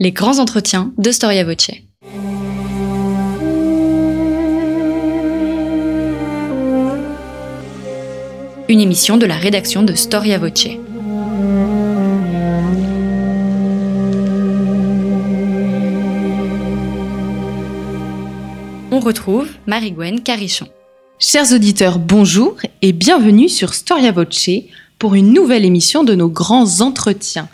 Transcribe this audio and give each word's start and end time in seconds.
Les 0.00 0.12
grands 0.12 0.38
entretiens 0.38 0.92
de 0.96 1.10
Storia 1.10 1.42
Voce. 1.42 1.72
Une 8.68 8.78
émission 8.78 9.16
de 9.16 9.26
la 9.26 9.34
rédaction 9.34 9.82
de 9.82 9.94
Storia 9.94 10.38
Voce. 10.38 10.68
On 18.92 19.00
retrouve 19.00 19.48
Marie-Gwen 19.66 20.22
Carichon. 20.22 20.68
Chers 21.18 21.52
auditeurs, 21.52 21.98
bonjour 21.98 22.54
et 22.82 22.92
bienvenue 22.92 23.48
sur 23.48 23.74
Storia 23.74 24.12
Voce 24.12 24.48
pour 25.00 25.16
une 25.16 25.32
nouvelle 25.32 25.64
émission 25.64 26.04
de 26.04 26.14
nos 26.14 26.28
grands 26.28 26.82
entretiens 26.82 27.48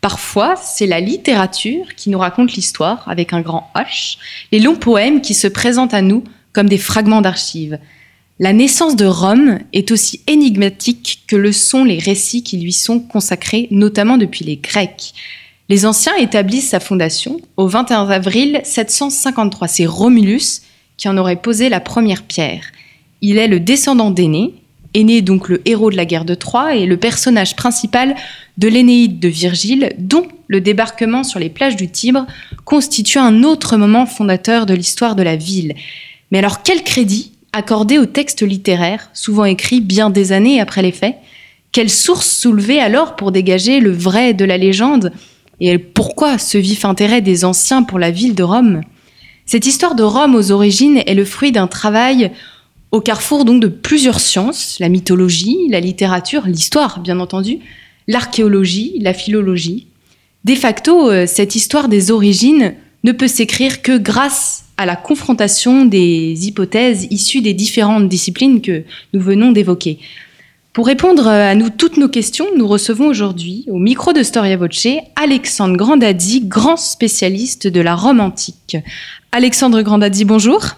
Parfois, 0.00 0.56
c'est 0.56 0.86
la 0.86 1.00
littérature 1.00 1.94
qui 1.94 2.08
nous 2.08 2.18
raconte 2.18 2.54
l'histoire 2.54 3.04
avec 3.06 3.32
un 3.32 3.42
grand 3.42 3.70
H, 3.74 4.16
les 4.50 4.60
longs 4.60 4.76
poèmes 4.76 5.20
qui 5.20 5.34
se 5.34 5.46
présentent 5.46 5.94
à 5.94 6.02
nous 6.02 6.24
comme 6.52 6.68
des 6.68 6.78
fragments 6.78 7.20
d'archives. 7.20 7.78
La 8.38 8.54
naissance 8.54 8.96
de 8.96 9.04
Rome 9.04 9.58
est 9.74 9.90
aussi 9.90 10.22
énigmatique 10.26 11.24
que 11.26 11.36
le 11.36 11.52
sont 11.52 11.84
les 11.84 11.98
récits 11.98 12.42
qui 12.42 12.56
lui 12.56 12.72
sont 12.72 12.98
consacrés, 12.98 13.68
notamment 13.70 14.16
depuis 14.16 14.46
les 14.46 14.56
Grecs. 14.56 15.12
Les 15.68 15.84
anciens 15.84 16.16
établissent 16.16 16.70
sa 16.70 16.80
fondation 16.80 17.38
au 17.58 17.68
21 17.68 18.08
avril 18.08 18.62
753. 18.64 19.68
C'est 19.68 19.86
Romulus 19.86 20.62
qui 20.96 21.08
en 21.08 21.18
aurait 21.18 21.36
posé 21.36 21.68
la 21.68 21.80
première 21.80 22.22
pierre. 22.22 22.64
Il 23.20 23.36
est 23.36 23.46
le 23.46 23.60
descendant 23.60 24.10
d'Aîné, 24.94 25.12
Aîné 25.12 25.22
donc 25.22 25.48
le 25.48 25.60
héros 25.64 25.90
de 25.90 25.96
la 25.96 26.04
guerre 26.04 26.24
de 26.24 26.34
Troie 26.34 26.74
et 26.74 26.86
le 26.86 26.96
personnage 26.96 27.56
principal 27.56 28.14
de 28.58 28.68
l'Énéide 28.68 29.20
de 29.20 29.28
Virgile, 29.28 29.92
dont 29.98 30.26
le 30.48 30.60
débarquement 30.60 31.24
sur 31.24 31.38
les 31.38 31.48
plages 31.48 31.76
du 31.76 31.90
Tibre 31.90 32.26
constitue 32.64 33.18
un 33.18 33.42
autre 33.42 33.76
moment 33.76 34.06
fondateur 34.06 34.66
de 34.66 34.74
l'histoire 34.74 35.16
de 35.16 35.22
la 35.22 35.36
ville. 35.36 35.74
Mais 36.30 36.38
alors 36.38 36.62
quel 36.62 36.82
crédit 36.82 37.32
accorder 37.52 37.98
au 37.98 38.06
texte 38.06 38.42
littéraire, 38.42 39.10
souvent 39.12 39.44
écrit 39.44 39.80
bien 39.80 40.10
des 40.10 40.32
années 40.32 40.60
après 40.60 40.82
les 40.82 40.92
faits? 40.92 41.16
Quelle 41.72 41.90
source 41.90 42.28
soulever 42.30 42.80
alors 42.80 43.16
pour 43.16 43.32
dégager 43.32 43.80
le 43.80 43.92
vrai 43.92 44.34
de 44.34 44.44
la 44.44 44.58
légende? 44.58 45.12
Et 45.60 45.78
pourquoi 45.78 46.38
ce 46.38 46.58
vif 46.58 46.84
intérêt 46.84 47.20
des 47.20 47.44
anciens 47.44 47.82
pour 47.82 47.98
la 47.98 48.10
ville 48.10 48.34
de 48.34 48.42
Rome? 48.42 48.80
Cette 49.46 49.66
histoire 49.66 49.94
de 49.94 50.02
Rome 50.02 50.34
aux 50.34 50.52
origines 50.52 51.02
est 51.06 51.14
le 51.14 51.24
fruit 51.24 51.52
d'un 51.52 51.66
travail 51.66 52.30
au 52.92 53.00
carrefour 53.00 53.44
donc 53.44 53.60
de 53.60 53.68
plusieurs 53.68 54.20
sciences, 54.20 54.78
la 54.80 54.88
mythologie, 54.88 55.68
la 55.68 55.80
littérature, 55.80 56.46
l'histoire 56.46 57.00
bien 57.00 57.20
entendu, 57.20 57.58
l'archéologie, 58.08 58.98
la 59.00 59.14
philologie. 59.14 59.86
De 60.44 60.54
facto, 60.54 61.10
euh, 61.10 61.26
cette 61.26 61.54
histoire 61.54 61.88
des 61.88 62.10
origines 62.10 62.74
ne 63.04 63.12
peut 63.12 63.28
s'écrire 63.28 63.82
que 63.82 63.96
grâce 63.96 64.64
à 64.76 64.86
la 64.86 64.96
confrontation 64.96 65.84
des 65.84 66.48
hypothèses 66.48 67.06
issues 67.10 67.42
des 67.42 67.54
différentes 67.54 68.08
disciplines 68.08 68.60
que 68.60 68.82
nous 69.12 69.20
venons 69.20 69.52
d'évoquer. 69.52 69.98
Pour 70.72 70.86
répondre 70.86 71.26
à 71.26 71.54
nous 71.54 71.68
toutes 71.68 71.96
nos 71.96 72.08
questions, 72.08 72.46
nous 72.56 72.66
recevons 72.66 73.08
aujourd'hui 73.08 73.66
au 73.68 73.78
micro 73.78 74.12
de 74.12 74.22
Storia 74.22 74.56
Voce 74.56 74.86
Alexandre 75.16 75.76
Grandadzi, 75.76 76.42
grand 76.42 76.76
spécialiste 76.76 77.66
de 77.66 77.80
la 77.80 77.94
Rome 77.94 78.20
antique. 78.20 78.76
Alexandre 79.32 79.82
Grandadzi, 79.82 80.24
bonjour. 80.24 80.76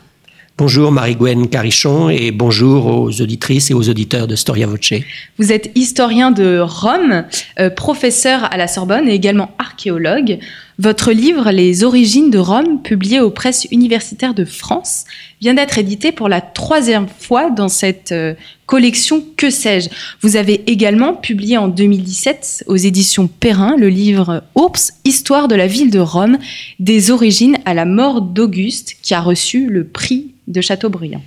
Bonjour 0.59 0.93
Marie-Gwen 0.93 1.49
Carichon 1.49 2.11
et 2.11 2.31
bonjour 2.31 2.87
aux 2.87 3.23
auditrices 3.23 3.71
et 3.71 3.75
aux 3.75 3.89
auditeurs 3.89 4.27
de 4.27 4.37
Storia 4.37 4.67
Voce. 4.67 4.93
Vous 5.39 5.51
êtes 5.51 5.73
historien 5.75 6.31
de 6.31 6.61
Rome, 6.61 7.25
euh, 7.59 7.71
professeur 7.71 8.53
à 8.53 8.59
la 8.59 8.69
Sorbonne 8.69 9.09
et 9.09 9.15
également 9.15 9.53
archéologue. 9.59 10.39
Votre 10.83 11.13
livre 11.13 11.53
Les 11.53 11.85
origines 11.85 12.29
de 12.33 12.39
Rome, 12.39 12.83
publié 12.83 13.21
aux 13.21 13.31
presses 13.31 13.69
universitaires 13.71 14.35
de 14.35 14.45
France, 14.45 15.05
vient 15.41 15.55
d'être 15.55 15.79
édité 15.79 16.11
pour 16.11 16.29
la 16.29 16.41
troisième 16.41 17.07
fois 17.07 17.51
dans 17.51 17.69
cette 17.69 18.11
euh, 18.11 18.35
collection 18.67 19.23
Que 19.37 19.49
sais-je? 19.49 19.91
Vous 20.23 20.35
avez 20.35 20.65
également 20.67 21.15
publié 21.15 21.57
en 21.57 21.69
2017 21.69 22.65
aux 22.67 22.75
éditions 22.75 23.29
Perrin 23.29 23.77
le 23.77 23.89
livre 23.89 24.43
Ours, 24.57 24.95
Histoire 25.05 25.47
de 25.47 25.55
la 25.55 25.69
ville 25.69 25.93
de 25.93 26.01
Rome, 26.01 26.39
des 26.81 27.13
origines 27.13 27.59
à 27.65 27.75
la 27.75 27.85
mort 27.85 28.21
d'Auguste, 28.21 28.97
qui 29.03 29.15
a 29.15 29.21
reçu 29.21 29.69
le 29.69 29.87
prix 29.87 30.33
de 30.49 30.61
Chateaubriand. 30.61 31.23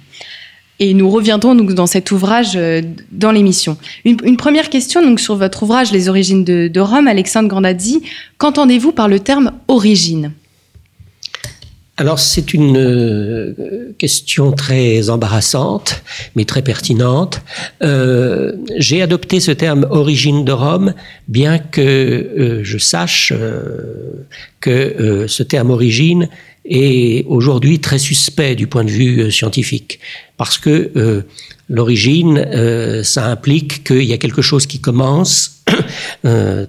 Et 0.79 0.93
nous 0.93 1.09
reviendrons 1.09 1.55
donc 1.55 1.73
dans 1.73 1.87
cet 1.87 2.11
ouvrage 2.11 2.53
euh, 2.55 2.81
dans 3.11 3.31
l'émission. 3.31 3.77
Une, 4.03 4.37
première 4.37 4.69
question 4.69 5.01
donc 5.01 5.19
sur 5.19 5.35
votre 5.35 5.63
ouvrage 5.63 5.91
Les 5.91 6.09
origines 6.09 6.43
de, 6.43 6.79
Rome, 6.79 7.07
Alexandre 7.07 7.47
Grandazzi. 7.47 8.03
Qu'entendez-vous 8.37 8.91
par 8.91 9.07
le 9.07 9.19
terme 9.19 9.51
origine 9.67 10.31
alors 11.97 12.19
c'est 12.19 12.53
une 12.53 12.75
euh, 12.75 13.93
question 13.97 14.51
très 14.51 15.09
embarrassante, 15.09 16.03
mais 16.35 16.43
très 16.43 16.61
pertinente. 16.61 17.39
Euh, 17.83 18.51
j'ai 18.75 19.01
adopté 19.01 19.39
ce 19.39 19.51
terme 19.51 19.87
origine 19.89 20.43
de 20.43 20.51
Rome, 20.51 20.93
bien 21.29 21.57
que 21.57 22.59
je 22.63 22.77
sache 22.77 23.31
que 24.59 25.25
ce 25.29 25.41
terme 25.41 25.69
origine 25.69 26.27
est 26.65 27.25
aujourd'hui 27.27 27.79
très 27.79 27.99
suspect 27.99 28.55
du 28.55 28.67
point 28.67 28.83
de 28.83 28.89
vue 28.89 29.21
euh, 29.21 29.31
scientifique, 29.31 29.99
parce 30.37 30.57
que 30.57 30.91
euh, 30.95 31.21
l'origine, 31.69 32.37
euh, 32.37 33.03
ça 33.03 33.27
implique 33.27 33.83
qu'il 33.83 34.03
y 34.03 34.13
a 34.13 34.17
quelque 34.17 34.41
chose 34.41 34.65
qui 34.65 34.79
commence 34.79 35.63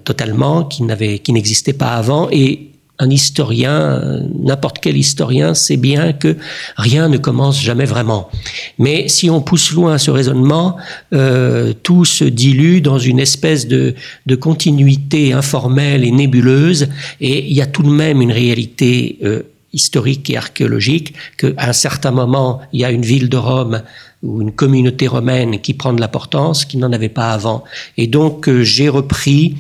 totalement, 0.05 0.65
qui 0.65 0.83
n'avait, 0.83 1.19
qui 1.19 1.33
n'existait 1.33 1.73
pas 1.73 1.89
avant, 1.89 2.29
et 2.31 2.71
un 2.99 3.11
historien, 3.11 4.23
n'importe 4.43 4.79
quel 4.81 4.97
historien, 4.97 5.53
sait 5.53 5.77
bien 5.77 6.15
que 6.15 6.37
rien 6.79 7.11
ne 7.11 7.19
commence 7.19 7.61
jamais 7.61 7.85
vraiment. 7.85 8.31
Mais 8.79 9.07
si 9.09 9.29
on 9.29 9.43
pousse 9.43 9.73
loin 9.73 9.99
ce 9.99 10.11
raisonnement, 10.11 10.77
tout 11.83 12.07
se 12.07 12.25
dilue 12.25 12.81
dans 12.81 12.99
une 12.99 13.21
espèce 13.21 13.69
de, 13.69 13.95
de, 14.25 14.35
continuité 14.35 15.35
informelle 15.35 16.05
et 16.05 16.11
nébuleuse, 16.11 16.89
et 17.21 17.47
il 17.47 17.53
y 17.53 17.61
a 17.61 17.67
tout 17.67 17.83
de 17.83 17.91
même 17.91 18.23
une 18.23 18.33
réalité 18.33 19.19
historique 19.73 20.31
et 20.31 20.37
archéologique 20.37 21.15
qu'à 21.37 21.49
un 21.59 21.73
certain 21.73 22.11
moment, 22.11 22.61
il 22.73 22.81
y 22.81 22.85
a 22.85 22.91
une 22.91 23.05
ville 23.05 23.29
de 23.29 23.37
Rome 23.37 23.83
ou 24.23 24.43
une 24.43 24.53
communauté 24.53 25.07
romaine 25.07 25.61
qui 25.61 25.75
prend 25.75 25.93
de 25.93 26.01
l'importance 26.01 26.65
qui 26.65 26.79
n'en 26.79 26.93
avait 26.93 27.09
pas 27.09 27.31
avant. 27.31 27.65
Et 27.97 28.07
donc, 28.07 28.49
euh, 28.49 28.63
j'ai 28.63 28.89
repris, 28.89 29.57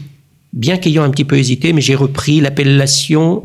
bien 0.52 0.78
qu'ayant 0.78 1.02
un 1.02 1.10
petit 1.10 1.24
peu 1.24 1.36
hésité, 1.36 1.72
mais 1.72 1.80
j'ai 1.80 1.94
repris 1.94 2.40
l'appellation 2.40 3.44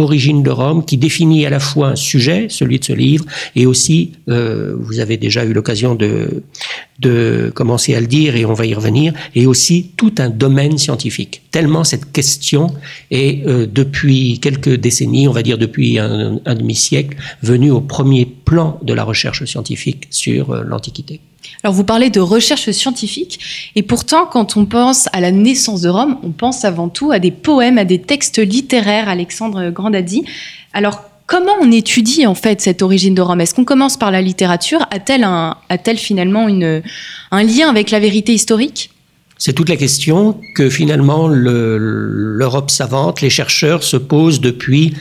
Origine 0.00 0.42
de 0.42 0.50
Rome, 0.50 0.84
qui 0.84 0.96
définit 0.96 1.44
à 1.44 1.50
la 1.50 1.60
fois 1.60 1.88
un 1.88 1.96
sujet, 1.96 2.46
celui 2.48 2.78
de 2.78 2.84
ce 2.84 2.92
livre, 2.94 3.26
et 3.54 3.66
aussi, 3.66 4.12
euh, 4.28 4.74
vous 4.78 4.98
avez 4.98 5.18
déjà 5.18 5.44
eu 5.44 5.52
l'occasion 5.52 5.94
de, 5.94 6.42
de 7.00 7.50
commencer 7.54 7.94
à 7.94 8.00
le 8.00 8.06
dire, 8.06 8.36
et 8.36 8.44
on 8.44 8.52
va 8.52 8.66
y 8.66 8.74
revenir, 8.74 9.12
et 9.34 9.46
aussi 9.46 9.90
tout 9.96 10.14
un 10.18 10.28
domaine 10.28 10.78
scientifique. 10.78 11.42
Tellement 11.50 11.84
cette 11.84 12.12
question 12.12 12.68
est, 13.10 13.46
euh, 13.46 13.66
depuis 13.66 14.38
quelques 14.40 14.74
décennies, 14.74 15.26
on 15.26 15.32
va 15.32 15.42
dire 15.42 15.58
depuis 15.58 15.98
un, 15.98 16.40
demi-siècle, 16.46 17.16
venue 17.42 17.70
au 17.70 17.80
premier 17.80 18.26
plan 18.26 18.78
de 18.82 18.92
la 18.92 19.04
recherche 19.04 19.44
scientifique 19.44 20.08
sur 20.10 20.50
euh, 20.50 20.62
l'Antiquité. 20.64 21.20
Alors 21.62 21.74
vous 21.74 21.84
parlez 21.84 22.10
de 22.10 22.20
recherche 22.20 22.70
scientifique, 22.70 23.40
et 23.74 23.82
pourtant 23.82 24.26
quand 24.26 24.56
on 24.56 24.66
pense 24.66 25.08
à 25.12 25.20
la 25.20 25.30
naissance 25.30 25.80
de 25.80 25.88
Rome, 25.88 26.18
on 26.22 26.30
pense 26.30 26.64
avant 26.64 26.88
tout 26.88 27.12
à 27.12 27.18
des 27.18 27.30
poèmes, 27.30 27.78
à 27.78 27.84
des 27.84 28.00
textes 28.00 28.38
littéraires, 28.38 29.08
Alexandre 29.08 29.70
Grandadzi. 29.70 30.24
Alors 30.72 31.09
comment 31.30 31.52
on 31.62 31.70
étudie 31.70 32.26
en 32.26 32.34
fait 32.34 32.60
cette 32.60 32.82
origine 32.82 33.14
de 33.14 33.22
Rome? 33.22 33.40
Est-ce 33.40 33.54
qu'on 33.54 33.64
commence 33.64 33.96
par 33.96 34.10
la 34.10 34.20
littérature? 34.20 34.84
A-t-elle 34.90 35.24
a 35.24 35.56
finalement 35.94 36.48
une, 36.48 36.82
un 37.30 37.42
lien 37.44 37.70
avec 37.70 37.92
la 37.92 38.00
vérité 38.00 38.34
historique? 38.34 38.90
C'est 39.38 39.54
toute 39.54 39.68
la 39.70 39.76
question 39.76 40.38
que 40.54 40.68
finalement 40.68 41.28
l'Europe 41.28 42.70
savante, 42.70 43.22
les 43.22 43.30
chercheurs 43.30 43.84
se 43.84 43.96
posent 43.96 44.40
depuis, 44.40 44.92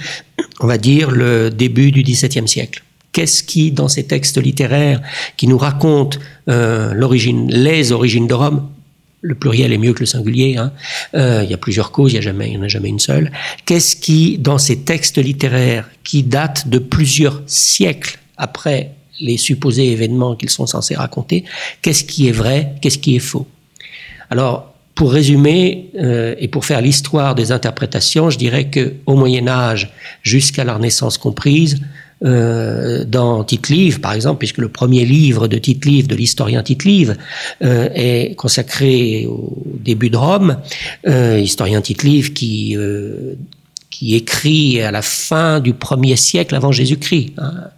on 0.62 0.68
va 0.68 0.78
dire, 0.78 1.12
le 1.12 1.50
début 1.50 1.92
du 1.92 2.04
XVIIe 2.04 2.48
siècle. 2.48 2.84
Qu'est-ce 3.12 3.44
qui, 3.44 3.72
dans 3.72 3.88
ces 3.88 4.06
textes 4.06 4.42
littéraires 4.42 5.02
qui 5.36 5.48
nous 5.48 5.58
racontent 5.58 6.20
euh, 6.48 6.94
l'origine, 6.94 7.52
les 7.52 7.92
origines 7.92 8.28
de 8.28 8.36
Rome, 8.36 8.70
le 9.22 9.36
pluriel 9.36 9.74
est 9.74 9.78
mieux 9.78 9.94
que 9.94 10.00
le 10.00 10.06
singulier. 10.06 10.58
Hein, 10.58 10.72
euh, 11.16 11.42
il 11.44 11.50
y 11.50 11.54
a 11.54 11.58
plusieurs 11.58 11.92
causes, 11.92 12.14
il 12.14 12.20
n'y 12.20 12.58
en 12.58 12.64
a 12.64 12.68
jamais 12.68 12.90
une 12.90 13.00
seule. 13.00 13.32
Qu'est-ce 13.66 13.96
qui, 13.96 14.38
dans 14.38 14.58
ces 14.58 14.80
textes 14.80 15.18
littéraires 15.18 15.90
qui 16.04 16.24
datent 16.24 16.68
de 16.68 16.80
plusieurs 16.80 17.42
siècles 17.46 18.20
après 18.38 18.92
les 19.20 19.38
supposés 19.38 19.92
événements 19.92 20.36
qu'ils 20.36 20.50
sont 20.50 20.66
censés 20.66 20.96
raconter, 20.96 21.44
qu'est-ce 21.82 22.06
qui 22.06 22.28
est 22.28 22.32
vrai, 22.32 22.74
qu'est-ce 22.82 22.98
qui 22.98 23.16
est 23.16 23.20
faux? 23.20 23.48
Alors, 24.30 24.74
pour 24.96 25.14
résumer 25.14 25.90
euh, 25.96 26.36
et 26.40 26.48
pour 26.48 26.66
faire 26.66 26.82
l'histoire 26.82 27.36
des 27.36 27.52
interprétations, 27.52 28.30
je 28.30 28.38
dirais 28.38 28.70
que 28.70 28.96
au 29.06 29.16
Moyen 29.16 29.48
Âge, 29.48 29.92
jusqu'à 30.24 30.64
la 30.64 30.74
Renaissance 30.74 31.18
comprise, 31.18 31.80
euh, 32.26 33.06
dans 33.06 33.44
Tite-Live, 33.44 34.02
par 34.02 34.14
exemple, 34.14 34.40
puisque 34.40 34.58
le 34.58 34.70
premier 34.70 35.06
livre 35.06 35.48
de 35.48 35.58
Tite-Live, 35.58 36.08
de 36.08 36.16
l'historien 36.16 36.64
Tite-Live, 36.64 37.16
euh, 37.64 37.90
est 37.94 38.36
consacré 38.36 39.26
au 39.28 39.64
début 39.80 40.10
de 40.10 40.18
Rome, 40.18 40.58
euh, 41.08 41.40
historien 41.40 41.82
Tite-Live 41.82 42.34
qui 42.34 42.76
qui 43.90 44.16
écrit 44.16 44.82
à 44.82 44.92
la 44.92 45.02
fin 45.02 45.60
du 45.60 45.74
premier 45.74 46.16
siècle 46.16 46.56
avant 46.56 46.72
Jésus-Christ. 46.72 47.34
Hein. 47.38 47.70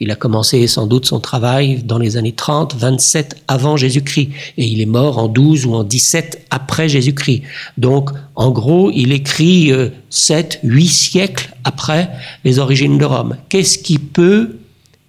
Il 0.00 0.10
a 0.10 0.16
commencé 0.16 0.66
sans 0.66 0.86
doute 0.86 1.04
son 1.04 1.20
travail 1.20 1.82
dans 1.82 1.98
les 1.98 2.16
années 2.16 2.32
30, 2.32 2.74
27 2.74 3.42
avant 3.48 3.76
Jésus-Christ, 3.76 4.30
et 4.56 4.66
il 4.66 4.80
est 4.80 4.86
mort 4.86 5.18
en 5.18 5.28
12 5.28 5.66
ou 5.66 5.74
en 5.74 5.84
17 5.84 6.46
après 6.48 6.88
Jésus-Christ. 6.88 7.42
Donc, 7.76 8.08
en 8.34 8.50
gros, 8.50 8.90
il 8.94 9.12
écrit 9.12 9.72
7, 10.08 10.60
euh, 10.64 10.68
8 10.68 10.88
siècles 10.88 11.54
après 11.64 12.08
les 12.44 12.58
origines 12.58 12.96
de 12.96 13.04
Rome. 13.04 13.36
Qu'est-ce 13.50 13.76
qui 13.76 13.98
peut 13.98 14.56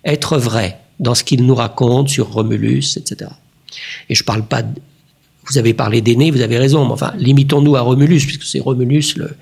être 0.04 0.38
vrai 0.38 0.78
dans 1.00 1.16
ce 1.16 1.24
qu'il 1.24 1.46
nous 1.46 1.56
raconte 1.56 2.10
sur 2.10 2.32
Romulus, 2.32 2.98
etc. 2.98 3.32
Et 4.10 4.16
je 4.16 4.24
parle 4.26 4.44
pas, 4.44 4.62
vous 5.50 5.58
avez 5.58 5.74
parlé 5.74 6.02
d'aîné, 6.02 6.32
vous 6.32 6.42
avez 6.42 6.58
raison, 6.58 6.86
mais 6.86 6.92
enfin, 6.92 7.14
limitons-nous 7.18 7.78
à 7.78 7.82
Romulus, 7.82 8.26
puisque 8.26 8.44
c'est 8.44 8.60
Romulus 8.60 9.16
le, 9.16 9.36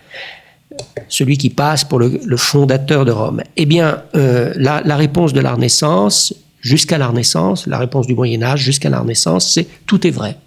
celui 1.08 1.38
qui 1.38 1.50
passe 1.50 1.84
pour 1.84 2.00
le, 2.00 2.38
fondateur 2.38 3.06
de 3.06 3.12
Rome 3.12 3.42
Eh 3.58 3.66
bien, 3.66 4.04
euh, 4.16 4.54
la, 4.56 4.96
réponse 4.96 5.34
de 5.34 5.40
la 5.40 5.54
Renaissance, 5.54 6.34
jusqu'à 6.62 6.98
la 6.98 7.08
Renaissance, 7.08 7.68
la 7.68 7.80
réponse 7.80 8.08
du 8.08 8.16
Moyen 8.16 8.44
Âge 8.44 8.62
jusqu'à 8.62 8.90
la 8.90 9.00
Renaissance, 9.00 9.52
c'est 9.52 9.68
tout 9.86 10.06
est 10.06 10.12
vrai. 10.12 10.38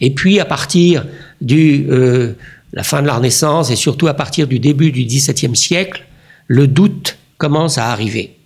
Et 0.00 0.10
puis, 0.10 0.40
à 0.40 0.44
partir 0.44 1.06
de 1.40 1.56
euh, 1.56 2.32
la 2.72 2.82
fin 2.82 3.02
de 3.02 3.06
la 3.06 3.14
Renaissance 3.14 3.70
et 3.70 3.76
surtout 3.76 4.08
à 4.08 4.14
partir 4.14 4.46
du 4.46 4.58
début 4.58 4.92
du 4.92 5.04
XVIIe 5.04 5.56
siècle, 5.56 6.04
le 6.46 6.66
doute 6.66 7.16
commence 7.38 7.78
à 7.78 7.90
arriver. 7.90 8.36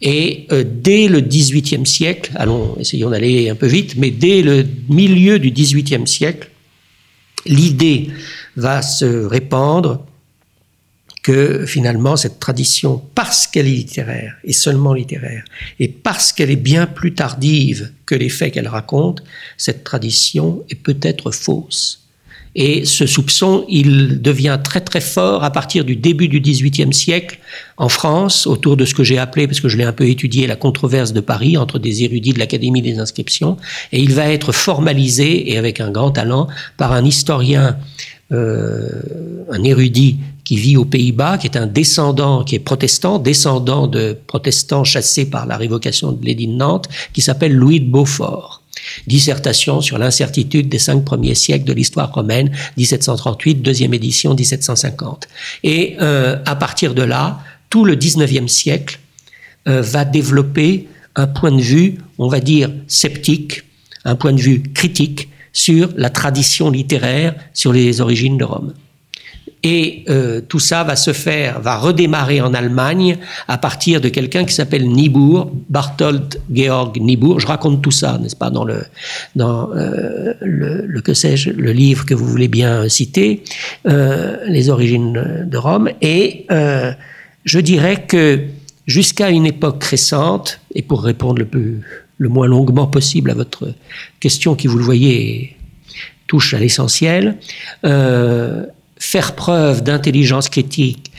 Et 0.00 0.46
euh, 0.50 0.64
dès 0.66 1.06
le 1.06 1.20
XVIIIe 1.20 1.86
siècle, 1.86 2.32
allons, 2.34 2.76
essayons 2.78 3.10
d'aller 3.10 3.48
un 3.48 3.54
peu 3.54 3.66
vite, 3.66 3.94
mais 3.96 4.10
dès 4.10 4.42
le 4.42 4.66
milieu 4.88 5.38
du 5.38 5.50
XVIIIe 5.50 6.06
siècle, 6.06 6.50
l'idée 7.46 8.08
va 8.56 8.82
se 8.82 9.24
répandre 9.24 10.04
que 11.22 11.66
finalement 11.66 12.16
cette 12.16 12.40
tradition, 12.40 13.00
parce 13.14 13.46
qu'elle 13.46 13.68
est 13.68 13.70
littéraire, 13.70 14.34
et 14.44 14.52
seulement 14.52 14.92
littéraire, 14.92 15.44
et 15.78 15.88
parce 15.88 16.32
qu'elle 16.32 16.50
est 16.50 16.56
bien 16.56 16.86
plus 16.86 17.14
tardive 17.14 17.92
que 18.06 18.14
les 18.14 18.28
faits 18.28 18.54
qu'elle 18.54 18.68
raconte, 18.68 19.22
cette 19.56 19.84
tradition 19.84 20.64
est 20.68 20.74
peut-être 20.74 21.30
fausse. 21.30 22.00
Et 22.54 22.84
ce 22.84 23.06
soupçon, 23.06 23.64
il 23.68 24.20
devient 24.20 24.58
très 24.62 24.82
très 24.82 25.00
fort 25.00 25.42
à 25.42 25.50
partir 25.50 25.86
du 25.86 25.96
début 25.96 26.28
du 26.28 26.38
XVIIIe 26.38 26.92
siècle 26.92 27.38
en 27.78 27.88
France, 27.88 28.46
autour 28.46 28.76
de 28.76 28.84
ce 28.84 28.92
que 28.92 29.04
j'ai 29.04 29.16
appelé, 29.16 29.46
parce 29.46 29.60
que 29.60 29.68
je 29.68 29.78
l'ai 29.78 29.84
un 29.84 29.92
peu 29.92 30.06
étudié, 30.06 30.46
la 30.46 30.56
controverse 30.56 31.14
de 31.14 31.20
Paris 31.20 31.56
entre 31.56 31.78
des 31.78 32.02
érudits 32.02 32.34
de 32.34 32.38
l'Académie 32.38 32.82
des 32.82 32.98
inscriptions. 32.98 33.56
Et 33.92 34.00
il 34.02 34.12
va 34.12 34.28
être 34.28 34.52
formalisé, 34.52 35.50
et 35.50 35.56
avec 35.56 35.80
un 35.80 35.90
grand 35.90 36.10
talent, 36.10 36.48
par 36.76 36.92
un 36.92 37.06
historien, 37.06 37.78
un 38.32 39.62
érudit 39.64 40.18
qui 40.44 40.56
vit 40.56 40.76
aux 40.76 40.84
Pays-Bas, 40.84 41.38
qui 41.38 41.46
est 41.46 41.56
un 41.56 41.66
descendant, 41.66 42.44
qui 42.44 42.56
est 42.56 42.60
protestant, 42.60 43.18
descendant 43.18 43.86
de 43.86 44.18
protestants 44.26 44.84
chassés 44.84 45.26
par 45.26 45.46
la 45.46 45.56
révocation 45.56 46.12
de 46.12 46.24
l'édit 46.24 46.48
de 46.48 46.52
Nantes, 46.52 46.88
qui 47.12 47.20
s'appelle 47.20 47.54
Louis 47.54 47.80
de 47.80 47.90
Beaufort. 47.90 48.62
Dissertation 49.06 49.80
sur 49.80 49.98
l'incertitude 49.98 50.68
des 50.68 50.78
cinq 50.78 51.04
premiers 51.04 51.34
siècles 51.36 51.64
de 51.64 51.72
l'histoire 51.72 52.12
romaine, 52.12 52.50
1738, 52.76 53.62
deuxième 53.62 53.94
édition, 53.94 54.34
1750. 54.34 55.28
Et 55.62 55.96
euh, 56.00 56.38
à 56.46 56.56
partir 56.56 56.94
de 56.94 57.02
là, 57.02 57.40
tout 57.70 57.84
le 57.84 57.94
19e 57.94 58.48
siècle 58.48 58.98
euh, 59.68 59.80
va 59.82 60.04
développer 60.04 60.88
un 61.14 61.26
point 61.26 61.52
de 61.52 61.60
vue, 61.60 61.98
on 62.18 62.28
va 62.28 62.40
dire, 62.40 62.70
sceptique, 62.88 63.62
un 64.04 64.16
point 64.16 64.32
de 64.32 64.40
vue 64.40 64.62
critique 64.74 65.28
sur 65.52 65.90
la 65.96 66.10
tradition 66.10 66.70
littéraire, 66.70 67.34
sur 67.52 67.72
les 67.72 68.00
origines 68.00 68.38
de 68.38 68.44
Rome. 68.44 68.72
Et 69.64 70.04
euh, 70.08 70.40
tout 70.40 70.58
ça 70.58 70.82
va 70.82 70.96
se 70.96 71.12
faire, 71.12 71.60
va 71.60 71.76
redémarrer 71.76 72.40
en 72.40 72.52
Allemagne 72.52 73.18
à 73.46 73.58
partir 73.58 74.00
de 74.00 74.08
quelqu'un 74.08 74.44
qui 74.44 74.54
s'appelle 74.54 74.88
Niebuhr, 74.88 75.50
Barthold 75.70 76.40
Georg 76.52 76.96
Niebuhr. 77.00 77.38
Je 77.38 77.46
raconte 77.46 77.80
tout 77.80 77.92
ça, 77.92 78.18
n'est-ce 78.20 78.34
pas, 78.34 78.50
dans 78.50 78.64
le 78.64 78.82
dans 79.36 79.70
euh, 79.72 80.34
le, 80.40 80.84
le, 80.84 81.00
que 81.00 81.14
sais-je, 81.14 81.50
le 81.50 81.72
livre 81.72 82.04
que 82.06 82.14
vous 82.14 82.26
voulez 82.26 82.48
bien 82.48 82.88
citer, 82.88 83.44
euh, 83.86 84.36
les 84.48 84.68
origines 84.68 85.46
de 85.46 85.56
Rome. 85.56 85.90
Et 86.00 86.44
euh, 86.50 86.92
je 87.44 87.60
dirais 87.60 88.04
que 88.08 88.40
jusqu'à 88.86 89.30
une 89.30 89.46
époque 89.46 89.84
récente, 89.84 90.58
et 90.74 90.82
pour 90.82 91.04
répondre 91.04 91.38
le 91.38 91.46
plus 91.46 91.82
le 92.22 92.28
moins 92.28 92.46
longuement 92.46 92.86
possible 92.86 93.32
à 93.32 93.34
votre 93.34 93.74
question 94.20 94.54
qui, 94.54 94.68
vous 94.68 94.78
le 94.78 94.84
voyez, 94.84 95.56
touche 96.28 96.54
à 96.54 96.60
l'essentiel. 96.60 97.36
Euh, 97.84 98.64
faire 98.96 99.34
preuve 99.34 99.82
d'intelligence 99.82 100.48
critique, 100.48 101.10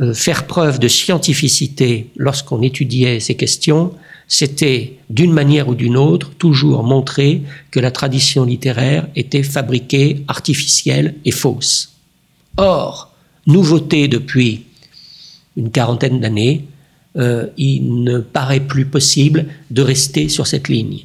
euh, 0.00 0.12
faire 0.12 0.48
preuve 0.48 0.80
de 0.80 0.88
scientificité 0.88 2.08
lorsqu'on 2.16 2.60
étudiait 2.62 3.20
ces 3.20 3.36
questions, 3.36 3.92
c'était 4.26 4.98
d'une 5.10 5.32
manière 5.32 5.68
ou 5.68 5.76
d'une 5.76 5.96
autre 5.96 6.32
toujours 6.36 6.82
montrer 6.82 7.42
que 7.70 7.78
la 7.78 7.92
tradition 7.92 8.44
littéraire 8.44 9.06
était 9.14 9.44
fabriquée, 9.44 10.24
artificielle 10.26 11.14
et 11.24 11.30
fausse. 11.30 11.94
Or, 12.56 13.14
nouveauté 13.46 14.08
depuis 14.08 14.64
une 15.56 15.70
quarantaine 15.70 16.18
d'années, 16.18 16.64
euh, 17.16 17.46
il 17.56 18.02
ne 18.04 18.18
paraît 18.18 18.60
plus 18.60 18.84
possible 18.84 19.46
de 19.70 19.82
rester 19.82 20.28
sur 20.28 20.46
cette 20.46 20.68
ligne. 20.68 21.00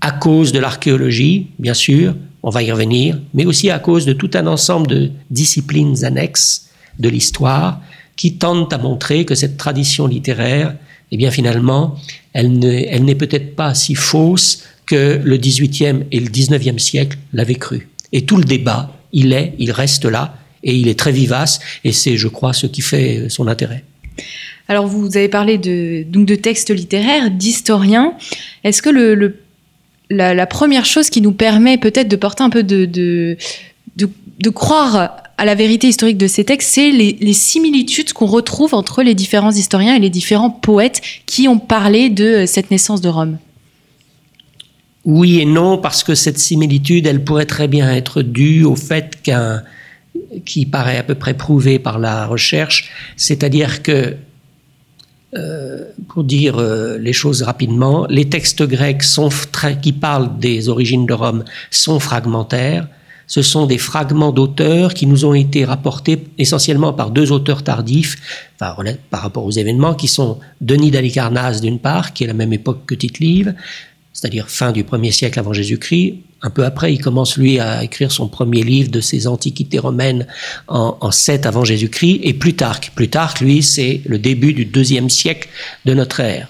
À 0.00 0.12
cause 0.12 0.52
de 0.52 0.58
l'archéologie, 0.58 1.48
bien 1.58 1.74
sûr, 1.74 2.14
on 2.42 2.50
va 2.50 2.62
y 2.62 2.72
revenir, 2.72 3.18
mais 3.34 3.44
aussi 3.44 3.70
à 3.70 3.78
cause 3.78 4.06
de 4.06 4.12
tout 4.12 4.30
un 4.34 4.46
ensemble 4.46 4.86
de 4.86 5.10
disciplines 5.30 6.04
annexes 6.04 6.70
de 6.98 7.08
l'histoire 7.08 7.80
qui 8.16 8.34
tentent 8.34 8.72
à 8.72 8.78
montrer 8.78 9.24
que 9.24 9.34
cette 9.34 9.56
tradition 9.56 10.06
littéraire, 10.06 10.74
eh 11.10 11.16
bien 11.16 11.30
finalement, 11.30 11.96
elle 12.32 12.58
n'est 12.58 13.14
peut-être 13.14 13.56
pas 13.56 13.74
si 13.74 13.94
fausse 13.94 14.64
que 14.86 15.20
le 15.22 15.36
XVIIIe 15.36 16.04
et 16.10 16.20
le 16.20 16.28
XIXe 16.28 16.82
siècle 16.82 17.18
l'avaient 17.32 17.54
cru. 17.54 17.88
Et 18.12 18.22
tout 18.22 18.36
le 18.36 18.44
débat, 18.44 18.92
il 19.12 19.32
est, 19.32 19.54
il 19.58 19.70
reste 19.70 20.04
là, 20.04 20.36
et 20.62 20.74
il 20.74 20.88
est 20.88 20.98
très 20.98 21.12
vivace, 21.12 21.60
et 21.84 21.92
c'est, 21.92 22.16
je 22.16 22.28
crois, 22.28 22.52
ce 22.52 22.66
qui 22.66 22.82
fait 22.82 23.28
son 23.28 23.46
intérêt. 23.46 23.84
Alors, 24.70 24.86
vous 24.86 25.16
avez 25.16 25.26
parlé 25.26 25.58
de, 25.58 26.04
donc 26.04 26.26
de 26.26 26.36
textes 26.36 26.70
littéraires, 26.70 27.32
d'historiens. 27.32 28.14
Est-ce 28.62 28.82
que 28.82 29.34
la, 30.10 30.46
première 30.46 30.86
chose 30.86 31.10
qui 31.10 31.20
nous 31.20 31.32
permet 31.32 31.76
peut-être 31.76 32.06
de 32.06 32.14
porter 32.14 32.44
un 32.44 32.50
peu 32.50 32.62
de, 32.62 32.84
de, 32.84 34.50
croire 34.50 35.16
à 35.38 35.44
la 35.44 35.56
vérité 35.56 35.88
historique 35.88 36.18
de 36.18 36.28
ces 36.28 36.44
textes, 36.44 36.70
c'est 36.70 36.92
les, 36.92 37.32
similitudes 37.32 38.12
qu'on 38.12 38.26
retrouve 38.26 38.72
entre 38.72 39.02
les 39.02 39.16
différents 39.16 39.50
historiens 39.50 39.96
et 39.96 39.98
les 39.98 40.08
différents 40.08 40.50
poètes 40.50 41.00
qui 41.26 41.48
ont 41.48 41.58
parlé 41.58 42.08
de 42.08 42.44
cette 42.46 42.70
naissance 42.70 43.00
de 43.00 43.08
Rome? 43.08 43.38
Oui 45.04 45.40
et 45.40 45.46
non, 45.46 45.78
parce 45.78 46.04
que 46.04 46.14
cette 46.14 46.38
similitude, 46.38 47.08
elle 47.08 47.24
pourrait 47.24 47.46
très 47.46 47.66
bien 47.66 47.92
être 47.92 48.22
due 48.22 48.62
au 48.62 48.76
fait 48.76 49.20
qu'un 49.20 49.64
qui 50.44 50.64
paraît 50.64 50.98
à 50.98 51.02
peu 51.02 51.16
près 51.16 51.34
prouvé 51.34 51.80
par 51.80 51.98
la 51.98 52.26
recherche, 52.26 52.88
c'est-à-dire 53.16 53.82
que 53.82 54.16
euh, 55.36 55.84
pour 56.08 56.24
dire 56.24 56.58
euh, 56.58 56.98
les 56.98 57.12
choses 57.12 57.42
rapidement, 57.42 58.04
les 58.10 58.28
textes 58.28 58.64
grecs 58.64 59.04
sont 59.04 59.28
qui 59.80 59.92
parlent 59.92 60.38
des 60.38 60.68
origines 60.68 61.06
de 61.06 61.12
Rome 61.12 61.44
sont 61.70 62.00
fragmentaires. 62.00 62.88
Ce 63.28 63.42
sont 63.42 63.66
des 63.66 63.78
fragments 63.78 64.32
d'auteurs 64.32 64.92
qui 64.92 65.06
nous 65.06 65.24
ont 65.24 65.34
été 65.34 65.64
rapportés 65.64 66.24
essentiellement 66.36 66.92
par 66.92 67.12
deux 67.12 67.30
auteurs 67.30 67.62
tardifs, 67.62 68.50
par 68.58 68.82
rapport 69.12 69.44
aux 69.44 69.52
événements, 69.52 69.94
qui 69.94 70.08
sont 70.08 70.40
Denis 70.60 70.90
d'Alicarnasse 70.90 71.60
d'une 71.60 71.78
part, 71.78 72.12
qui 72.12 72.24
est 72.24 72.26
la 72.26 72.34
même 72.34 72.52
époque 72.52 72.86
que 72.86 72.96
Tite-Live, 72.96 73.54
c'est-à-dire 74.12 74.48
fin 74.48 74.72
du 74.72 74.84
1er 74.84 75.12
siècle 75.12 75.38
avant 75.38 75.52
Jésus-Christ. 75.52 76.14
Un 76.42 76.50
peu 76.50 76.64
après, 76.64 76.92
il 76.92 77.00
commence 77.00 77.36
lui 77.36 77.58
à 77.58 77.84
écrire 77.84 78.10
son 78.10 78.28
premier 78.28 78.62
livre 78.62 78.90
de 78.90 79.00
ses 79.00 79.26
antiquités 79.26 79.78
romaines 79.78 80.26
en, 80.68 80.96
en 81.00 81.10
7 81.10 81.46
avant 81.46 81.64
Jésus-Christ, 81.64 82.20
et 82.22 82.32
Plutarque. 82.32 82.92
Plutarque, 82.94 83.40
lui, 83.40 83.62
c'est 83.62 84.00
le 84.06 84.18
début 84.18 84.52
du 84.52 84.64
deuxième 84.64 85.10
siècle 85.10 85.48
de 85.84 85.94
notre 85.94 86.20
ère. 86.20 86.48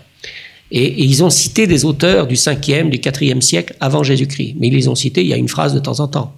Et, 0.71 1.05
ils 1.05 1.25
ont 1.25 1.31
cité 1.31 1.67
des 1.67 1.85
auteurs 1.85 2.26
du 2.26 2.37
5e, 2.37 2.90
du 2.90 2.99
4e 2.99 3.40
siècle 3.40 3.75
avant 3.81 4.02
Jésus-Christ, 4.02 4.57
mais 4.59 4.69
ils 4.69 4.75
les 4.75 4.88
ont 4.88 4.95
cités, 4.95 5.23
il 5.23 5.29
y 5.29 5.35
a 5.35 5.37
une 5.37 5.49
phrase 5.49 5.75
de 5.75 5.81
temps 5.81 6.00
en 6.00 6.09
temps. 6.09 6.35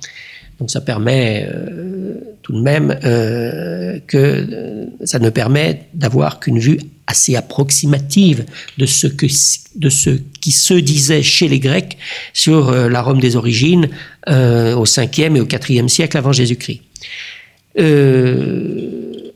Donc 0.58 0.70
ça 0.70 0.80
permet 0.80 1.48
euh, 1.52 2.14
tout 2.42 2.52
de 2.52 2.60
même 2.60 2.96
euh, 3.04 3.98
que 4.06 4.16
euh, 4.16 4.86
ça 5.04 5.18
ne 5.18 5.30
permet 5.30 5.86
d'avoir 5.94 6.40
qu'une 6.40 6.58
vue 6.58 6.78
assez 7.12 7.36
approximative 7.36 8.44
de 8.78 8.86
ce, 8.86 9.06
que, 9.06 9.26
de 9.76 9.88
ce 9.90 10.10
qui 10.40 10.50
se 10.50 10.74
disait 10.74 11.22
chez 11.22 11.46
les 11.46 11.60
Grecs 11.60 11.98
sur 12.32 12.70
euh, 12.70 12.88
la 12.88 13.02
Rome 13.02 13.20
des 13.20 13.36
origines 13.36 13.88
euh, 14.28 14.74
au 14.74 14.86
5e 14.86 15.36
et 15.36 15.40
au 15.40 15.46
4e 15.46 15.88
siècle 15.88 16.16
avant 16.16 16.32
Jésus-Christ. 16.32 16.80
Euh, 17.78 19.30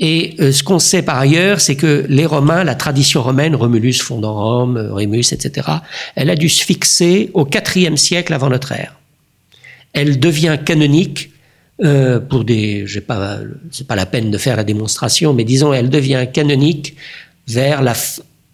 et 0.00 0.36
ce 0.38 0.62
qu'on 0.62 0.78
sait 0.78 1.02
par 1.02 1.18
ailleurs, 1.18 1.60
c'est 1.60 1.76
que 1.76 2.06
les 2.08 2.24
Romains, 2.24 2.64
la 2.64 2.74
tradition 2.74 3.22
romaine, 3.22 3.54
Romulus 3.54 4.00
fondant 4.00 4.32
Rome, 4.32 4.78
Rémus, 4.78 5.32
etc., 5.32 5.68
elle 6.14 6.30
a 6.30 6.36
dû 6.36 6.48
se 6.48 6.64
fixer 6.64 7.30
au 7.34 7.44
4e 7.44 7.96
siècle 7.96 8.32
avant 8.32 8.48
notre 8.48 8.72
ère. 8.72 8.98
Elle 9.92 10.18
devient 10.18 10.58
canonique 10.64 11.30
euh, 11.82 12.20
pour 12.20 12.44
des, 12.44 12.86
j'ai 12.86 13.00
pas, 13.00 13.38
c'est 13.70 13.86
pas 13.86 13.96
la 13.96 14.06
peine 14.06 14.30
de 14.30 14.38
faire 14.38 14.56
la 14.56 14.64
démonstration, 14.64 15.32
mais 15.32 15.44
disons, 15.44 15.72
elle 15.72 15.88
devient 15.88 16.26
canonique 16.32 16.96
vers 17.48 17.82
la, 17.82 17.94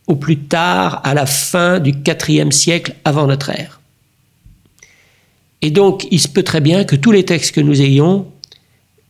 au 0.06 0.16
plus 0.16 0.38
tard 0.38 1.00
à 1.04 1.14
la 1.14 1.26
fin 1.26 1.80
du 1.80 1.92
IVe 2.06 2.50
siècle 2.52 2.94
avant 3.04 3.26
notre 3.26 3.50
ère. 3.50 3.80
Et 5.62 5.70
donc, 5.70 6.06
il 6.10 6.20
se 6.20 6.28
peut 6.28 6.42
très 6.42 6.60
bien 6.60 6.84
que 6.84 6.96
tous 6.96 7.12
les 7.12 7.24
textes 7.24 7.54
que 7.54 7.60
nous 7.60 7.80
ayons 7.82 8.26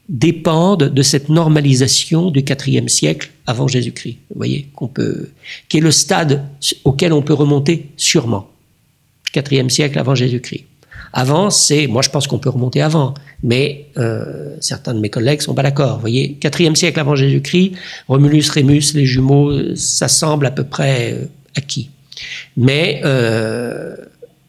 dépendent 0.09 0.85
de 0.85 1.03
cette 1.03 1.29
normalisation 1.29 2.31
du 2.31 2.41
IVe 2.41 2.89
siècle 2.89 3.31
avant 3.47 3.69
Jésus-Christ. 3.69 4.19
Vous 4.31 4.37
voyez, 4.37 4.69
qu'on 4.75 4.89
peut, 4.89 5.31
qui 5.69 5.79
est 5.79 5.81
le 5.81 5.91
stade 5.91 6.45
auquel 6.85 7.13
on 7.13 7.23
peut 7.23 7.35
remonter 7.35 7.91
sûrement. 7.97 8.49
IVe 9.35 9.69
siècle 9.69 9.99
avant 9.99 10.15
Jésus-Christ. 10.15 10.65
Avant, 11.19 11.49
c'est, 11.49 11.87
moi 11.87 12.03
je 12.03 12.11
pense 12.11 12.27
qu'on 12.27 12.39
peut 12.39 12.51
remonter 12.51 12.83
avant, 12.83 13.15
mais 13.43 13.87
euh, 13.97 14.55
certains 14.61 14.93
de 14.93 15.01
mes 15.01 15.09
collègues 15.09 15.41
sont 15.41 15.55
pas 15.55 15.63
d'accord. 15.63 15.95
Vous 15.95 16.03
voyez, 16.03 16.39
IVe 16.45 16.75
siècle 16.75 17.01
avant 17.01 17.17
Jésus-Christ, 17.17 17.73
Romulus, 18.07 18.51
Rémus, 18.51 18.93
les 18.93 19.07
jumeaux, 19.07 19.75
ça 19.77 20.09
semble 20.09 20.45
à 20.45 20.51
peu 20.51 20.65
près 20.65 21.15
euh, 21.15 21.25
acquis. 21.57 21.89
Mais 22.59 23.01
euh, 23.07 23.97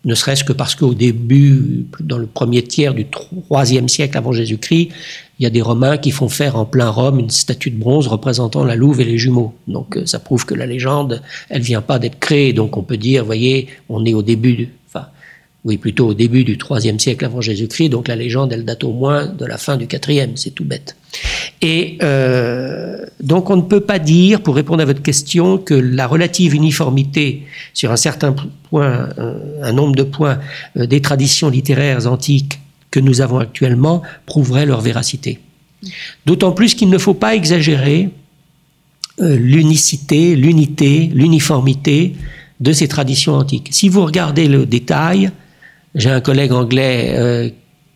ne 0.03 0.13
serait-ce 0.13 0.43
que 0.43 0.51
parce 0.51 0.75
qu'au 0.75 0.93
début, 0.93 1.85
dans 2.01 2.17
le 2.17 2.27
premier 2.27 2.63
tiers 2.63 2.93
du 2.93 3.05
troisième 3.05 3.87
siècle 3.87 4.17
avant 4.17 4.33
Jésus-Christ, 4.33 4.89
il 5.39 5.43
y 5.43 5.45
a 5.45 5.49
des 5.49 5.61
Romains 5.61 5.97
qui 5.97 6.11
font 6.11 6.27
faire 6.27 6.57
en 6.57 6.65
plein 6.65 6.89
Rome 6.89 7.19
une 7.19 7.29
statue 7.29 7.69
de 7.69 7.79
bronze 7.79 8.07
représentant 8.07 8.65
la 8.65 8.75
louve 8.75 8.99
et 8.99 9.05
les 9.05 9.17
jumeaux. 9.17 9.53
Donc 9.69 9.97
ça 10.03 10.19
prouve 10.19 10.45
que 10.45 10.53
la 10.53 10.65
légende, 10.65 11.21
elle 11.47 11.61
vient 11.61 11.81
pas 11.81 11.97
d'être 11.97 12.19
créée. 12.19 12.51
Donc 12.51 12.75
on 12.75 12.83
peut 12.83 12.97
dire, 12.97 13.23
voyez, 13.23 13.67
on 13.87 14.03
est 14.03 14.13
au 14.13 14.21
début 14.21 14.69
oui, 15.65 15.77
plutôt 15.77 16.07
au 16.07 16.13
début 16.13 16.43
du 16.43 16.57
IIIe 16.57 16.99
siècle 16.99 17.25
avant 17.25 17.41
Jésus-Christ, 17.41 17.89
donc 17.89 18.07
la 18.07 18.15
légende, 18.15 18.53
elle 18.53 18.63
date 18.63 18.83
au 18.83 18.93
moins 18.93 19.25
de 19.25 19.45
la 19.45 19.57
fin 19.57 19.75
du 19.75 19.85
IVe, 19.85 20.31
c'est 20.35 20.51
tout 20.51 20.63
bête. 20.63 20.95
Et 21.61 21.97
euh, 22.03 23.05
donc 23.21 23.49
on 23.49 23.57
ne 23.57 23.61
peut 23.63 23.81
pas 23.81 23.99
dire, 23.99 24.41
pour 24.41 24.55
répondre 24.55 24.81
à 24.81 24.85
votre 24.85 25.01
question, 25.01 25.57
que 25.57 25.73
la 25.73 26.07
relative 26.07 26.53
uniformité 26.53 27.43
sur 27.73 27.91
un 27.91 27.97
certain 27.97 28.35
point, 28.69 29.09
un, 29.61 29.73
nombre 29.73 29.95
de 29.95 30.03
points 30.03 30.39
euh, 30.77 30.85
des 30.85 31.01
traditions 31.01 31.49
littéraires 31.49 32.07
antiques 32.07 32.59
que 32.91 32.99
nous 32.99 33.21
avons 33.21 33.39
actuellement 33.39 34.03
prouverait 34.25 34.65
leur 34.65 34.81
véracité. 34.81 35.39
D'autant 36.25 36.51
plus 36.51 36.75
qu'il 36.75 36.89
ne 36.89 36.97
faut 36.97 37.13
pas 37.13 37.35
exagérer 37.35 38.09
euh, 39.19 39.35
l'unicité, 39.35 40.35
l'unité, 40.35 41.09
l'uniformité 41.13 42.15
de 42.59 42.71
ces 42.71 42.87
traditions 42.87 43.33
antiques. 43.33 43.69
Si 43.71 43.89
vous 43.89 44.05
regardez 44.05 44.47
le 44.47 44.65
détail, 44.65 45.31
j'ai 45.95 46.09
un 46.09 46.21
collègue 46.21 46.51
anglais 46.51 47.15
euh, 47.17 47.49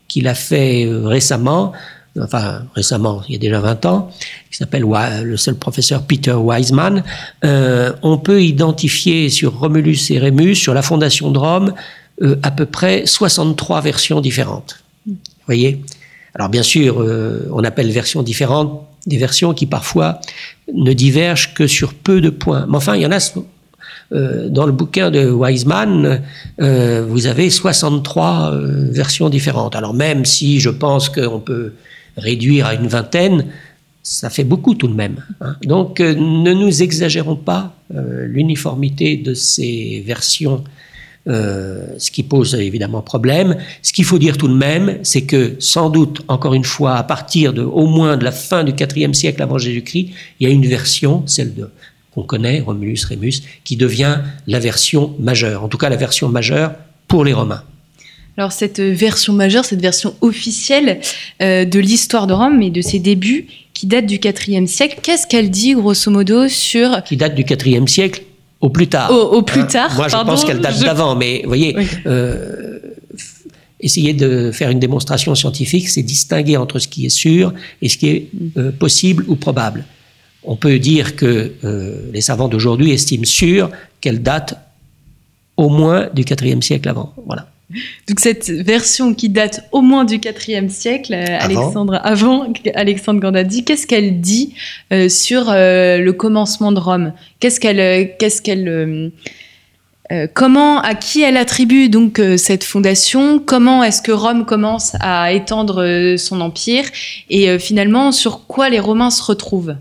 qui 0.08 0.22
l'a 0.22 0.36
fait 0.36 0.86
euh, 0.86 1.08
récemment, 1.08 1.74
enfin 2.20 2.64
récemment, 2.76 3.22
il 3.28 3.34
y 3.34 3.36
a 3.36 3.40
déjà 3.40 3.60
20 3.60 3.86
ans, 3.86 4.12
qui 4.50 4.58
s'appelle 4.58 4.84
le 4.84 5.38
seul 5.38 5.56
professeur 5.56 6.04
Peter 6.04 6.34
Wiseman. 6.34 7.04
Euh, 7.46 7.94
on 8.02 8.18
peut 8.18 8.44
identifier 8.44 9.30
sur 9.30 9.60
Romulus 9.60 10.12
et 10.12 10.20
Rémus, 10.20 10.56
sur 10.56 10.74
la 10.74 10.82
fondation 10.82 11.32
de 11.32 11.38
Rome, 11.38 11.74
à 12.44 12.52
peu 12.52 12.68
près 12.68 13.08
63 13.08 13.82
versions 13.82 14.22
différentes. 14.22 14.84
Vous 15.08 15.16
voyez? 15.48 15.82
Alors 16.36 16.50
bien 16.50 16.62
sûr, 16.62 17.04
on 17.52 17.64
appelle 17.64 17.90
versions 17.90 18.22
différentes 18.22 18.88
des 19.08 19.18
versions 19.18 19.54
qui 19.54 19.66
parfois 19.66 20.22
ne 20.74 20.94
divergent 20.94 21.54
que 21.54 21.68
sur 21.68 21.94
peu 21.94 22.22
de 22.22 22.30
points. 22.30 22.66
Mais 22.70 22.78
enfin, 22.78 22.96
il 22.96 23.02
y 23.02 23.06
en 23.06 23.12
a 23.12 23.20
euh, 24.14 24.50
dans 24.50 24.66
le 24.66 24.74
bouquin 24.74 25.10
de 25.10 25.30
Wiseman, 25.30 26.22
euh, 26.60 27.06
vous 27.08 27.28
avez 27.28 27.50
63 27.50 28.52
euh, 28.52 28.88
versions 28.92 29.30
différentes. 29.30 29.76
Alors 29.76 29.94
même 29.94 30.26
si 30.26 30.60
je 30.60 30.70
pense 30.70 31.08
qu'on 31.08 31.40
peut 31.40 31.74
réduire 32.18 32.66
à 32.66 32.74
une 32.74 32.88
vingtaine, 32.88 33.46
ça 34.04 34.30
fait 34.30 34.44
beaucoup 34.44 34.76
tout 34.76 34.90
de 34.90 34.94
même. 34.94 35.24
Hein. 35.40 35.56
Donc 35.64 36.00
ne 36.02 36.54
nous 36.54 36.84
exagérons 36.84 37.36
pas 37.36 37.76
l'uniformité 37.94 39.16
de 39.16 39.34
ces 39.34 40.04
versions, 40.06 40.64
ce 41.28 42.12
qui 42.12 42.24
pose 42.24 42.56
évidemment 42.56 43.02
problème. 43.02 43.58
Ce 43.84 43.94
qu'il 43.94 44.06
faut 44.06 44.18
dire 44.18 44.38
tout 44.38 44.48
de 44.48 44.56
même, 44.56 44.98
c'est 45.04 45.24
que 45.24 45.56
sans 45.60 45.90
doute, 45.90 46.22
encore 46.28 46.54
une 46.54 46.64
fois, 46.64 46.96
à 46.96 47.04
partir 47.04 47.54
de 47.54 47.62
au 47.62 47.86
moins 47.86 48.18
de 48.18 48.24
la 48.24 48.32
fin 48.32 48.64
du 48.64 48.72
IVe 48.72 49.14
siècle 49.14 49.44
avant 49.44 49.60
Jésus-Christ, 49.60 50.10
il 50.40 50.48
y 50.48 50.52
a 50.52 50.54
une 50.54 50.66
version, 50.66 51.24
celle 51.28 51.54
de 51.54 51.70
qu'on 52.14 52.24
connaît, 52.24 52.60
Romulus 52.60 53.06
Rémus, 53.08 53.42
qui 53.64 53.76
devient 53.76 54.20
la 54.48 54.60
version 54.60 55.16
majeure, 55.20 55.64
en 55.64 55.68
tout 55.68 55.78
cas 55.78 55.90
la 55.90 55.96
version 55.96 56.30
majeure 56.30 56.74
pour 57.08 57.24
les 57.24 57.34
Romains. 57.34 57.64
Alors 58.38 58.52
cette 58.52 58.80
version 58.80 59.34
majeure, 59.34 59.66
cette 59.66 59.82
version 59.82 60.16
officielle 60.22 61.00
euh, 61.42 61.66
de 61.66 61.80
l'histoire 61.80 62.28
de 62.28 62.34
Rome 62.34 62.62
et 62.62 62.70
de 62.70 62.82
ses 62.82 63.00
débuts, 63.00 63.48
qui 63.74 63.88
date 63.88 64.06
du 64.06 64.20
IVe 64.24 64.68
siècle, 64.68 65.00
qu'est-ce 65.02 65.28
qu'elle 65.28 65.50
dit 65.50 65.74
grosso 65.74 66.10
modo 66.12 66.48
sur... 66.48 67.04
Qui 67.04 67.18
date 67.18 67.36
du 67.36 67.44
IVe 67.44 67.88
siècle 67.88 68.24
au 68.62 68.70
plus 68.70 68.88
tard. 68.88 69.12
Au, 69.12 69.42
plus 69.42 69.62
hein 69.62 69.66
tard. 69.66 69.96
Moi, 69.96 70.08
je 70.08 70.16
pense 70.16 70.46
qu'elle 70.46 70.60
date 70.60 70.80
d'avant, 70.80 71.16
mais 71.16 71.42
vous 71.44 71.50
voyez, 71.50 71.76
euh, 72.06 72.80
essayer 73.80 74.14
de 74.14 74.52
faire 74.52 74.70
une 74.70 74.80
démonstration 74.80 75.34
scientifique, 75.36 75.90
c'est 75.90 76.04
distinguer 76.04 76.58
entre 76.58 76.80
ce 76.80 76.88
qui 76.88 77.06
est 77.06 77.10
sûr 77.10 77.54
et 77.82 77.90
ce 77.90 77.98
qui 77.98 78.08
est 78.08 78.28
euh, 78.58 78.72
possible 78.72 79.26
ou 79.28 79.36
probable 79.36 79.84
on 80.44 80.56
peut 80.56 80.80
dire 80.80 81.16
que 81.16 81.54
euh, 81.64 82.10
les 82.14 82.22
savants 82.22 82.48
d'aujourd'hui 82.48 82.92
estiment 82.92 83.26
sûr 83.26 83.70
qu'elle 84.00 84.22
date 84.22 84.56
au 85.58 85.70
moins 85.70 86.10
du 86.14 86.24
IVe 86.24 86.62
siècle 86.62 86.90
avant. 86.90 87.14
Voilà. 87.26 87.48
Donc 88.10 88.20
cette 88.20 88.50
version 88.50 89.14
qui 89.14 89.30
date 89.30 89.64
au 89.72 89.82
moins 89.82 90.04
du 90.04 90.16
IVe 90.16 90.70
siècle, 90.70 91.14
euh, 91.14 91.38
Alexandre, 91.40 92.00
avant 92.04 92.52
Alexandre 92.74 93.20
Gandadi, 93.20 93.64
qu'est-ce 93.64 93.88
qu'elle 93.88 94.20
dit 94.20 94.56
euh, 94.92 95.08
sur 95.08 95.46
le 95.48 96.12
commencement 96.12 96.72
de 96.72 96.80
Rome? 96.80 97.14
Qu'est-ce 97.40 97.60
qu'elle, 97.60 98.18
qu'est-ce 98.18 98.42
qu'elle, 98.42 99.12
comment, 100.34 100.82
à 100.82 100.96
qui 100.96 101.22
elle 101.22 101.38
attribue 101.38 101.88
donc 101.88 102.20
cette 102.38 102.66
fondation? 102.66 103.40
Comment 103.40 103.84
est-ce 103.84 104.02
que 104.02 104.12
Rome 104.12 104.46
commence 104.46 104.96
à 105.00 105.32
étendre 105.32 106.16
son 106.18 106.42
empire? 106.42 106.86
Et 107.30 107.58
finalement, 107.60 108.12
sur 108.12 108.48
quoi 108.48 108.70
les 108.70 108.80
Romains 108.80 109.12
se 109.12 109.24
retrouvent? 109.24 109.76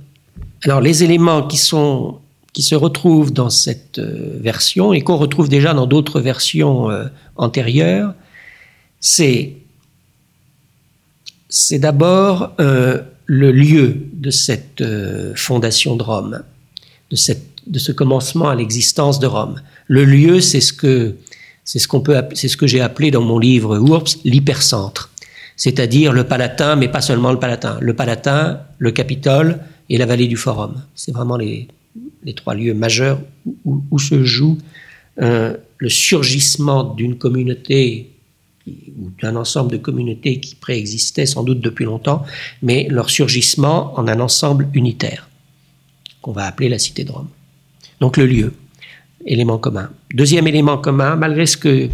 Alors 0.64 0.80
les 0.80 1.04
éléments 1.04 1.46
qui 1.46 1.56
sont 1.56 2.18
qui 2.52 2.62
se 2.62 2.74
retrouvent 2.74 3.32
dans 3.32 3.50
cette 3.50 3.98
euh, 3.98 4.36
version 4.40 4.92
et 4.92 5.02
qu'on 5.02 5.16
retrouve 5.16 5.48
déjà 5.48 5.72
dans 5.72 5.86
d'autres 5.86 6.20
versions 6.20 6.90
euh, 6.90 7.06
antérieures, 7.36 8.14
c'est 8.98 9.54
c'est 11.48 11.78
d'abord 11.78 12.52
euh, 12.60 13.02
le 13.26 13.52
lieu 13.52 13.96
de 14.12 14.30
cette 14.30 14.84
fondation 15.36 15.96
de 15.96 16.02
Rome, 16.02 16.42
de, 17.10 17.16
cette, 17.16 17.44
de 17.66 17.78
ce 17.78 17.92
commencement 17.92 18.48
à 18.48 18.54
l'existence 18.54 19.18
de 19.20 19.26
Rome. 19.26 19.60
Le 19.86 20.04
lieu, 20.04 20.40
c'est 20.40 20.60
ce 20.60 20.72
que 20.72 21.16
c'est 21.64 21.78
ce 21.78 21.86
qu'on 21.86 22.00
peut 22.00 22.20
c'est 22.34 22.48
ce 22.48 22.56
que 22.56 22.66
j'ai 22.66 22.80
appelé 22.80 23.10
dans 23.12 23.22
mon 23.22 23.38
livre 23.38 23.76
Urps 23.76 24.18
l'hypercentre, 24.24 25.10
c'est-à-dire 25.56 26.12
le 26.12 26.24
Palatin, 26.24 26.74
mais 26.74 26.88
pas 26.88 27.00
seulement 27.00 27.30
le 27.32 27.38
Palatin, 27.38 27.78
le 27.80 27.94
Palatin, 27.94 28.60
le 28.78 28.90
Capitole, 28.90 29.60
et 29.90 29.98
la 29.98 30.06
vallée 30.06 30.28
du 30.28 30.36
Forum. 30.36 30.82
C'est 30.94 31.12
vraiment 31.12 31.36
les, 31.36 31.68
trois 32.36 32.54
lieux 32.54 32.74
majeurs 32.74 33.20
où, 33.64 33.98
se 33.98 34.24
joue 34.24 34.56
euh, 35.20 35.56
le 35.78 35.88
surgissement 35.88 36.84
d'une 36.84 37.18
communauté 37.18 38.12
ou 38.68 39.10
d'un 39.20 39.34
ensemble 39.34 39.72
de 39.72 39.76
communautés 39.78 40.38
qui 40.38 40.54
préexistaient 40.54 41.26
sans 41.26 41.42
doute 41.42 41.60
depuis 41.60 41.84
longtemps, 41.84 42.24
mais 42.62 42.86
leur 42.88 43.10
surgissement 43.10 43.98
en 43.98 44.06
un 44.06 44.20
ensemble 44.20 44.68
unitaire, 44.74 45.28
qu'on 46.22 46.32
va 46.32 46.46
appeler 46.46 46.68
la 46.68 46.78
cité 46.78 47.02
de 47.02 47.10
Rome. 47.10 47.28
Donc 48.00 48.16
le 48.16 48.26
lieu, 48.26 48.52
élément 49.26 49.58
commun. 49.58 49.90
Deuxième 50.14 50.46
élément 50.46 50.78
commun, 50.78 51.16
malgré 51.16 51.46
ce 51.46 51.88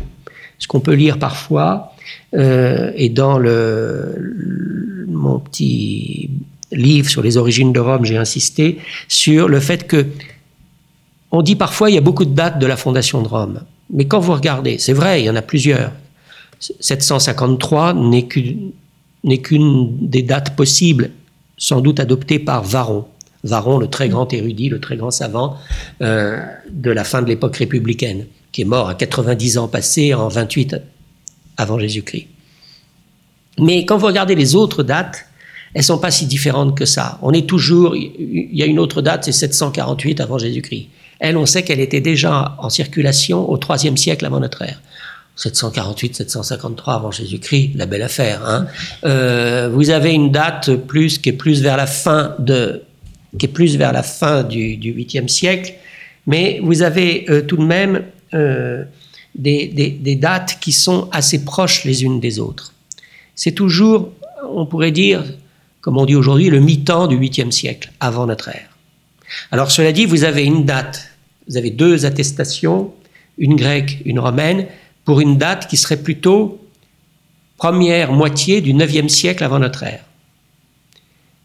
ce 0.59 0.67
qu'on 0.67 0.81
peut 0.81 0.95
lire 0.95 1.19
parfois, 1.19 1.93
euh, 2.35 2.91
et 2.95 3.09
dans 3.09 3.39
le, 3.39 5.07
mon 5.09 5.39
petit 5.39 6.31
livre 6.73 7.09
sur 7.09 7.23
les 7.23 7.37
origines 7.37 7.73
de 7.73 7.81
Rome, 7.81 8.05
j'ai 8.05 8.17
insisté 8.17 8.79
sur 9.09 9.49
le 9.49 9.61
fait 9.61 9.87
que 9.87 10.07
on 11.33 11.43
dit 11.43 11.57
parfois 11.57 11.91
il 11.91 11.95
y 11.95 11.99
a 11.99 12.03
beaucoup 12.03 12.25
de 12.25 12.35
dates 12.35 12.59
de 12.59 12.67
la 12.67 12.77
fondation 12.77 13.23
de 13.23 13.29
Rome. 13.29 13.63
Mais 13.91 14.07
quand 14.07 14.21
vous 14.21 14.33
regardez, 14.33 14.79
c'est 14.79 14.93
vrai, 14.93 15.23
il 15.23 15.27
y 15.27 15.31
en 15.31 15.37
a 15.37 15.43
plusieurs. 15.43 15.93
753 16.81 17.95
n'est 17.95 18.27
qu'une 18.27 18.73
des 20.01 20.23
dates 20.23 20.57
possibles, 20.57 21.11
sans 21.57 21.81
doute 21.81 22.01
adoptées 22.01 22.39
par 22.39 22.65
Varon. 22.65 23.07
Varon, 23.45 23.79
le 23.79 23.87
très 23.87 24.09
grand 24.09 24.33
érudit, 24.33 24.69
le 24.69 24.81
très 24.81 24.97
grand 24.97 25.11
savant 25.11 25.57
euh, 26.01 26.43
de 26.71 26.91
la 26.91 27.05
fin 27.05 27.23
de 27.23 27.29
l'époque 27.29 27.57
républicaine, 27.57 28.27
qui 28.51 28.63
est 28.63 28.65
mort 28.65 28.89
à 28.89 28.95
90 28.95 29.59
ans 29.59 29.69
passés 29.69 30.15
en 30.15 30.29
28 30.29 30.77
avant 31.57 31.79
Jésus-Christ. 31.79 32.27
Mais 33.59 33.85
quand 33.85 33.97
vous 33.99 34.07
regardez 34.07 34.35
les 34.35 34.55
autres 34.55 34.83
dates, 34.83 35.27
elles 35.77 35.83
sont 35.83 35.99
pas 35.99 36.11
si 36.11 36.25
différentes 36.25 36.75
que 36.75 36.87
ça. 36.87 37.19
On 37.21 37.33
est 37.33 37.47
toujours, 37.47 37.95
il 37.95 38.49
y 38.51 38.63
a 38.63 38.67
une 38.67 38.79
autre 38.79 39.03
date, 39.03 39.25
c'est 39.25 39.33
748 39.33 40.23
avant 40.23 40.39
Jésus-Christ. 40.39 40.89
Elle, 41.19 41.37
on 41.37 41.45
sait 41.45 41.65
qu'elle 41.65 41.81
était 41.81 42.01
déjà 42.01 42.57
en 42.59 42.71
circulation 42.71 43.47
au 43.51 43.61
IIIe 43.61 43.99
siècle 43.99 44.25
avant 44.25 44.41
notre 44.41 44.63
ère. 44.63 44.81
748-753 45.37 46.95
avant 46.95 47.11
Jésus-Christ, 47.11 47.73
la 47.75 47.85
belle 47.85 48.01
affaire. 48.01 48.41
Hein. 48.49 48.69
Euh, 49.05 49.69
vous 49.71 49.91
avez 49.91 50.15
une 50.15 50.33
date 50.33 50.75
plus 50.77 51.19
qui 51.19 51.29
est 51.29 51.35
plus 51.35 51.61
vers 51.61 51.77
la 51.77 51.87
fin 51.87 52.35
de, 52.39 52.81
qui 53.39 53.45
est 53.45 53.51
plus 53.51 53.77
vers 53.77 53.93
la 53.93 54.03
fin 54.03 54.45
du, 54.45 54.79
du 54.79 54.95
8e 54.95 55.29
siècle, 55.29 55.75
mais 56.27 56.59
vous 56.63 56.81
avez 56.81 57.27
euh, 57.29 57.43
tout 57.43 57.59
de 57.59 57.65
même 57.65 58.03
euh, 58.33 58.83
des, 59.35 60.19
dates 60.19 60.57
qui 60.59 60.73
sont 60.73 61.11
assez 61.13 61.45
proches 61.45 61.85
les 61.85 62.03
unes 62.03 62.19
des 62.19 62.39
autres. 62.39 62.73
C'est 63.35 63.53
toujours, 63.53 64.11
on 64.51 64.65
pourrait 64.65 64.91
dire, 64.91 65.23
comme 65.87 65.99
on 65.99 66.05
dit 66.05 66.17
aujourd'hui, 66.17 66.51
le 66.51 66.59
mi-temps 66.59 67.07
du 67.07 67.17
8e 67.17 67.53
siècle 67.53 67.93
avant 68.01 68.27
notre 68.27 68.49
ère. 68.49 68.77
Alors 69.53 69.71
cela 69.71 69.93
dit, 69.93 70.05
vous 70.05 70.25
avez 70.25 70.43
une 70.43 70.65
date, 70.65 71.13
vous 71.47 71.57
avez 71.57 71.71
deux 71.71 72.05
attestations, 72.05 72.93
une 73.39 73.55
grecque, 73.55 73.99
une 74.05 74.19
romaine, 74.19 74.67
pour 75.05 75.21
une 75.21 75.39
date 75.39 75.69
qui 75.69 75.77
serait 75.77 76.03
plutôt 76.03 76.61
première 77.57 78.11
moitié 78.11 78.61
du 78.63 78.75
9e 78.75 79.09
siècle 79.09 79.45
avant 79.45 79.61
notre 79.61 79.85
ère. 79.85 80.05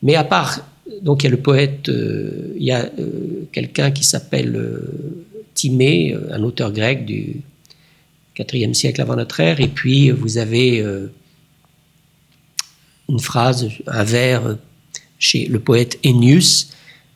Mais 0.01 0.15
à 0.15 0.23
part, 0.23 0.61
donc 1.03 1.21
il 1.21 1.25
y 1.25 1.27
a 1.27 1.31
le 1.31 1.37
poète, 1.37 1.89
euh, 1.89 2.55
il 2.57 2.63
y 2.63 2.71
a 2.71 2.89
euh, 2.97 3.47
quelqu'un 3.51 3.91
qui 3.91 4.03
s'appelle 4.03 4.55
euh, 4.55 5.37
Timée, 5.53 6.15
euh, 6.15 6.33
un 6.33 6.41
auteur 6.41 6.71
grec 6.71 7.05
du 7.05 7.41
4e 8.35 8.73
siècle 8.73 9.01
avant 9.01 9.17
notre 9.17 9.39
ère, 9.39 9.61
et 9.61 9.67
puis 9.67 10.09
vous 10.09 10.39
avez 10.39 10.83
une 13.11 13.19
phrase, 13.19 13.67
un 13.87 14.03
vers 14.03 14.57
chez 15.19 15.45
le 15.45 15.59
poète 15.59 15.99
Ennius, 16.05 16.69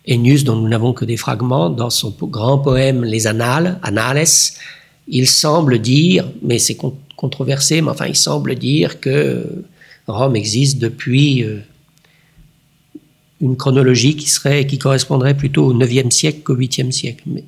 Ennius 0.08 0.44
dont 0.44 0.56
nous 0.56 0.68
n'avons 0.68 0.94
que 0.94 1.06
des 1.06 1.18
fragments, 1.18 1.70
dans 1.70 1.90
son 1.90 2.16
grand 2.22 2.60
poème 2.60 3.04
Les 3.04 3.28
Annales, 3.28 3.80
Annales, 3.82 4.26
il 5.08 5.28
semble 5.28 5.80
dire, 5.80 6.30
mais 6.42 6.60
c'est 6.60 6.78
controversé, 7.16 7.82
mais 7.82 7.90
enfin 7.90 8.08
il 8.08 8.16
semble 8.16 8.56
dire 8.56 9.00
que 9.00 9.64
Rome 10.08 10.36
existe 10.36 10.78
depuis 10.80 11.44
euh, 11.44 11.60
une 13.42 13.56
chronologie 13.56 14.16
qui, 14.16 14.30
serait, 14.30 14.68
qui 14.68 14.78
correspondrait 14.78 15.36
plutôt 15.36 15.66
au 15.66 15.74
9e 15.74 16.12
siècle 16.12 16.42
qu'au 16.44 16.56
8e 16.56 16.92
siècle. 16.92 17.24
Mais, 17.26 17.44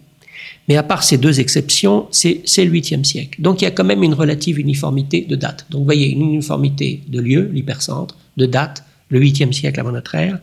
mais, 0.68 0.78
à 0.78 0.84
part 0.84 1.04
ces 1.04 1.18
deux 1.18 1.40
exceptions, 1.40 2.08
c'est 2.12 2.42
le 2.58 2.72
8e 2.72 3.04
siècle. 3.04 3.42
Donc 3.42 3.62
il 3.62 3.66
y 3.66 3.68
a 3.68 3.72
quand 3.72 3.84
même 3.84 4.04
une 4.04 4.14
relative 4.14 4.60
uniformité 4.60 5.22
de 5.22 5.36
date. 5.36 5.66
Donc 5.70 5.80
vous 5.80 5.86
voyez, 5.86 6.10
une 6.10 6.22
uniformité 6.22 7.02
de 7.08 7.20
lieu, 7.20 7.50
l'hypercentre, 7.54 8.16
de 8.38 8.46
date, 8.46 8.84
le 9.10 9.20
8e 9.20 9.52
siècle 9.52 9.80
avant 9.80 9.92
notre 9.92 10.16
ère. 10.16 10.40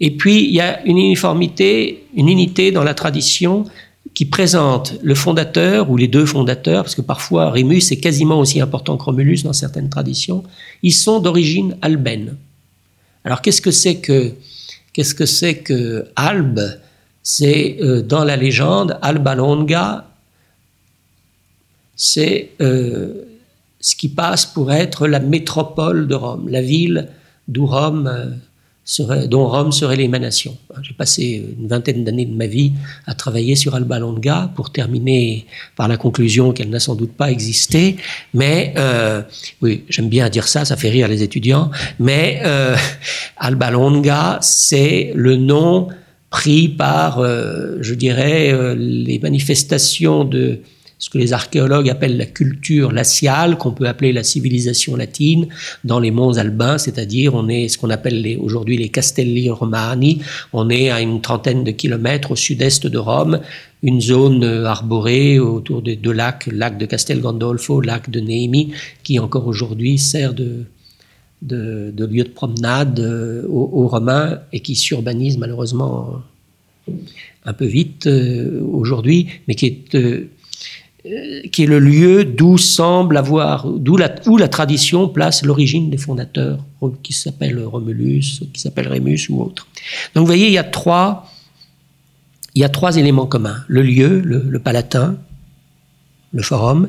Et 0.00 0.10
puis 0.10 0.44
il 0.44 0.54
y 0.54 0.60
a 0.60 0.82
une 0.84 0.98
uniformité, 0.98 2.04
une 2.14 2.28
unité 2.28 2.72
dans 2.72 2.84
la 2.84 2.94
tradition 2.94 3.64
qui 4.12 4.26
présente 4.26 4.94
le 5.02 5.14
fondateur 5.14 5.90
ou 5.90 5.96
les 5.96 6.08
deux 6.08 6.26
fondateurs, 6.26 6.84
parce 6.84 6.94
que 6.94 7.02
parfois 7.02 7.50
Rémus 7.50 7.90
est 7.90 8.00
quasiment 8.00 8.38
aussi 8.38 8.60
important 8.60 8.96
que 8.96 9.04
Romulus 9.04 9.42
dans 9.42 9.52
certaines 9.52 9.88
traditions, 9.88 10.44
ils 10.82 10.94
sont 10.94 11.20
d'origine 11.20 11.76
albaine. 11.82 12.36
Alors 13.24 13.42
qu'est-ce 13.42 13.62
que 13.62 13.70
c'est 13.70 13.96
que 13.96 14.32
qu'est-ce 14.92 15.14
que 15.14 15.26
c'est 15.26 15.56
que 15.58 16.06
Albe 16.14 16.60
C'est 17.22 17.78
euh, 17.80 18.02
dans 18.02 18.24
la 18.24 18.36
légende 18.36 18.98
Alba 19.02 19.34
Longa, 19.34 20.06
c'est 21.96 22.50
euh, 22.60 23.24
ce 23.80 23.96
qui 23.96 24.08
passe 24.08 24.46
pour 24.46 24.72
être 24.72 25.08
la 25.08 25.20
métropole 25.20 26.06
de 26.06 26.14
Rome, 26.14 26.48
la 26.48 26.62
ville 26.62 27.08
d'où 27.48 27.66
Rome 27.66 28.06
euh, 28.06 28.30
serait, 28.84 29.28
dont 29.28 29.48
Rome 29.48 29.72
serait 29.72 29.96
l'émanation. 29.96 30.56
J'ai 30.82 30.92
passé 30.92 31.44
une 31.58 31.68
vingtaine 31.68 32.04
d'années 32.04 32.26
de 32.26 32.34
ma 32.34 32.46
vie 32.46 32.72
à 33.06 33.14
travailler 33.14 33.56
sur 33.56 33.74
Alba 33.74 33.98
Longa 33.98 34.50
pour 34.54 34.70
terminer 34.70 35.46
par 35.76 35.88
la 35.88 35.96
conclusion 35.96 36.52
qu'elle 36.52 36.70
n'a 36.70 36.80
sans 36.80 36.94
doute 36.94 37.12
pas 37.12 37.30
existé. 37.30 37.96
Mais 38.34 38.74
euh, 38.76 39.22
oui, 39.62 39.84
j'aime 39.88 40.08
bien 40.08 40.28
dire 40.28 40.48
ça, 40.48 40.64
ça 40.64 40.76
fait 40.76 40.90
rire 40.90 41.08
les 41.08 41.22
étudiants. 41.22 41.70
Mais 41.98 42.40
euh, 42.44 42.76
Alba 43.36 43.70
Longa, 43.70 44.38
c'est 44.42 45.12
le 45.14 45.36
nom 45.36 45.88
pris 46.34 46.68
par, 46.68 47.20
euh, 47.20 47.78
je 47.80 47.94
dirais, 47.94 48.52
euh, 48.52 48.74
les 48.76 49.20
manifestations 49.20 50.24
de 50.24 50.58
ce 50.98 51.10
que 51.10 51.18
les 51.18 51.32
archéologues 51.32 51.90
appellent 51.90 52.16
la 52.16 52.26
culture 52.26 52.92
laciale, 52.92 53.58
qu'on 53.58 53.72
peut 53.72 53.86
appeler 53.86 54.12
la 54.12 54.22
civilisation 54.22 54.96
latine, 54.96 55.48
dans 55.84 56.00
les 56.00 56.10
monts 56.10 56.38
albains, 56.38 56.78
c'est-à-dire 56.78 57.34
on 57.34 57.48
est 57.48 57.68
ce 57.68 57.78
qu'on 57.78 57.90
appelle 57.90 58.38
aujourd'hui 58.40 58.76
les 58.76 58.88
Castelli 58.88 59.50
Romani, 59.50 60.22
on 60.52 60.70
est 60.70 60.90
à 60.90 61.00
une 61.00 61.20
trentaine 61.20 61.64
de 61.64 61.70
kilomètres 61.72 62.30
au 62.30 62.36
sud-est 62.36 62.86
de 62.86 62.98
Rome, 62.98 63.40
une 63.82 64.00
zone 64.00 64.44
arborée 64.44 65.38
autour 65.38 65.82
des 65.82 65.96
deux 65.96 66.12
lacs, 66.12 66.46
lac 66.46 66.78
de 66.78 66.86
Castel 66.86 67.20
Gandolfo, 67.20 67.80
lac 67.80 68.08
de 68.08 68.20
Neimi, 68.20 68.72
qui 69.02 69.18
encore 69.18 69.46
aujourd'hui 69.46 69.98
sert 69.98 70.32
de, 70.32 70.64
de, 71.42 71.92
de, 71.94 72.06
lieu 72.06 72.24
de 72.24 72.30
promenade 72.30 73.00
aux, 73.48 73.70
aux 73.72 73.88
Romains 73.88 74.40
et 74.52 74.60
qui 74.60 74.74
s'urbanise 74.74 75.36
malheureusement 75.36 76.22
un 77.46 77.52
peu 77.52 77.66
vite 77.66 78.06
euh, 78.06 78.60
aujourd'hui, 78.72 79.28
mais 79.46 79.54
qui 79.54 79.66
est 79.66 79.94
euh, 79.94 80.28
qui 81.52 81.64
est 81.64 81.66
le 81.66 81.78
lieu 81.78 82.24
d'où 82.24 82.56
semble 82.56 83.18
avoir, 83.18 83.68
d'où 83.68 83.96
la, 83.96 84.14
où 84.26 84.38
la 84.38 84.48
tradition 84.48 85.08
place 85.08 85.44
l'origine 85.44 85.90
des 85.90 85.98
fondateurs, 85.98 86.58
qui 87.02 87.12
s'appellent 87.12 87.62
Romulus, 87.62 88.42
qui 88.52 88.60
s'appellent 88.60 88.88
Rémus 88.88 89.28
ou 89.28 89.42
autres. 89.42 89.66
Donc 90.14 90.22
vous 90.22 90.26
voyez, 90.26 90.46
il 90.46 90.52
y 90.52 90.58
a 90.58 90.64
trois, 90.64 91.30
il 92.54 92.62
y 92.62 92.64
a 92.64 92.70
trois 92.70 92.96
éléments 92.96 93.26
communs 93.26 93.64
le 93.68 93.82
lieu, 93.82 94.20
le, 94.20 94.44
le 94.48 94.58
Palatin, 94.58 95.16
le 96.32 96.42
Forum, 96.42 96.88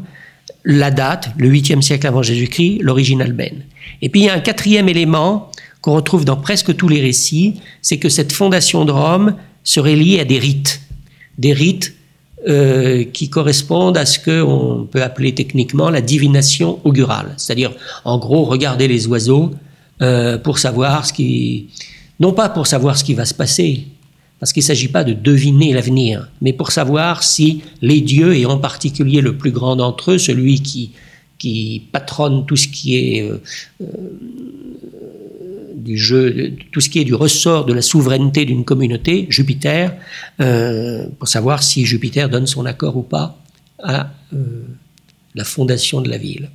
la 0.63 0.91
date, 0.91 1.31
le 1.37 1.49
8e 1.49 1.81
siècle 1.81 2.07
avant 2.07 2.23
Jésus-Christ, 2.23 2.79
l'origine 2.81 3.21
albaine. 3.21 3.63
Et 4.01 4.09
puis 4.09 4.21
il 4.21 4.25
y 4.25 4.29
a 4.29 4.33
un 4.33 4.39
quatrième 4.39 4.87
élément 4.87 5.51
qu'on 5.81 5.93
retrouve 5.93 6.23
dans 6.25 6.37
presque 6.37 6.75
tous 6.75 6.87
les 6.87 7.01
récits, 7.01 7.59
c'est 7.81 7.99
que 7.99 8.09
cette 8.09 8.31
fondation 8.31 8.85
de 8.85 8.91
Rome 8.91 9.35
serait 9.63 9.95
liée 9.95 10.19
à 10.19 10.25
des 10.25 10.39
rites, 10.39 10.81
des 11.37 11.53
rites 11.53 11.93
euh, 12.47 13.03
qui 13.05 13.29
correspondent 13.29 13.97
à 13.97 14.05
ce 14.05 14.19
qu'on 14.19 14.85
peut 14.85 15.01
appeler 15.01 15.33
techniquement 15.33 15.89
la 15.89 16.01
divination 16.01 16.79
augurale. 16.83 17.33
C'est-à-dire, 17.37 17.71
en 18.03 18.19
gros, 18.19 18.43
regarder 18.45 18.87
les 18.87 19.07
oiseaux 19.07 19.51
euh, 20.01 20.37
pour 20.37 20.59
savoir 20.59 21.05
ce 21.05 21.13
qui... 21.13 21.67
Non 22.19 22.33
pas 22.33 22.49
pour 22.49 22.67
savoir 22.67 22.97
ce 22.97 23.03
qui 23.03 23.13
va 23.13 23.25
se 23.25 23.33
passer, 23.33 23.87
parce 24.39 24.53
qu'il 24.53 24.61
ne 24.61 24.67
s'agit 24.67 24.89
pas 24.89 25.03
de 25.03 25.13
deviner 25.13 25.73
l'avenir, 25.73 26.29
mais 26.39 26.53
pour 26.53 26.71
savoir 26.71 27.23
si 27.23 27.63
les 27.81 28.01
dieux, 28.01 28.35
et 28.35 28.45
en 28.45 28.59
particulier 28.59 29.21
le 29.21 29.37
plus 29.37 29.51
grand 29.51 29.75
d'entre 29.75 30.11
eux, 30.11 30.17
celui 30.17 30.61
qui, 30.61 30.91
qui 31.39 31.83
patronne 31.91 32.45
tout 32.45 32.55
ce 32.55 32.67
qui 32.67 32.95
est 32.95 33.21
euh, 33.21 33.41
du 35.85 36.67
tout 36.71 36.81
ce 36.81 36.89
qui 36.89 36.99
est 36.99 37.03
du 37.03 37.13
ressort 37.13 37.65
de 37.65 37.73
la 37.73 37.81
souveraineté 37.81 38.45
d'une 38.45 38.65
communauté, 38.65 39.27
Jupiter, 39.29 39.95
euh, 40.41 41.07
pour 41.19 41.27
savoir 41.27 41.61
si 41.61 41.85
Jupiter 41.85 42.27
donne 42.27 42.47
son 42.47 42.65
accord 42.65 42.97
ou 42.97 43.03
pas 43.03 43.37
à 43.83 44.09
euh, 44.33 44.37
la 45.35 45.43
fondation 45.43 46.01
de 46.01 46.09
la 46.09 46.17
ville. 46.17 46.49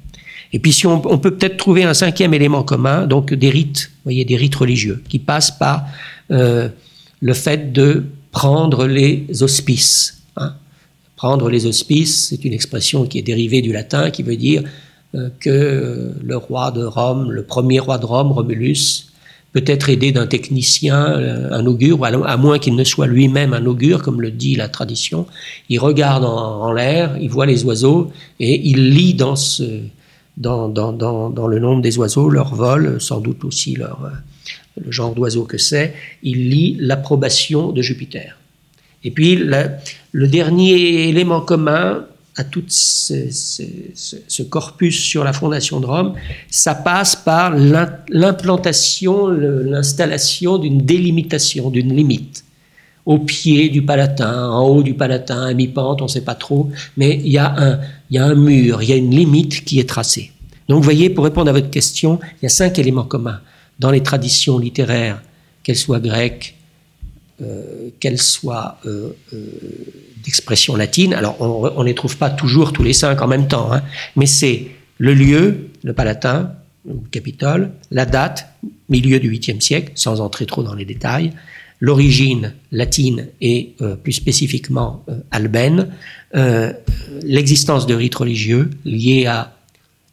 Et 0.52 0.58
puis 0.58 0.72
si 0.72 0.86
on, 0.86 1.00
peut 1.00 1.36
peut-être 1.36 1.56
trouver 1.56 1.84
un 1.84 1.94
cinquième 1.94 2.34
élément 2.34 2.64
commun, 2.64 3.06
donc 3.06 3.32
des 3.32 3.50
rites, 3.50 3.92
voyez, 4.02 4.24
des 4.24 4.36
rites 4.36 4.56
religieux, 4.56 5.00
qui 5.08 5.20
passent 5.20 5.56
par 5.56 5.86
euh, 6.32 6.68
le 7.20 7.34
fait 7.34 7.72
de 7.72 8.04
prendre 8.32 8.88
les 8.88 9.42
auspices. 9.42 10.22
Hein. 10.36 10.54
Prendre 11.14 11.50
les 11.50 11.66
auspices, 11.66 12.30
c'est 12.30 12.44
une 12.44 12.52
expression 12.52 13.06
qui 13.06 13.18
est 13.18 13.22
dérivée 13.22 13.62
du 13.62 13.72
latin, 13.72 14.10
qui 14.10 14.24
veut 14.24 14.36
dire 14.36 14.64
que 15.40 16.14
le 16.22 16.36
roi 16.36 16.70
de 16.70 16.84
Rome, 16.84 17.32
le 17.32 17.42
premier 17.42 17.80
roi 17.80 17.98
de 17.98 18.06
Rome, 18.06 18.30
Romulus, 18.30 19.09
peut 19.52 19.64
être 19.66 19.90
aidé 19.90 20.12
d'un 20.12 20.26
technicien, 20.26 21.06
euh, 21.06 21.50
un 21.50 21.66
augure, 21.66 22.04
à 22.04 22.36
moins 22.36 22.58
qu'il 22.58 22.76
ne 22.76 22.84
soit 22.84 23.06
lui-même 23.06 23.52
un 23.52 23.66
augure, 23.66 24.02
comme 24.02 24.20
le 24.20 24.30
dit 24.30 24.54
la 24.54 24.68
tradition. 24.68 25.26
Il 25.68 25.80
regarde 25.80 26.24
en, 26.24 26.72
l'air, 26.72 27.16
il 27.20 27.30
voit 27.30 27.46
les 27.46 27.64
oiseaux 27.64 28.12
et 28.38 28.60
il 28.68 28.90
lit 28.90 29.14
dans, 29.14 29.34
le 30.36 31.58
nombre 31.58 31.82
des 31.82 31.98
oiseaux 31.98 32.28
leur 32.28 32.54
vol, 32.54 33.00
sans 33.00 33.20
doute 33.20 33.44
aussi 33.44 33.74
leur, 33.74 34.04
euh, 34.04 34.10
le 34.84 34.92
genre 34.92 35.14
d'oiseau 35.14 35.44
que 35.44 35.58
c'est. 35.58 35.94
Il 36.22 36.48
lit 36.48 36.76
l'approbation 36.78 37.72
de 37.72 37.82
Jupiter. 37.82 38.36
Et 39.02 39.10
puis 39.10 39.34
le 39.36 40.28
dernier 40.28 41.08
élément 41.08 41.40
commun 41.40 42.04
tout 42.44 42.64
ce, 42.68 44.42
corpus 44.42 44.98
sur 44.98 45.24
la 45.24 45.32
fondation 45.32 45.80
de 45.80 45.86
Rome, 45.86 46.14
ça 46.48 46.74
passe 46.74 47.16
par 47.16 47.54
l'implantation, 47.56 49.28
l'installation 49.28 50.58
d'une 50.58 50.78
délimitation, 50.78 51.70
d'une 51.70 51.94
limite. 51.94 52.44
Au 53.06 53.18
pied 53.18 53.70
du 53.70 53.82
Palatin, 53.82 54.50
en 54.50 54.66
haut 54.66 54.82
du 54.82 54.94
Palatin, 54.94 55.46
à 55.46 55.54
mi-pente, 55.54 56.02
on 56.02 56.04
ne 56.04 56.10
sait 56.10 56.24
pas 56.24 56.34
trop, 56.34 56.70
mais 56.96 57.20
il 57.24 57.32
y, 57.32 57.38
a 57.38 57.54
un, 57.56 57.80
il 58.10 58.16
y 58.16 58.18
a 58.18 58.24
un 58.24 58.34
mur, 58.34 58.82
il 58.82 58.90
y 58.90 58.92
a 58.92 58.96
une 58.96 59.10
limite 59.10 59.64
qui 59.64 59.80
est 59.80 59.88
tracée. 59.88 60.32
Donc 60.68 60.78
vous 60.78 60.84
voyez, 60.84 61.10
pour 61.10 61.24
répondre 61.24 61.48
à 61.48 61.52
votre 61.52 61.70
question, 61.70 62.20
il 62.40 62.44
y 62.44 62.46
a 62.46 62.50
cinq 62.50 62.78
éléments 62.78 63.04
communs 63.04 63.40
dans 63.78 63.90
les 63.90 64.02
traditions 64.02 64.58
littéraires, 64.58 65.20
qu'elles 65.62 65.76
soient 65.76 65.98
grecques, 65.98 66.59
qu'elles 67.98 68.20
soient 68.20 68.78
d'expression 70.22 70.76
latine. 70.76 71.14
Alors, 71.14 71.40
on 71.40 71.80
ne 71.80 71.86
les 71.86 71.94
trouve 71.94 72.16
pas 72.16 72.30
toujours 72.30 72.72
tous 72.72 72.82
les 72.82 72.92
cinq 72.92 73.22
en 73.22 73.26
même 73.26 73.48
temps, 73.48 73.72
hein, 73.72 73.82
mais 74.16 74.26
c'est 74.26 74.68
le 74.98 75.14
lieu, 75.14 75.70
le 75.82 75.92
Palatin, 75.94 76.52
le 76.86 76.94
Capitole, 77.10 77.70
la 77.90 78.06
date, 78.06 78.46
milieu 78.88 79.18
du 79.18 79.30
8e 79.30 79.60
siècle, 79.60 79.92
sans 79.94 80.20
entrer 80.20 80.46
trop 80.46 80.62
dans 80.62 80.74
les 80.74 80.84
détails, 80.84 81.32
l'origine 81.80 82.52
latine 82.72 83.28
et 83.40 83.74
euh, 83.80 83.96
plus 83.96 84.12
spécifiquement 84.12 85.02
euh, 85.08 85.14
albaine, 85.30 85.88
euh, 86.34 86.72
l'existence 87.22 87.86
de 87.86 87.94
rites 87.94 88.14
religieux 88.14 88.70
liés 88.84 89.26
à 89.26 89.56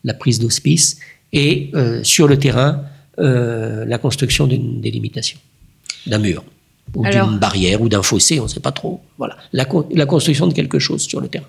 la 0.03 0.13
prise 0.13 0.39
d'hospice 0.39 0.99
et 1.33 1.71
sur 2.03 2.29
le 2.29 2.39
terrain 2.39 2.83
la 3.17 3.97
construction 3.97 4.47
d'une 4.47 4.79
délimitation, 4.79 5.37
d'un 6.05 6.19
mur 6.19 6.45
ou 6.95 7.03
d'une 7.03 7.37
barrière 7.37 7.81
ou 7.81 7.89
d'un 7.89 8.03
fossé, 8.03 8.39
on 8.39 8.43
ne 8.43 8.47
sait 8.47 8.59
pas 8.59 8.71
trop. 8.71 9.01
Voilà, 9.17 9.37
la, 9.53 9.65
construction 10.05 10.47
de 10.47 10.53
quelque 10.53 10.79
chose 10.79 11.01
sur 11.01 11.21
le 11.21 11.27
terrain. 11.27 11.45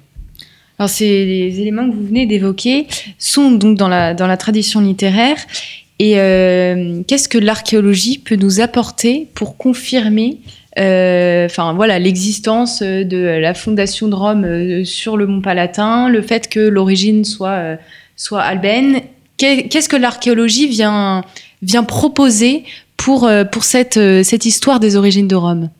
Alors 0.78 0.88
ces 0.88 1.04
éléments 1.06 1.88
que 1.90 1.94
vous 1.94 2.06
venez 2.06 2.26
d'évoquer 2.26 2.86
sont 3.18 3.50
donc 3.50 3.76
dans 3.76 3.88
la, 3.88 4.14
dans 4.14 4.26
la 4.26 4.36
tradition 4.36 4.80
littéraire. 4.80 5.36
Et 5.98 6.20
euh, 6.20 7.02
qu'est-ce 7.06 7.28
que 7.28 7.38
l'archéologie 7.38 8.18
peut 8.18 8.36
nous 8.36 8.60
apporter 8.60 9.26
pour 9.34 9.56
confirmer 9.56 10.38
euh, 10.78 11.48
voilà 11.74 11.98
l'existence 11.98 12.82
de 12.82 13.40
la 13.40 13.52
fondation 13.52 14.06
de 14.06 14.14
Rome 14.14 14.44
euh, 14.44 14.84
sur 14.84 15.16
le 15.16 15.26
mont 15.26 15.40
Palatin, 15.40 16.08
le 16.08 16.22
fait 16.22 16.48
que 16.48 16.60
l'origine 16.60 17.24
soit 17.24 17.78
soit 18.14 18.42
albaine? 18.42 19.00
Qu'est-ce 19.38 19.88
que 19.88 19.96
l'archéologie 19.96 20.68
vient 20.68 21.24
vient 21.62 21.84
proposer 21.84 22.64
pour, 22.98 23.24
euh, 23.24 23.44
pour 23.44 23.64
cette, 23.64 23.96
euh, 23.96 24.22
cette 24.22 24.44
histoire 24.44 24.80
des 24.80 24.96
origines 24.96 25.28
de 25.28 25.36
Rome 25.36 25.70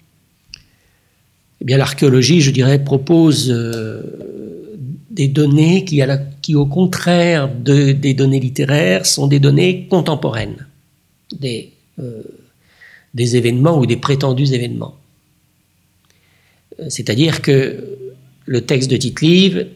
Eh 1.60 1.64
bien, 1.66 1.76
l'archéologie, 1.76 2.40
je 2.40 2.50
dirais, 2.50 2.82
propose 2.82 3.50
euh, 3.50 4.02
des 5.10 5.28
données 5.28 5.84
qui, 5.84 6.54
au 6.54 6.64
contraire 6.64 7.50
de, 7.52 7.92
des 7.92 8.14
données 8.14 8.40
littéraires, 8.40 9.04
sont 9.04 9.26
des 9.26 9.40
données 9.40 9.86
contemporaines, 9.90 10.66
des, 11.38 11.72
des 13.14 13.36
événements 13.36 13.78
ou 13.78 13.84
des 13.84 13.96
prétendus 13.96 14.52
événements. 14.52 14.94
C'est-à-dire 16.88 17.42
que 17.42 17.84
le 18.46 18.60
texte 18.60 18.88
de 18.88 18.96
Tite-Live, 18.96 19.66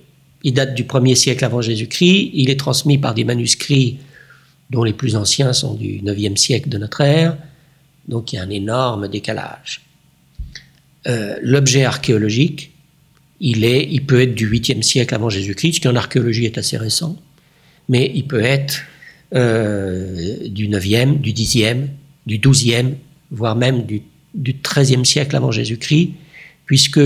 il 0.44 0.54
date 0.54 0.74
du 0.74 0.84
1er 0.84 1.16
siècle 1.16 1.44
avant 1.44 1.60
Jésus-Christ, 1.60 2.30
il 2.34 2.48
est 2.48 2.58
transmis 2.58 2.98
par 2.98 3.12
des 3.12 3.24
manuscrits 3.24 3.98
dont 4.72 4.84
les 4.84 4.94
plus 4.94 5.16
anciens 5.16 5.52
sont 5.52 5.74
du 5.74 6.00
9e 6.00 6.36
siècle 6.36 6.70
de 6.70 6.78
notre 6.78 7.02
ère, 7.02 7.36
donc 8.08 8.32
il 8.32 8.36
y 8.36 8.38
a 8.38 8.42
un 8.42 8.50
énorme 8.50 9.06
décalage. 9.06 9.82
Euh, 11.06 11.36
l'objet 11.42 11.84
archéologique, 11.84 12.72
il, 13.38 13.64
est, 13.64 13.86
il 13.90 14.06
peut 14.06 14.22
être 14.22 14.34
du 14.34 14.50
8e 14.50 14.80
siècle 14.82 15.14
avant 15.14 15.28
Jésus-Christ, 15.28 15.74
ce 15.74 15.80
qui 15.80 15.88
en 15.88 15.96
archéologie 15.96 16.46
est 16.46 16.56
assez 16.56 16.78
récent, 16.78 17.20
mais 17.90 18.10
il 18.14 18.26
peut 18.26 18.42
être 18.42 18.82
euh, 19.34 20.48
du 20.48 20.68
9e, 20.68 21.20
du 21.20 21.32
10e, 21.34 21.88
du 22.26 22.38
12e, 22.38 22.94
voire 23.30 23.56
même 23.56 23.82
du, 23.84 24.02
du 24.34 24.54
13e 24.54 25.04
siècle 25.04 25.36
avant 25.36 25.52
Jésus-Christ, 25.52 26.12
puisque 26.64 27.00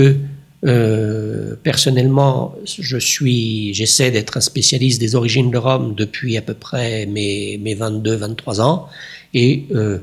euh, 0.65 1.55
personnellement, 1.61 2.55
je 2.65 2.97
suis, 2.97 3.73
j'essaie 3.73 4.09
d'être 4.09 4.37
un 4.37 4.41
spécialiste 4.41 4.99
des 4.99 5.15
origines 5.15 5.51
de 5.51 5.57
Rome 5.57 5.93
depuis 5.95 6.35
à 6.37 6.41
peu 6.41 6.55
près 6.55 7.05
mes, 7.05 7.59
mes 7.61 7.75
22-23 7.75 8.61
ans, 8.61 8.87
et 9.33 9.65
euh, 9.75 9.99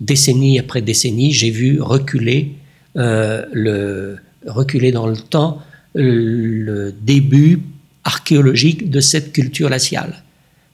décennie 0.00 0.58
après 0.58 0.80
décennie, 0.80 1.32
j'ai 1.32 1.50
vu 1.50 1.80
reculer 1.82 2.52
euh, 2.96 3.44
le 3.52 4.18
reculer 4.46 4.92
dans 4.92 5.06
le 5.06 5.16
temps 5.16 5.60
le 5.94 6.92
début 6.92 7.60
archéologique 8.04 8.88
de 8.88 9.00
cette 9.00 9.32
culture 9.32 9.68
laciale. 9.68 10.22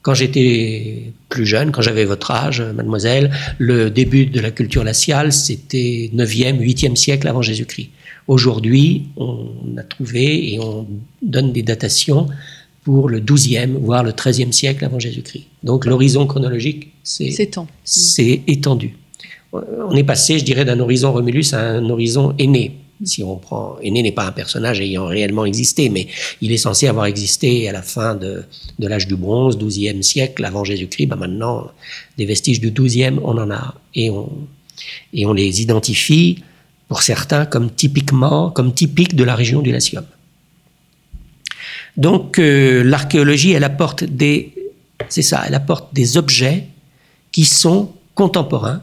Quand 0.01 0.13
j'étais 0.13 1.11
plus 1.29 1.47
jeune, 1.47 1.71
quand 1.71 1.81
j'avais 1.81 2.05
votre 2.05 2.29
âge, 2.29 2.61
mademoiselle, 2.61 3.31
le 3.57 3.89
début 3.89 4.27
de 4.27 4.39
la 4.39 4.51
culture 4.51 4.83
laciale, 4.83 5.33
c'était 5.33 6.11
9e, 6.13 6.59
8e 6.59 6.95
siècle 6.95 7.27
avant 7.27 7.41
Jésus-Christ. 7.41 7.89
Aujourd'hui, 8.27 9.03
on 9.17 9.77
a 9.77 9.83
trouvé 9.83 10.53
et 10.53 10.59
on 10.59 10.87
donne 11.21 11.53
des 11.53 11.61
datations 11.61 12.27
pour 12.83 13.09
le 13.09 13.19
12e, 13.19 13.77
voire 13.77 14.03
le 14.03 14.11
13e 14.11 14.51
siècle 14.51 14.85
avant 14.85 14.99
Jésus-Christ. 14.99 15.45
Donc 15.63 15.85
l'horizon 15.85 16.25
chronologique 16.27 16.91
s'est 17.03 17.33
étendu. 18.47 18.95
On 19.53 19.95
est 19.95 20.03
passé, 20.03 20.39
je 20.39 20.43
dirais, 20.43 20.65
d'un 20.65 20.79
horizon 20.79 21.11
Romulus 21.13 21.53
à 21.53 21.61
un 21.61 21.89
horizon 21.89 22.35
aîné. 22.37 22.77
Si 23.03 23.23
on 23.23 23.35
prend, 23.35 23.77
aîné 23.81 24.03
n'est 24.03 24.11
pas 24.11 24.27
un 24.27 24.31
personnage 24.31 24.79
ayant 24.81 25.05
réellement 25.05 25.45
existé, 25.45 25.89
mais 25.89 26.07
il 26.41 26.51
est 26.51 26.57
censé 26.57 26.87
avoir 26.87 27.05
existé 27.07 27.67
à 27.67 27.73
la 27.73 27.81
fin 27.81 28.15
de, 28.15 28.43
de 28.79 28.87
l'âge 28.87 29.07
du 29.07 29.15
bronze, 29.15 29.57
12e 29.57 30.01
siècle 30.01 30.45
avant 30.45 30.63
Jésus-Christ. 30.63 31.07
Ben 31.07 31.15
maintenant, 31.15 31.71
des 32.17 32.25
vestiges 32.25 32.59
du 32.59 32.71
12e, 32.71 33.19
on 33.23 33.37
en 33.37 33.51
a. 33.51 33.75
Et 33.95 34.09
on, 34.09 34.29
et 35.13 35.25
on 35.25 35.33
les 35.33 35.61
identifie 35.61 36.39
pour 36.87 37.01
certains 37.01 37.45
comme 37.45 37.71
typiquement, 37.71 38.51
comme 38.51 38.73
typique 38.73 39.15
de 39.15 39.23
la 39.23 39.35
région 39.35 39.61
du 39.61 39.71
Latium. 39.71 40.05
Donc 41.97 42.39
euh, 42.39 42.83
l'archéologie, 42.83 43.51
elle 43.51 43.63
apporte 43.63 44.03
des, 44.03 44.53
c'est 45.09 45.21
ça, 45.21 45.43
elle 45.47 45.55
apporte 45.55 45.93
des 45.93 46.17
objets 46.17 46.67
qui 47.31 47.45
sont 47.45 47.91
contemporains 48.13 48.81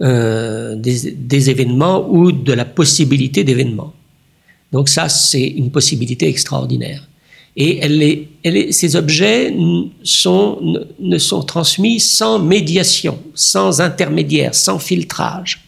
euh, 0.00 0.74
des, 0.74 1.12
des, 1.12 1.50
événements 1.50 2.06
ou 2.08 2.32
de 2.32 2.52
la 2.52 2.64
possibilité 2.64 3.44
d'événements. 3.44 3.92
Donc 4.72 4.88
ça, 4.88 5.08
c'est 5.08 5.46
une 5.46 5.70
possibilité 5.70 6.26
extraordinaire. 6.26 7.06
Et 7.56 7.78
elle 7.78 8.02
est, 8.02 8.28
elle 8.42 8.56
est, 8.56 8.72
ces 8.72 8.96
objets 8.96 9.54
sont, 10.02 10.80
ne 10.98 11.18
sont 11.18 11.42
transmis 11.42 12.00
sans 12.00 12.40
médiation, 12.40 13.18
sans 13.34 13.80
intermédiaire, 13.80 14.54
sans 14.54 14.80
filtrage. 14.80 15.63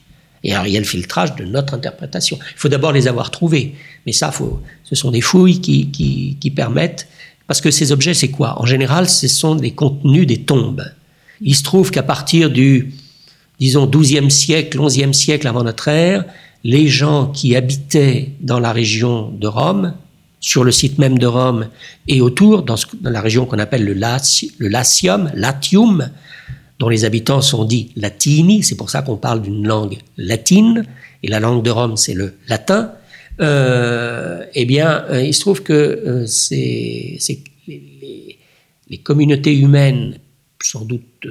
Et 0.47 0.53
alors, 0.53 0.69
il 0.69 0.85
filtrage 0.85 1.35
de 1.35 1.45
notre 1.45 1.75
interprétation. 1.75 2.39
Il 2.41 2.59
faut 2.59 2.69
d'abord 2.69 2.93
les 2.93 3.09
avoir 3.09 3.33
trouvés. 3.33 3.75
Mais 4.07 4.13
ça, 4.13 4.31
faut, 4.31 4.63
ce 4.85 4.95
sont 4.95 5.11
des 5.11 5.21
fouilles 5.21 5.61
qui, 5.61 5.91
qui, 5.91 6.37
qui 6.41 6.51
permettent. 6.53 7.09
Parce 7.49 7.61
que 7.61 7.73
ces 7.73 7.91
objets, 7.91 8.15
c'est 8.15 8.31
quoi? 8.31 8.63
En 8.63 8.65
général, 8.65 9.09
ce 9.09 9.27
sont 9.27 9.57
des 9.57 9.73
contenus 9.73 10.25
des 10.25 10.43
tombes. 10.43 10.85
Il 11.41 11.57
se 11.57 11.65
trouve 11.65 11.91
qu'à 11.91 12.05
partir 12.05 12.49
du, 12.51 12.95
disons, 13.59 13.87
12e 13.87 14.31
siècle, 14.31 14.79
11e 14.79 15.13
siècle 15.13 15.49
avant 15.49 15.65
notre 15.65 15.89
ère, 15.89 16.25
les 16.63 16.87
gens 16.87 17.27
qui 17.27 17.57
habitaient 17.57 18.31
dans 18.41 18.61
la 18.61 18.73
région 18.73 19.31
de 19.31 19.49
Rome, 19.49 19.95
sur 20.39 20.63
le 20.63 20.71
site 20.71 20.99
même 20.99 21.19
de 21.19 21.27
Rome 21.27 21.67
et 22.07 22.21
autour, 22.21 22.63
dans, 22.63 22.77
la 23.03 23.21
région 23.21 23.47
qu'on 23.47 23.59
appelle 23.59 23.85
le, 23.85 23.95
le 23.95 24.69
Latium, 24.69 25.29
Latium, 25.35 26.09
dont 26.79 26.89
les 26.89 27.05
habitants 27.05 27.41
sont 27.41 27.65
dits 27.65 27.93
latini, 27.97 28.63
c'est 28.63 28.77
pour 28.77 28.91
ça 28.91 29.03
qu'on 29.03 29.17
parle 29.17 29.43
d'une 29.43 29.67
langue 29.67 29.99
latine, 30.17 30.85
et 31.23 31.29
la 31.29 31.41
langue 31.41 31.65
de 31.65 31.71
Rome, 31.71 31.97
c'est 31.97 32.15
le 32.15 32.35
latin, 32.49 32.93
euh, 33.41 34.45
eh 34.55 34.65
bien, 34.65 35.05
euh, 35.11 35.23
il 35.23 35.35
se 35.35 35.41
trouve 35.41 35.63
que 35.63 35.73
euh, 35.73 36.27
c'est, 36.27 37.19
les, 37.67 38.99
communautés 39.03 39.57
humaines, 39.57 40.19
sans 40.63 40.85
doute 40.85 41.27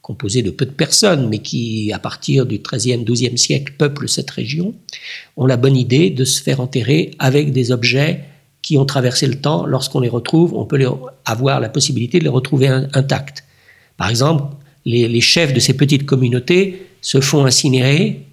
composées 0.00 0.42
de 0.42 0.50
peu 0.50 0.66
de 0.66 0.70
personnes, 0.70 1.28
mais 1.28 1.38
qui, 1.38 1.92
à 1.92 1.98
partir 1.98 2.46
du 2.46 2.58
XIIIe, 2.58 3.04
XIIe 3.04 3.38
siècle, 3.38 3.72
peuplent 3.78 4.08
cette 4.08 4.30
région, 4.30 4.74
ont 5.36 5.46
la 5.46 5.56
bonne 5.56 5.76
idée 5.76 6.10
de 6.10 6.24
se 6.24 6.42
faire 6.42 6.60
enterrer 6.60 7.12
avec 7.18 7.52
des 7.52 7.72
objets 7.72 8.20
qui 8.62 8.76
ont 8.76 8.84
traversé 8.84 9.26
le 9.26 9.40
temps. 9.40 9.66
Lorsqu'on 9.66 10.00
les 10.00 10.08
retrouve, 10.08 10.54
on 10.54 10.66
peut 10.66 10.86
avoir 11.24 11.60
la 11.60 11.68
possibilité 11.68 12.18
de 12.18 12.24
les 12.24 12.30
retrouver 12.30 12.68
intacts. 12.68 13.44
Par 13.96 14.10
exemple, 14.10 14.44
les, 14.84 15.20
chefs 15.20 15.52
de 15.52 15.60
ces 15.60 15.74
petites 15.74 16.06
communautés 16.06 16.86
se 17.00 17.20
font 17.20 17.44
incinérer 17.44 18.26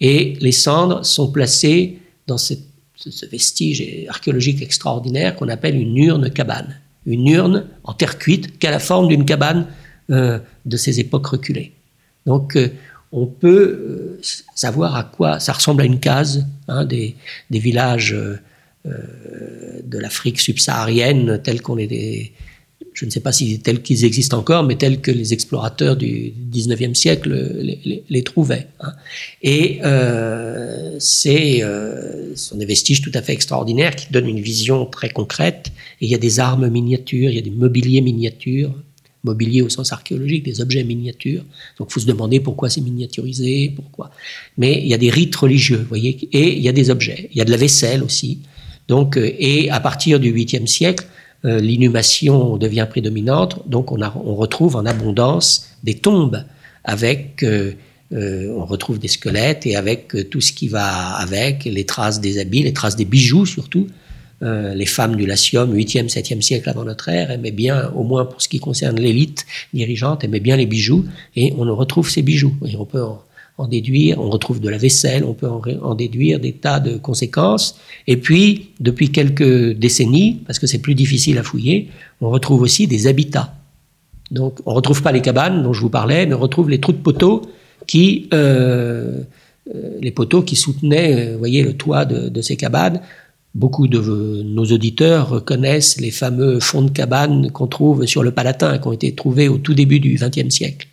et 0.00 0.36
les 0.40 0.52
cendres 0.52 1.04
sont 1.04 1.30
placées 1.30 1.98
dans 2.26 2.38
ce 2.38 2.54
vestige 3.30 3.84
archéologique 4.08 4.62
extraordinaire 4.62 5.36
qu'on 5.36 5.48
appelle 5.48 5.76
une 5.76 5.96
urne 5.96 6.30
cabane. 6.30 6.80
Une 7.06 7.26
urne 7.28 7.66
en 7.84 7.92
terre 7.92 8.18
cuite 8.18 8.58
qui 8.58 8.66
a 8.66 8.70
la 8.70 8.78
forme 8.78 9.08
d'une 9.08 9.24
cabane 9.24 9.66
euh, 10.10 10.38
de 10.64 10.76
ces 10.76 11.00
époques 11.00 11.26
reculées. 11.26 11.72
Donc 12.26 12.56
euh, 12.56 12.68
on 13.12 13.26
peut 13.26 14.18
euh, 14.20 14.20
savoir 14.54 14.96
à 14.96 15.04
quoi 15.04 15.38
ça 15.38 15.52
ressemble 15.52 15.82
à 15.82 15.84
une 15.84 16.00
case 16.00 16.46
hein, 16.68 16.84
des, 16.84 17.14
villages 17.50 18.16
de 18.84 19.98
l'Afrique 19.98 20.40
subsaharienne 20.40 21.40
tels 21.42 21.62
qu'on 21.62 21.76
les 21.76 22.32
je 22.94 23.04
ne 23.04 23.10
sais 23.10 23.20
pas 23.20 23.32
si 23.32 23.58
tels 23.58 23.82
qu'ils 23.82 24.04
existent 24.04 24.38
encore, 24.38 24.62
mais 24.62 24.76
tels 24.76 25.00
que 25.00 25.10
les 25.10 25.32
explorateurs 25.32 25.96
du 25.96 26.32
19e 26.52 26.94
siècle 26.94 27.34
les, 28.08 28.22
trouvaient. 28.22 28.68
Hein. 28.80 28.92
Et 29.42 29.80
euh, 29.84 30.96
c'est, 31.00 31.62
euh, 31.64 32.34
ce 32.36 32.50
sont 32.50 32.56
des 32.56 32.66
vestiges 32.66 33.02
tout 33.02 33.10
à 33.12 33.20
fait 33.20 33.32
extraordinaires 33.32 33.96
qui 33.96 34.12
donnent 34.12 34.28
une 34.28 34.40
vision 34.40 34.86
très 34.86 35.10
concrète. 35.10 35.72
Et 36.00 36.06
il 36.06 36.10
y 36.10 36.14
a 36.14 36.18
des 36.18 36.38
armes 36.38 36.68
miniatures, 36.68 37.30
il 37.30 37.34
y 37.34 37.38
a 37.38 37.42
des 37.42 37.50
mobiliers 37.50 38.00
miniatures 38.00 38.72
mobilier 39.24 39.62
au 39.62 39.70
sens 39.70 39.90
archéologique, 39.90 40.44
des 40.44 40.60
objets 40.60 40.84
miniatures. 40.84 41.44
Donc, 41.78 41.88
il 41.90 41.94
faut 41.94 42.00
se 42.00 42.06
demander 42.06 42.40
pourquoi 42.40 42.68
c'est 42.68 42.82
miniaturisé, 42.82 43.72
pourquoi. 43.74 44.10
Mais 44.58 44.80
il 44.82 44.86
y 44.86 44.92
a 44.92 44.98
des 44.98 45.08
rites 45.08 45.34
religieux, 45.34 45.84
voyez, 45.88 46.28
et 46.32 46.54
il 46.56 46.62
y 46.62 46.68
a 46.68 46.72
des 46.72 46.90
objets. 46.90 47.30
Il 47.32 47.38
y 47.38 47.40
a 47.40 47.46
de 47.46 47.50
la 47.50 47.56
vaisselle 47.56 48.02
aussi. 48.02 48.40
Donc, 48.86 49.16
euh, 49.16 49.32
et 49.38 49.70
à 49.70 49.80
partir 49.80 50.20
du 50.20 50.30
8e 50.30 50.66
siècle, 50.66 51.06
euh, 51.44 51.60
l'inhumation 51.60 52.56
devient 52.56 52.86
prédominante. 52.88 53.62
Donc, 53.68 53.92
on, 53.92 54.34
retrouve 54.34 54.76
en 54.76 54.86
abondance 54.86 55.70
des 55.82 55.94
tombes 55.94 56.44
avec 56.84 57.42
euh, 57.42 57.74
on 58.12 58.64
retrouve 58.64 58.98
des 58.98 59.08
squelettes 59.08 59.66
et 59.66 59.76
avec 59.76 60.14
tout 60.30 60.40
ce 60.40 60.52
qui 60.52 60.68
va 60.68 61.14
avec, 61.14 61.64
les 61.64 61.84
traces 61.84 62.20
des 62.20 62.38
habits, 62.38 62.62
les 62.62 62.72
traces 62.72 62.96
des 62.96 63.04
bijoux 63.04 63.46
surtout. 63.46 63.88
Euh, 64.42 64.74
les 64.74 64.86
femmes 64.86 65.16
du 65.16 65.26
Latium, 65.26 65.74
8e, 65.74 66.10
7e 66.12 66.42
siècle 66.42 66.68
avant 66.68 66.84
notre 66.84 67.08
ère, 67.08 67.30
aimaient 67.30 67.50
bien, 67.50 67.90
au 67.94 68.02
moins 68.02 68.26
pour 68.26 68.42
ce 68.42 68.48
qui 68.48 68.58
concerne 68.58 68.96
l'élite 69.00 69.46
dirigeante, 69.72 70.24
aimaient 70.24 70.40
bien 70.40 70.56
les 70.56 70.66
bijoux, 70.66 71.06
et 71.34 71.54
on 71.56 71.64
retrouve 71.74 72.10
ces 72.10 72.20
bijoux. 72.20 72.54
On 73.58 74.30
retrouve 74.30 74.60
de 74.60 74.68
la 74.68 74.78
vaisselle, 74.78 75.24
on 75.24 75.34
peut 75.34 75.48
en, 75.48 75.94
déduire 75.94 76.40
des 76.40 76.52
tas 76.52 76.80
de 76.80 76.96
conséquences. 76.96 77.78
Et 78.06 78.16
puis, 78.16 78.70
depuis 78.80 79.10
quelques 79.10 79.72
décennies, 79.76 80.40
parce 80.46 80.58
que 80.58 80.66
c'est 80.66 80.80
plus 80.80 80.94
difficile 80.94 81.38
à 81.38 81.42
fouiller, 81.42 81.88
on 82.20 82.30
retrouve 82.30 82.62
aussi 82.62 82.86
des 82.86 83.06
habitats. 83.06 83.54
Donc, 84.30 84.58
on 84.66 84.70
ne 84.70 84.76
retrouve 84.76 85.02
pas 85.02 85.12
les 85.12 85.20
cabanes 85.20 85.62
dont 85.62 85.72
je 85.72 85.80
vous 85.80 85.90
parlais, 85.90 86.26
mais 86.26 86.34
on 86.34 86.40
retrouve 86.40 86.68
les 86.68 86.80
trous 86.80 86.92
de 86.92 86.98
poteaux 86.98 87.42
qui, 87.86 88.28
euh, 88.34 89.20
euh, 89.74 89.98
les 90.00 90.10
poteaux 90.10 90.42
qui 90.42 90.56
soutenaient, 90.56 91.32
vous 91.32 91.38
voyez, 91.38 91.62
le 91.62 91.74
toit 91.74 92.04
de, 92.04 92.40
ces 92.42 92.56
cabanes. 92.56 93.00
Beaucoup 93.54 93.86
de 93.86 94.00
nos 94.42 94.64
auditeurs 94.64 95.28
reconnaissent 95.28 96.00
les 96.00 96.10
fameux 96.10 96.58
fonds 96.58 96.82
de 96.82 96.90
cabane 96.90 97.52
qu'on 97.52 97.68
trouve 97.68 98.04
sur 98.06 98.24
le 98.24 98.32
Palatin, 98.32 98.78
qui 98.78 98.88
ont 98.88 98.92
été 98.92 99.14
trouvés 99.14 99.46
au 99.46 99.58
tout 99.58 99.74
début 99.74 100.00
du 100.00 100.18
XXe 100.20 100.52
siècle. 100.52 100.88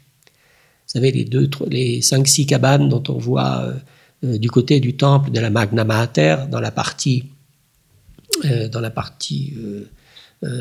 Vous 0.91 0.99
savez, 0.99 1.13
les, 1.13 1.23
deux, 1.23 1.49
les 1.69 2.01
cinq, 2.01 2.27
six 2.27 2.45
cabanes 2.45 2.89
dont 2.89 3.01
on 3.07 3.17
voit 3.17 3.61
euh, 3.61 3.71
euh, 4.25 4.37
du 4.37 4.49
côté 4.49 4.81
du 4.81 4.97
temple 4.97 5.31
de 5.31 5.39
la 5.39 5.49
Magna 5.49 5.85
Mater, 5.85 6.35
dans 6.51 6.59
la 6.59 6.69
partie, 6.71 7.23
euh, 8.43 8.67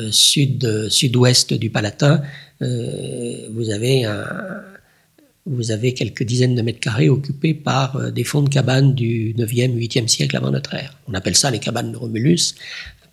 sud, 0.09 0.87
sud-ouest 0.87 1.53
du 1.53 1.69
Palatin, 1.69 2.21
vous 2.61 3.71
avez 5.71 5.93
quelques 5.93 6.23
dizaines 6.23 6.55
de 6.55 6.61
mètres 6.61 6.79
carrés 6.79 7.09
occupés 7.09 7.53
par 7.53 8.09
des 8.13 8.23
fonds 8.23 8.43
de 8.43 8.47
cabanes 8.47 8.95
du 8.95 9.33
9e, 9.37 9.75
8e 9.75 10.07
siècle 10.07 10.37
avant 10.37 10.51
notre 10.51 10.75
ère. 10.75 10.97
On 11.09 11.13
appelle 11.13 11.35
ça 11.35 11.51
les 11.51 11.59
cabanes 11.59 11.91
de 11.91 11.97
Romulus 11.97 12.55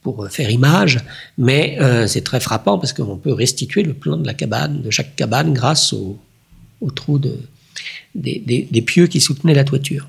pour 0.03 0.29
faire 0.31 0.51
image, 0.51 1.01
mais 1.37 1.79
c'est 2.07 2.23
très 2.23 2.39
frappant 2.39 2.79
parce 2.79 2.93
qu'on 2.93 3.17
peut 3.17 3.33
restituer 3.33 3.83
le 3.83 3.95
plan 3.95 4.19
de 4.19 4.27
la 4.27 4.35
cabane, 4.35 4.83
de 4.83 4.91
chaque 4.91 5.17
cabane, 5.17 5.53
grâce 5.53 5.93
au, 5.93 6.19
au 6.81 6.91
trou 6.91 7.19
de, 7.19 7.39
des, 8.15 8.69
des, 8.71 8.83
pieux 8.83 9.07
qui 9.07 9.21
soutenaient 9.21 9.55
la 9.55 9.65
toiture. 9.65 10.09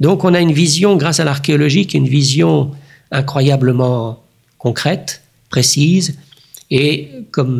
Donc 0.00 0.24
on 0.24 0.34
a 0.34 0.40
une 0.40 0.52
vision, 0.52 0.96
grâce 0.96 1.20
à 1.20 1.24
l'archéologie, 1.24 1.82
une 1.82 2.08
vision 2.08 2.72
incroyablement 3.10 4.22
concrète, 4.58 5.22
précise, 5.50 6.18
et 6.70 7.10
comme 7.30 7.58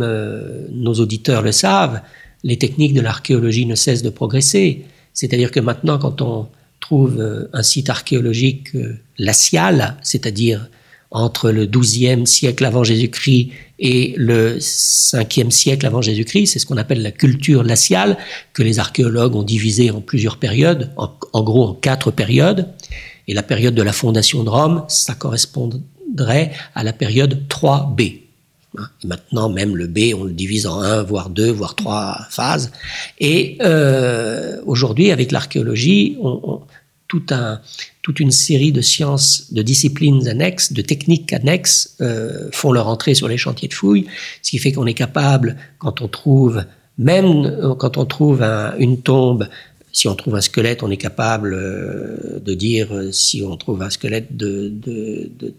nos 0.71 0.95
auditeurs 0.95 1.43
le 1.43 1.53
savent, 1.53 2.01
les 2.45 2.57
techniques 2.57 2.95
de 2.95 3.01
l'archéologie 3.01 3.67
ne 3.67 3.75
cessent 3.75 4.03
de 4.03 4.11
progresser. 4.11 4.85
C'est-à-dire 5.13 5.51
que 5.51 5.61
maintenant, 5.61 5.99
quand 5.99 6.23
on 6.23 6.49
trouve 6.81 7.21
euh, 7.21 7.49
un 7.53 7.63
site 7.63 7.91
archéologique 7.91 8.75
euh, 8.75 8.99
c'est-à-dire 10.03 10.69
entre 11.11 11.51
le 11.51 11.67
XIIe 11.67 12.27
siècle 12.27 12.65
avant 12.65 12.85
Jésus-Christ 12.85 13.51
et 13.81 14.15
le 14.19 14.59
5e 14.59 15.51
siècle 15.51 15.87
avant 15.87 16.03
Jésus-Christ, 16.03 16.49
c'est 16.49 16.59
ce 16.59 16.67
qu'on 16.67 16.77
appelle 16.77 17.03
la 17.03 17.11
culture 17.11 17.65
laciale, 17.65 18.19
que 18.53 18.63
les 18.63 18.79
archéologues 18.79 19.35
ont 19.35 19.43
divisé 19.43 19.91
en 19.91 20.03
plusieurs 20.03 20.37
périodes, 20.37 20.91
en, 20.99 21.43
gros 21.43 21.69
en 21.69 21.75
quatre 21.75 22.11
périodes. 22.11 22.69
Et 23.27 23.33
la 23.33 23.43
période 23.43 23.75
de 23.75 23.83
la 23.83 23.93
fondation 23.93 24.45
de 24.45 24.51
Rome, 24.51 24.85
ça 24.89 25.15
correspondrait 25.15 26.53
à 26.75 26.85
la 26.85 26.93
période 26.93 27.47
3b. 27.49 28.21
Hein, 28.79 28.89
maintenant, 29.05 29.49
même 29.49 29.75
le 29.77 29.87
B, 29.87 30.15
on 30.15 30.25
le 30.25 30.33
divise 30.33 30.67
en 30.67 30.81
un, 30.81 31.03
voire 31.03 31.31
deux, 31.31 31.51
voire 31.51 31.75
trois 31.75 32.27
phases. 32.29 32.73
Et 33.19 33.57
euh, 33.63 34.61
aujourd'hui, 34.67 35.11
avec 35.11 35.33
l'archéologie, 35.33 36.19
on, 36.21 36.61
toute 37.11 38.21
une 38.21 38.31
série 38.31 38.73
de 38.73 38.81
sciences, 38.81 39.53
de 39.53 39.63
disciplines 39.63 40.27
annexes, 40.29 40.73
de 40.73 40.83
techniques 40.83 41.33
annexes 41.33 41.97
euh, 42.01 42.49
font 42.53 42.73
leur 42.73 42.89
entrée 42.89 43.15
sur 43.15 43.29
les 43.29 43.37
chantiers 43.37 43.69
de 43.69 43.75
fouilles, 43.75 44.07
ce 44.43 44.51
qui 44.51 44.59
fait 44.59 44.73
qu'on 44.73 44.87
est 44.87 44.95
capable, 44.95 45.57
quand 45.79 46.01
on 46.01 46.09
trouve, 46.09 46.65
même 46.99 47.77
quand 47.79 47.99
on 47.99 48.05
trouve 48.05 48.43
une 48.79 49.01
tombe 49.03 49.49
si 49.93 50.09
on 50.09 50.15
trouve 50.15 50.37
un 50.37 50.41
squelette, 50.41 50.83
on 50.83 50.91
est 50.91 50.97
capable 50.97 51.55
euh, 51.55 52.41
de 52.45 52.55
dire, 52.55 52.95
euh, 52.95 53.11
si 53.13 53.43
on 53.43 53.57
trouve 53.57 53.83
un 53.83 53.91
squelette 53.91 54.37
de, 54.37 54.73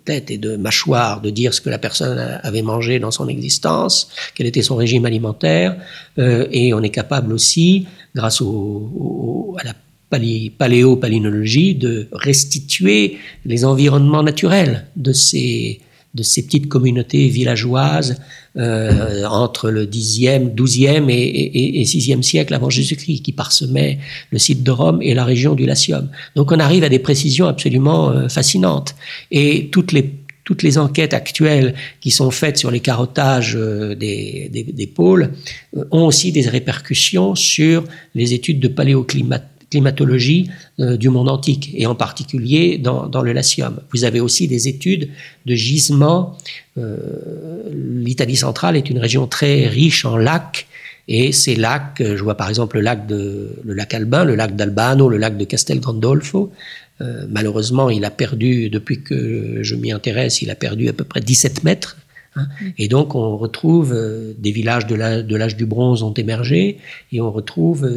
tête 0.06 0.32
et 0.32 0.38
de 0.38 0.56
mâchoire, 0.56 1.22
de 1.22 1.30
dire 1.30 1.54
ce 1.54 1.62
que 1.62 1.70
la 1.70 1.78
personne 1.78 2.18
avait 2.18 2.62
mangé 2.62 3.00
dans 3.00 3.12
son 3.12 3.28
existence, 3.28 4.10
quel 4.36 4.48
était 4.48 4.62
son 4.62 4.76
régime 4.76 5.06
alimentaire, 5.06 5.76
euh, 6.18 6.48
et 6.52 6.74
on 6.74 6.82
est 6.82 6.90
capable 6.90 7.34
aussi, 7.34 7.88
grâce 8.16 8.42
à 8.42 9.64
la 9.66 9.74
paléopalinologie, 10.12 11.76
de 11.76 12.08
restituer 12.12 13.18
les 13.46 13.66
environnements 13.66 14.24
naturels 14.24 14.86
de 14.96 15.14
ces, 15.14 15.80
de 16.14 16.24
ces 16.24 16.46
petites 16.46 16.68
communautés 16.68 17.28
villageoises 17.30 18.20
euh, 18.58 19.24
entre 19.26 19.70
le 19.70 19.86
10e, 19.86 20.54
12e 20.54 21.10
et, 21.10 21.82
et, 21.82 21.84
6e 21.86 22.22
siècle 22.22 22.54
avant 22.54 22.70
Jésus-Christ, 22.70 23.22
qui 23.22 23.32
parsemaient 23.32 23.98
le 24.30 24.38
site 24.38 24.62
de 24.64 24.72
Rome 24.72 25.02
et 25.02 25.14
la 25.14 25.24
région 25.24 25.56
du 25.56 25.66
Latium. 25.66 26.10
Donc 26.36 26.52
on 26.52 26.60
arrive 26.60 26.84
à 26.84 26.90
des 26.90 27.00
précisions 27.00 27.48
absolument 27.48 28.10
euh, 28.10 28.28
fascinantes. 28.28 28.96
Et 29.32 29.70
toutes 29.72 29.94
les 29.94 30.16
toutes 30.44 30.64
les 30.64 30.80
enquêtes 30.80 31.14
actuelles 31.14 31.76
qui 32.02 32.10
sont 32.10 32.32
faites 32.32 32.58
sur 32.58 32.72
les 32.72 32.80
carottages 32.80 33.56
euh, 33.56 33.96
des, 33.96 34.50
des, 34.52 34.64
des, 34.64 34.88
pôles 34.88 35.32
ont 35.92 36.06
aussi 36.08 36.32
des 36.32 36.50
répercussions 36.50 37.36
sur 37.36 37.84
les 38.16 38.34
études 38.34 38.60
de 38.60 38.68
paléoclimat 38.68 39.40
climatologie 39.72 40.52
euh, 40.80 40.98
du 40.98 41.10
monde 41.10 41.30
antique, 41.30 41.72
et 41.76 41.88
en 41.88 41.96
particulier 41.96 42.78
dans, 42.78 43.08
dans, 43.08 43.24
le 43.24 43.32
Latium. 43.32 43.80
Vous 43.92 44.04
avez 44.04 44.20
aussi 44.20 44.48
des 44.48 44.68
études 44.68 45.10
de 45.46 45.56
gisements. 45.56 46.38
Euh, 46.78 46.98
L'Italie 47.74 48.36
centrale 48.36 48.76
est 48.78 48.90
une 48.90 49.00
région 49.00 49.26
très 49.26 49.68
riche 49.68 50.06
en 50.06 50.18
lacs, 50.18 50.68
et 51.08 51.32
ces 51.32 51.56
lacs, 51.56 52.02
euh, 52.02 52.16
je 52.16 52.24
vois 52.24 52.36
par 52.36 52.50
exemple 52.50 52.78
le 52.78 52.84
lac, 52.84 53.08
de, 53.08 53.56
le 53.64 53.74
lac 53.74 53.94
Albin, 53.94 54.24
le 54.24 54.36
lac 54.36 54.56
d'Albano, 54.56 55.10
le 55.10 55.18
lac 55.18 55.38
de 55.38 55.46
Castel 55.46 55.80
Gandolfo. 55.80 56.52
Euh, 57.00 57.26
malheureusement, 57.30 57.90
il 57.90 58.06
a 58.06 58.12
perdu, 58.12 58.70
depuis 58.70 59.02
que 59.02 59.64
je 59.64 59.76
m'y 59.76 59.92
intéresse, 59.92 60.42
il 60.42 60.52
a 60.52 60.56
perdu 60.56 60.90
à 60.90 60.94
peu 60.94 61.04
près 61.04 61.22
17 61.22 61.64
mètres. 61.64 61.98
Hein. 62.36 62.48
Et 62.78 62.88
donc 62.88 63.16
on 63.16 63.36
retrouve 63.38 63.94
des 64.38 64.52
villages 64.52 64.86
de 64.86 65.36
l'âge 65.36 65.58
du 65.58 65.66
bronze 65.66 66.02
ont 66.02 66.14
émergé 66.14 66.78
et 67.12 67.20
on 67.20 67.30
retrouve 67.30 67.90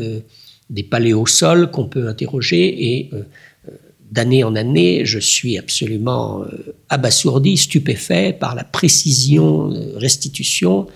des 0.74 0.82
paléosols 0.82 1.70
qu'on 1.70 1.86
peut 1.86 2.08
interroger 2.08 2.96
et 2.96 3.10
euh, 3.12 3.22
euh, 3.68 3.72
d'année 4.10 4.42
en 4.44 4.56
année, 4.56 5.04
je 5.04 5.20
suis 5.20 5.56
absolument 5.56 6.42
euh, 6.42 6.74
abasourdi, 6.88 7.56
stupéfait 7.56 8.36
par 8.38 8.54
la 8.54 8.64
précision, 8.64 9.72
restitution 9.96 10.86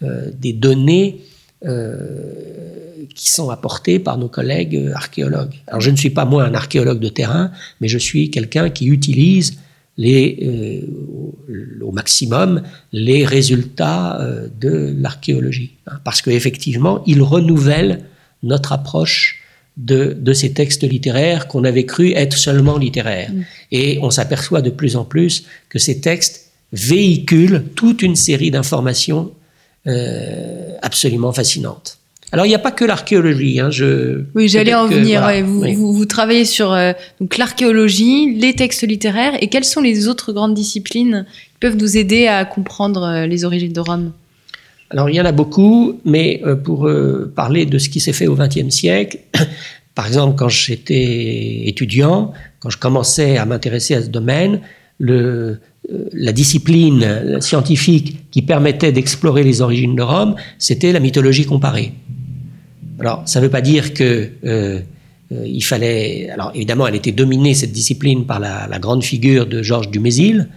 des 0.00 0.52
données 0.52 1.22
qui 3.16 3.30
sont 3.30 3.50
apportées 3.50 3.98
par 3.98 4.16
nos 4.16 4.28
collègues 4.28 4.92
archéologues. 4.94 5.56
Alors 5.66 5.80
je 5.80 5.90
ne 5.90 5.96
suis 5.96 6.10
pas 6.10 6.24
moi 6.24 6.44
un 6.44 6.54
archéologue 6.54 7.00
de 7.00 7.08
terrain, 7.08 7.50
mais 7.80 7.88
je 7.88 7.98
suis 7.98 8.30
quelqu'un 8.30 8.70
qui 8.70 8.86
utilise 8.86 9.58
au 9.98 11.90
maximum 11.90 12.62
les 12.92 13.24
résultats 13.24 14.24
de 14.60 14.94
l'archéologie, 14.96 15.72
parce 16.04 16.22
qu'effectivement, 16.22 17.02
ils 17.04 17.20
renouvellent 17.20 18.04
notre 18.42 18.72
approche 18.72 19.42
de, 19.76 20.16
de 20.18 20.32
ces 20.32 20.52
textes 20.52 20.82
littéraires 20.82 21.46
qu'on 21.46 21.64
avait 21.64 21.86
cru 21.86 22.12
être 22.12 22.36
seulement 22.36 22.78
littéraires. 22.78 23.30
Mm. 23.32 23.42
Et 23.72 23.98
on 24.02 24.10
s'aperçoit 24.10 24.60
de 24.60 24.70
plus 24.70 24.96
en 24.96 25.04
plus 25.04 25.44
que 25.68 25.78
ces 25.78 26.00
textes 26.00 26.50
véhiculent 26.72 27.64
toute 27.74 28.02
une 28.02 28.16
série 28.16 28.50
d'informations 28.50 29.32
euh, 29.86 30.74
absolument 30.82 31.32
fascinantes. 31.32 31.98
Alors 32.30 32.44
il 32.44 32.50
n'y 32.50 32.54
a 32.54 32.58
pas 32.58 32.72
que 32.72 32.84
l'archéologie. 32.84 33.58
Hein, 33.58 33.70
je, 33.70 34.24
oui, 34.34 34.48
j'allais 34.48 34.74
en 34.74 34.86
venir. 34.86 35.26
vous, 35.44 35.62
vous, 35.62 35.92
vous, 35.94 36.04
travaillez 36.04 36.44
sur 36.44 36.72
euh, 36.72 36.92
donc 37.20 37.38
l'archéologie, 37.38 38.34
les 38.34 38.52
textes 38.54 38.86
littéraires, 38.86 39.32
et 39.40 39.48
quelles 39.48 39.64
sont 39.64 39.80
les 39.80 40.08
autres 40.08 40.32
grandes 40.32 40.52
disciplines 40.52 41.24
qui 41.30 41.58
peuvent 41.60 41.76
nous 41.76 41.96
aider 41.96 42.26
à 42.26 42.44
comprendre 42.44 43.02
euh, 43.02 43.26
les 43.26 43.46
origines 43.46 43.72
de 43.72 43.80
Rome? 43.80 44.12
Alors 44.90 45.10
il 45.10 45.16
y 45.16 45.20
en 45.20 45.24
a 45.24 45.32
beaucoup, 45.32 46.00
mais 46.04 46.40
euh, 46.44 46.56
pour 46.56 46.86
euh, 46.86 47.32
parler 47.34 47.66
de 47.66 47.78
ce 47.78 47.88
qui 47.88 48.00
s'est 48.00 48.12
fait 48.12 48.26
au 48.26 48.34
XXe 48.34 48.70
siècle, 48.70 49.18
par 49.94 50.06
exemple 50.06 50.36
quand 50.36 50.48
j'étais 50.48 51.66
étudiant, 51.66 52.32
quand 52.60 52.70
je 52.70 52.78
commençais 52.78 53.36
à 53.36 53.44
m'intéresser 53.44 53.94
à 53.94 54.02
ce 54.02 54.08
domaine, 54.08 54.60
le, 54.98 55.60
la 56.12 56.32
discipline 56.32 57.40
scientifique 57.40 58.30
qui 58.30 58.42
permettait 58.42 58.92
d'explorer 58.92 59.44
les 59.44 59.60
origines 59.60 59.94
de 59.94 60.02
Rome, 60.02 60.34
c'était 60.58 60.92
la 60.92 61.00
mythologie 61.00 61.46
comparée. 61.46 61.92
Alors, 63.00 63.22
ça 63.26 63.40
ne 63.40 63.44
veut 63.44 63.50
pas 63.50 63.60
dire 63.60 63.94
que 63.94 64.30
euh, 64.44 64.80
euh, 65.32 65.46
il 65.46 65.62
fallait. 65.62 66.30
Alors, 66.30 66.50
évidemment, 66.54 66.86
elle 66.86 66.96
était 66.96 67.12
dominée 67.12 67.54
cette 67.54 67.72
discipline 67.72 68.26
par 68.26 68.40
la, 68.40 68.78
grande 68.78 69.04
figure 69.04 69.46
de 69.46 69.62
Georges 69.62 69.90
Dumézil, 69.90 70.48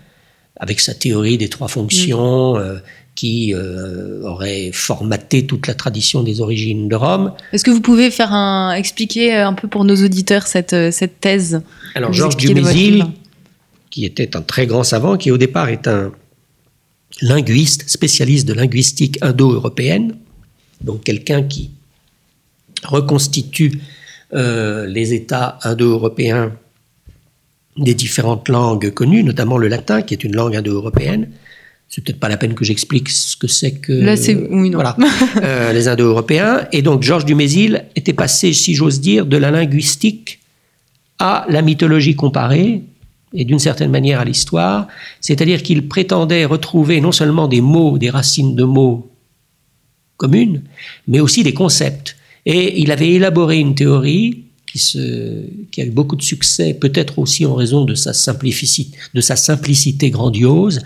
avec 0.55 0.79
sa 0.79 0.93
théorie 0.93 1.37
des 1.37 1.49
trois 1.49 1.67
fonctions. 1.67 2.55
Mm. 2.55 2.57
Euh, 2.57 2.77
qui 3.15 3.53
aurait 4.23 4.71
formaté 4.71 5.45
toute 5.45 5.67
la 5.67 5.73
tradition 5.73 6.23
des 6.23 6.41
origines 6.41 6.87
de 6.87 6.95
Rome. 6.95 7.33
Est-ce 7.53 7.63
que 7.63 7.69
vous 7.69 7.81
pouvez 7.81 8.09
faire 8.09 8.33
un, 8.33 8.73
expliquer 8.73 9.35
un 9.35 9.53
peu 9.53 9.67
pour 9.67 9.83
nos 9.83 9.95
auditeurs 9.95 10.47
cette, 10.47 10.75
cette 10.91 11.19
thèse 11.19 11.61
Alors 11.93 12.13
Georges 12.13 12.37
Dumézil, 12.37 13.05
qui 13.91 14.05
était 14.05 14.35
un 14.35 14.41
très 14.41 14.65
grand 14.65 14.83
savant, 14.83 15.17
qui 15.17 15.29
au 15.29 15.37
départ 15.37 15.69
est 15.69 15.87
un 15.87 16.11
linguiste, 17.21 17.89
spécialiste 17.89 18.47
de 18.47 18.53
linguistique 18.53 19.17
indo-européenne, 19.21 20.15
donc 20.81 21.03
quelqu'un 21.03 21.43
qui 21.43 21.71
reconstitue 22.83 23.79
euh, 24.33 24.87
les 24.87 25.13
États 25.13 25.59
indo-européens 25.63 26.53
des 27.77 27.93
différentes 27.93 28.49
langues 28.49 28.91
connues, 28.91 29.23
notamment 29.23 29.57
le 29.57 29.67
latin, 29.67 30.01
qui 30.01 30.13
est 30.13 30.23
une 30.23 30.35
langue 30.35 30.55
indo-européenne. 30.55 31.29
C'est 31.93 32.01
peut-être 32.01 32.21
pas 32.21 32.29
la 32.29 32.37
peine 32.37 32.53
que 32.53 32.63
j'explique 32.63 33.09
ce 33.09 33.35
que 33.35 33.47
c'est 33.47 33.73
que 33.73 33.91
Là, 33.91 34.15
oui, 34.49 34.69
non. 34.69 34.77
Voilà, 34.77 34.95
euh, 35.43 35.73
les 35.73 35.89
Indo-Européens. 35.89 36.65
Et 36.71 36.81
donc 36.81 37.03
Georges 37.03 37.25
Dumézil 37.25 37.83
était 37.97 38.13
passé, 38.13 38.53
si 38.53 38.75
j'ose 38.75 39.01
dire, 39.01 39.25
de 39.25 39.35
la 39.35 39.51
linguistique 39.51 40.39
à 41.19 41.45
la 41.49 41.61
mythologie 41.61 42.15
comparée 42.15 42.83
et 43.33 43.43
d'une 43.43 43.59
certaine 43.59 43.91
manière 43.91 44.21
à 44.21 44.23
l'histoire. 44.23 44.87
C'est-à-dire 45.19 45.61
qu'il 45.63 45.89
prétendait 45.89 46.45
retrouver 46.45 47.01
non 47.01 47.11
seulement 47.11 47.49
des 47.49 47.59
mots, 47.59 47.97
des 47.97 48.09
racines 48.09 48.55
de 48.55 48.63
mots 48.63 49.11
communes, 50.15 50.61
mais 51.09 51.19
aussi 51.19 51.43
des 51.43 51.53
concepts. 51.53 52.15
Et 52.45 52.79
il 52.79 52.93
avait 52.93 53.09
élaboré 53.09 53.57
une 53.57 53.75
théorie 53.75 54.45
qui, 54.73 55.81
a 55.81 55.85
eu 55.85 55.89
beaucoup 55.89 56.15
de 56.15 56.21
succès, 56.21 56.73
peut-être 56.73 57.19
aussi 57.19 57.45
en 57.45 57.55
raison 57.55 57.83
de 57.83 57.95
sa 57.95 58.13
simplicité, 58.13 58.97
de 59.13 59.21
sa 59.21 59.35
simplicité 59.35 60.09
grandiose, 60.09 60.81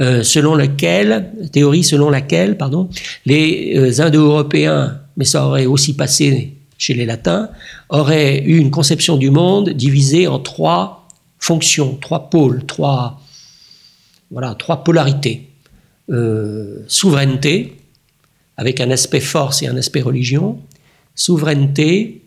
euh, 0.00 0.22
selon 0.22 0.54
laquelle, 0.54 1.32
théorie 1.52 1.84
selon 1.84 2.10
laquelle, 2.10 2.56
pardon, 2.56 2.88
les 3.24 3.74
euh, 3.76 4.02
Indo-Européens, 4.02 5.00
mais 5.16 5.24
ça 5.24 5.46
aurait 5.46 5.66
aussi 5.66 5.94
passé 5.94 6.54
chez 6.76 6.94
les 6.94 7.06
Latins, 7.06 7.50
auraient 7.88 8.42
eu 8.42 8.58
une 8.58 8.70
conception 8.70 9.16
du 9.16 9.30
monde 9.30 9.70
divisée 9.70 10.26
en 10.26 10.38
trois 10.38 11.08
fonctions, 11.38 11.96
trois 12.00 12.30
pôles, 12.30 12.64
trois, 12.66 13.20
voilà, 14.30 14.54
trois 14.54 14.84
polarités. 14.84 15.48
Euh, 16.10 16.82
souveraineté, 16.88 17.76
avec 18.56 18.80
un 18.80 18.90
aspect 18.90 19.20
force 19.20 19.62
et 19.62 19.68
un 19.68 19.76
aspect 19.76 20.00
religion, 20.02 20.58
souveraineté, 21.14 22.19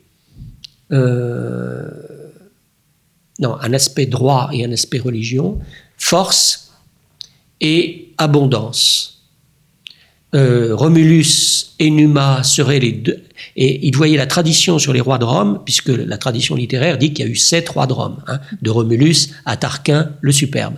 euh, 0.93 1.89
non, 3.39 3.55
un 3.59 3.73
aspect 3.73 4.05
droit 4.05 4.49
et 4.53 4.63
un 4.63 4.71
aspect 4.71 4.99
religion, 4.99 5.59
force 5.97 6.71
et 7.59 8.13
abondance. 8.17 9.09
Euh, 10.35 10.75
Romulus 10.75 11.75
et 11.79 11.91
Numa 11.91 12.41
seraient 12.43 12.79
les 12.79 12.91
deux, 12.91 13.23
et 13.55 13.87
il 13.87 13.95
voyait 13.95 14.17
la 14.17 14.25
tradition 14.25 14.79
sur 14.79 14.93
les 14.93 15.01
rois 15.01 15.17
de 15.17 15.25
Rome, 15.25 15.61
puisque 15.63 15.89
la 15.89 16.17
tradition 16.17 16.55
littéraire 16.55 16.97
dit 16.97 17.13
qu'il 17.13 17.25
y 17.25 17.27
a 17.27 17.31
eu 17.31 17.35
sept 17.35 17.69
rois 17.69 17.85
de 17.85 17.93
Rome, 17.93 18.17
hein, 18.27 18.39
de 18.61 18.69
Romulus 18.71 19.29
à 19.45 19.57
Tarquin 19.57 20.11
le 20.21 20.31
Superbe. 20.31 20.75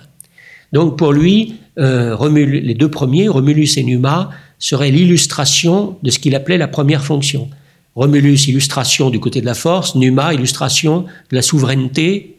Donc 0.73 0.97
pour 0.97 1.13
lui, 1.13 1.55
euh, 1.79 2.17
les 2.45 2.73
deux 2.73 2.91
premiers, 2.91 3.29
Romulus 3.29 3.77
et 3.77 3.83
Numa, 3.83 4.31
seraient 4.59 4.91
l'illustration 4.91 5.97
de 6.03 6.09
ce 6.09 6.19
qu'il 6.19 6.35
appelait 6.35 6.57
la 6.57 6.67
première 6.67 7.03
fonction. 7.03 7.49
Romulus, 7.95 8.47
illustration 8.47 9.09
du 9.09 9.21
côté 9.21 9.39
de 9.39 9.45
la 9.45 9.53
force, 9.53 9.95
Numa, 9.95 10.33
illustration 10.33 11.05
de 11.29 11.35
la 11.35 11.41
souveraineté. 11.41 12.35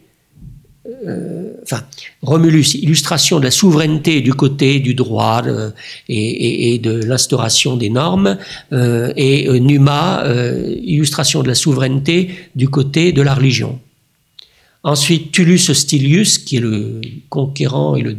Euh, 1.07 1.51
enfin, 1.63 1.83
Romulus, 2.21 2.75
illustration 2.75 3.39
de 3.39 3.43
la 3.43 3.51
souveraineté 3.51 4.21
du 4.21 4.33
côté 4.33 4.79
du 4.79 4.93
droit 4.93 5.41
euh, 5.45 5.71
et, 6.07 6.77
de 6.77 7.03
l'instauration 7.03 7.75
des 7.75 7.89
normes, 7.89 8.37
euh, 8.71 9.11
et 9.15 9.49
Numa, 9.59 10.23
illustration 10.83 11.41
de 11.41 11.47
la 11.47 11.55
souveraineté 11.55 12.29
du 12.55 12.69
côté 12.69 13.11
de 13.11 13.23
la 13.23 13.33
religion. 13.33 13.79
Ensuite, 14.83 15.31
Tullus 15.31 15.69
Hostilius, 15.69 16.37
qui 16.37 16.57
est 16.57 16.61
le 16.61 17.01
conquérant 17.29 17.95
et 17.95 18.03
le 18.03 18.15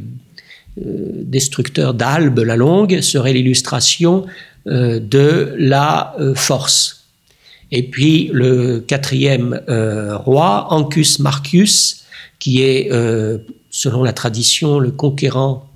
destructeur 0.76 1.94
d'Albe 1.94 2.40
la 2.40 2.56
Longue, 2.56 3.00
serait 3.00 3.32
l'illustration 3.32 4.26
de 4.66 5.54
la 5.56 6.14
force 6.34 6.97
et 7.70 7.82
puis 7.82 8.30
le 8.32 8.80
quatrième 8.80 9.60
euh, 9.68 10.16
roi, 10.16 10.66
Ancus 10.70 11.18
Marcus, 11.18 12.04
qui 12.38 12.62
est, 12.62 12.90
euh, 12.92 13.38
selon 13.70 14.02
la 14.02 14.12
tradition, 14.12 14.78
le 14.78 14.90
conquérant 14.90 15.68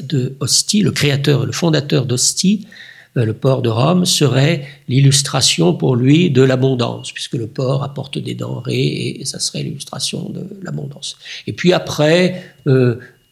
de 0.00 0.36
Ostie, 0.40 0.82
le 0.82 0.90
créateur, 0.90 1.46
le 1.46 1.52
fondateur 1.52 2.06
d'Ostie, 2.06 2.66
euh, 3.16 3.24
le 3.24 3.32
port 3.32 3.62
de 3.62 3.68
Rome, 3.68 4.06
serait 4.06 4.66
l'illustration 4.88 5.72
pour 5.74 5.94
lui 5.94 6.30
de 6.30 6.42
l'abondance, 6.42 7.12
puisque 7.12 7.34
le 7.34 7.46
port 7.46 7.84
apporte 7.84 8.18
des 8.18 8.34
denrées 8.34 9.18
et, 9.20 9.24
ça 9.24 9.38
serait 9.38 9.62
l'illustration 9.62 10.30
de 10.30 10.46
l'abondance. 10.62 11.16
Et 11.46 11.52
puis 11.52 11.72
après, 11.72 12.54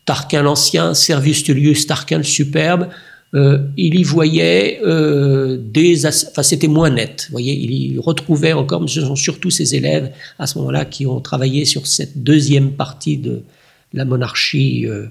Tarquin 0.04 0.42
l'Ancien, 0.42 0.94
Servius 0.94 1.42
Tullius 1.42 1.86
Tarquin 1.86 2.18
le 2.18 2.24
Superbe, 2.24 2.88
euh, 3.36 3.58
il 3.76 3.98
y 3.98 4.02
voyait 4.02 4.80
euh, 4.82 5.58
des... 5.60 6.06
Enfin, 6.06 6.42
c'était 6.42 6.68
moins 6.68 6.88
net. 6.88 7.26
Vous 7.28 7.32
voyez, 7.32 7.54
il 7.54 7.70
y 7.70 7.98
retrouvait 7.98 8.54
encore, 8.54 8.80
mais 8.80 8.88
ce 8.88 9.02
sont 9.02 9.16
surtout 9.16 9.50
ses 9.50 9.74
élèves 9.74 10.10
à 10.38 10.46
ce 10.46 10.58
moment-là 10.58 10.86
qui 10.86 11.06
ont 11.06 11.20
travaillé 11.20 11.66
sur 11.66 11.86
cette 11.86 12.22
deuxième 12.22 12.72
partie 12.72 13.18
de 13.18 13.42
la 13.92 14.06
monarchie, 14.06 14.86
euh, 14.86 15.08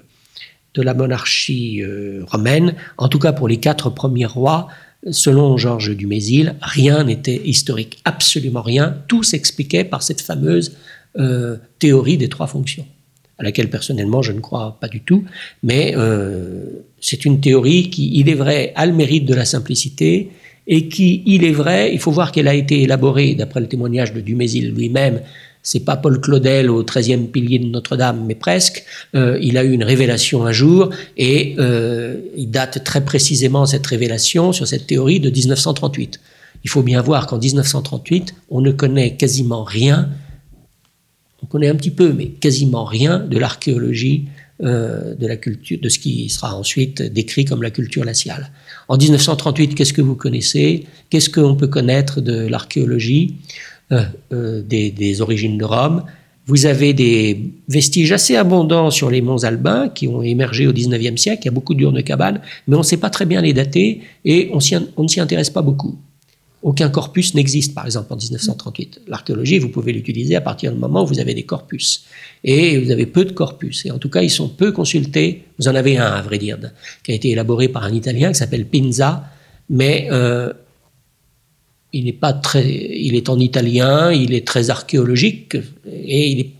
de 0.74 0.82
la 0.82 0.92
monarchie 0.92 1.82
romaine. 2.26 2.74
En 2.98 3.08
tout 3.08 3.20
cas, 3.20 3.32
pour 3.32 3.48
les 3.48 3.58
quatre 3.58 3.90
premiers 3.90 4.26
rois, 4.26 4.66
selon 5.10 5.56
Georges 5.56 5.96
Dumézil, 5.96 6.56
rien 6.60 7.04
n'était 7.04 7.40
historique, 7.44 8.00
absolument 8.04 8.62
rien. 8.62 9.02
Tout 9.06 9.22
s'expliquait 9.22 9.84
par 9.84 10.02
cette 10.02 10.20
fameuse 10.20 10.76
théorie 11.78 12.18
des 12.18 12.28
trois 12.28 12.46
fonctions 12.46 12.86
à 13.38 13.42
laquelle 13.42 13.70
personnellement 13.70 14.20
je 14.20 14.32
ne 14.32 14.40
crois 14.40 14.76
pas 14.78 14.88
du 14.88 15.00
tout, 15.00 15.24
mais 15.62 15.94
c'est 17.06 17.24
une 17.24 17.38
théorie 17.40 17.88
qui, 17.88 18.10
il 18.18 18.28
est 18.28 18.34
vrai, 18.34 18.72
a 18.74 18.84
le 18.84 18.92
mérite 18.92 19.26
de 19.26 19.34
la 19.34 19.44
simplicité 19.44 20.28
et 20.66 20.88
qui, 20.88 21.22
il 21.24 21.44
est 21.44 21.52
vrai, 21.52 21.92
il 21.92 22.00
faut 22.00 22.10
voir 22.10 22.32
qu'elle 22.32 22.48
a 22.48 22.54
été 22.54 22.82
élaborée 22.82 23.36
d'après 23.36 23.60
le 23.60 23.68
témoignage 23.68 24.12
de 24.12 24.20
Dumézil 24.20 24.72
lui-même. 24.72 25.20
C'est 25.62 25.84
pas 25.84 25.96
Paul 25.96 26.20
Claudel 26.20 26.68
au 26.68 26.82
13e 26.82 27.28
pilier 27.28 27.60
de 27.60 27.66
Notre-Dame, 27.66 28.24
mais 28.26 28.34
presque. 28.34 28.84
Euh, 29.14 29.38
il 29.40 29.56
a 29.56 29.62
eu 29.62 29.70
une 29.70 29.84
révélation 29.84 30.44
un 30.46 30.50
jour 30.50 30.90
et 31.16 31.54
euh, 31.60 32.16
il 32.36 32.50
date 32.50 32.82
très 32.82 33.04
précisément 33.04 33.66
cette 33.66 33.86
révélation 33.86 34.52
sur 34.52 34.66
cette 34.66 34.88
théorie 34.88 35.20
de 35.20 35.30
1938. 35.30 36.18
Il 36.64 36.70
faut 36.70 36.82
bien 36.82 37.02
voir 37.02 37.28
qu'en 37.28 37.38
1938, 37.38 38.34
on 38.50 38.60
ne 38.60 38.72
connaît 38.72 39.14
quasiment 39.14 39.62
rien 39.62 40.08
on 41.42 41.46
connaît 41.46 41.68
un 41.68 41.76
petit 41.76 41.90
peu, 41.90 42.12
mais 42.12 42.26
quasiment 42.26 42.84
rien 42.84 43.20
de 43.20 43.38
l'archéologie 43.38 44.24
euh, 44.62 45.14
de 45.14 45.26
la 45.26 45.36
culture, 45.36 45.78
de 45.82 45.90
ce 45.90 45.98
qui 45.98 46.30
sera 46.30 46.56
ensuite 46.56 47.02
décrit 47.02 47.44
comme 47.44 47.62
la 47.62 47.70
culture 47.70 48.04
glaciale. 48.04 48.50
En 48.88 48.96
1938, 48.96 49.74
qu'est-ce 49.74 49.92
que 49.92 50.00
vous 50.00 50.14
connaissez? 50.14 50.86
Qu'est-ce 51.10 51.28
qu'on 51.28 51.56
peut 51.56 51.66
connaître 51.66 52.22
de 52.22 52.46
l'archéologie 52.46 53.34
euh, 53.92 54.04
euh, 54.32 54.62
des, 54.62 55.20
origines 55.20 55.58
de 55.58 55.64
Rome? 55.66 56.04
Vous 56.46 56.64
avez 56.64 56.94
des 56.94 57.52
vestiges 57.68 58.12
assez 58.12 58.34
abondants 58.34 58.90
sur 58.90 59.10
les 59.10 59.20
monts 59.20 59.44
Albins 59.44 59.90
qui 59.90 60.08
ont 60.08 60.22
émergé 60.22 60.66
au 60.66 60.72
19e 60.72 61.18
siècle. 61.18 61.42
Il 61.42 61.46
y 61.46 61.48
a 61.48 61.52
beaucoup 61.52 61.74
d'urnes 61.74 62.02
cabanes, 62.02 62.40
mais 62.66 62.76
on 62.76 62.80
ne 62.80 62.84
sait 62.84 62.96
pas 62.96 63.10
très 63.10 63.26
bien 63.26 63.42
les 63.42 63.52
dater 63.52 64.00
et 64.24 64.48
on 64.52 64.56
ne 65.02 65.08
s'y 65.08 65.20
intéresse 65.20 65.50
pas 65.50 65.60
beaucoup. 65.60 65.98
Aucun 66.66 66.88
corpus 66.88 67.32
n'existe, 67.34 67.74
par 67.74 67.86
exemple, 67.86 68.12
en 68.12 68.16
1938. 68.16 69.02
L'archéologie, 69.06 69.60
vous 69.60 69.68
pouvez 69.68 69.92
l'utiliser 69.92 70.34
à 70.34 70.40
partir 70.40 70.72
du 70.72 70.78
moment 70.80 71.04
où 71.04 71.06
vous 71.06 71.20
avez 71.20 71.32
des 71.32 71.44
corpus. 71.44 72.06
Et 72.42 72.76
vous 72.78 72.90
avez 72.90 73.06
peu 73.06 73.24
de 73.24 73.30
corpus. 73.30 73.86
Et 73.86 73.92
en 73.92 73.98
tout 73.98 74.10
cas, 74.10 74.22
ils 74.22 74.30
sont 74.30 74.48
peu 74.48 74.72
consultés. 74.72 75.44
Vous 75.60 75.68
en 75.68 75.76
avez 75.76 75.96
un, 75.96 76.10
à 76.10 76.22
vrai 76.22 76.38
dire, 76.38 76.58
qui 77.04 77.12
a 77.12 77.14
été 77.14 77.30
élaboré 77.30 77.68
par 77.68 77.84
un 77.84 77.94
Italien 77.94 78.32
qui 78.32 78.38
s'appelle 78.38 78.66
Pinza, 78.66 79.30
mais 79.70 80.08
euh, 80.10 80.52
il 81.92 82.06
n'est 82.06 82.12
pas 82.12 82.32
très, 82.32 82.68
il 82.68 83.14
est 83.14 83.28
en 83.28 83.38
italien, 83.38 84.10
il 84.10 84.34
est 84.34 84.44
très 84.44 84.68
archéologique, 84.68 85.56
et 85.86 86.30
il 86.32 86.40
est, 86.40 86.50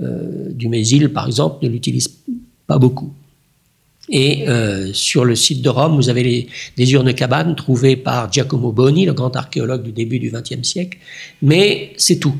euh, 0.00 0.52
du 0.52 0.68
Mésil, 0.68 1.12
par 1.12 1.26
exemple, 1.26 1.64
ne 1.64 1.70
l'utilise 1.70 2.08
pas 2.68 2.78
beaucoup. 2.78 3.12
Et 4.10 4.48
euh, 4.48 4.92
sur 4.92 5.24
le 5.24 5.34
site 5.34 5.62
de 5.62 5.68
Rome, 5.70 5.96
vous 5.96 6.08
avez 6.08 6.22
les, 6.22 6.46
des 6.76 6.92
urnes 6.92 7.14
cabanes 7.14 7.56
trouvées 7.56 7.96
par 7.96 8.30
Giacomo 8.30 8.70
Boni, 8.70 9.06
le 9.06 9.14
grand 9.14 9.34
archéologue 9.34 9.82
du 9.82 9.92
début 9.92 10.18
du 10.18 10.30
XXe 10.30 10.66
siècle, 10.66 10.98
mais 11.40 11.92
c'est 11.96 12.18
tout. 12.18 12.36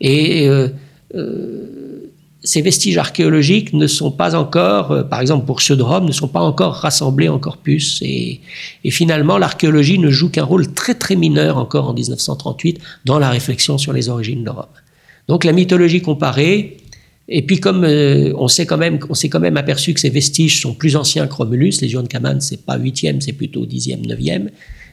Et 0.00 0.48
euh, 0.48 0.68
euh, 1.14 2.12
ces 2.42 2.62
vestiges 2.62 2.98
archéologiques 2.98 3.72
ne 3.72 3.86
sont 3.86 4.12
pas 4.12 4.36
encore, 4.36 4.92
euh, 4.92 5.02
par 5.02 5.20
exemple 5.20 5.44
pour 5.44 5.60
ceux 5.60 5.76
de 5.76 5.82
Rome, 5.82 6.06
ne 6.06 6.12
sont 6.12 6.28
pas 6.28 6.40
encore 6.40 6.74
rassemblés 6.74 7.28
en 7.28 7.38
corpus. 7.38 8.00
Et, 8.02 8.40
et 8.84 8.90
finalement, 8.90 9.38
l'archéologie 9.38 9.98
ne 9.98 10.10
joue 10.10 10.30
qu'un 10.30 10.44
rôle 10.44 10.72
très 10.72 10.94
très 10.94 11.16
mineur 11.16 11.58
encore 11.58 11.88
en 11.88 11.94
1938 11.94 12.80
dans 13.04 13.18
la 13.18 13.30
réflexion 13.30 13.76
sur 13.76 13.92
les 13.92 14.08
origines 14.08 14.44
de 14.44 14.50
Rome. 14.50 14.66
Donc 15.26 15.44
la 15.44 15.52
mythologie 15.52 16.00
comparée, 16.00 16.78
et 17.28 17.42
puis 17.42 17.60
comme 17.60 17.84
euh, 17.84 18.32
on 18.36 18.48
s'est 18.48 18.66
quand 18.66 18.78
même, 18.78 19.56
aperçu 19.56 19.94
que 19.94 20.00
ces 20.00 20.10
vestiges 20.10 20.62
sont 20.62 20.74
plus 20.74 20.96
anciens 20.96 21.26
que 21.26 21.34
Romulus, 21.34 21.80
les 21.82 21.88
de 21.88 22.02
Kaman, 22.08 22.40
c'est 22.40 22.64
pas 22.64 22.78
8e, 22.78 23.20
c'est 23.20 23.34
plutôt 23.34 23.66
10e, 23.66 24.06
9e. 24.06 24.48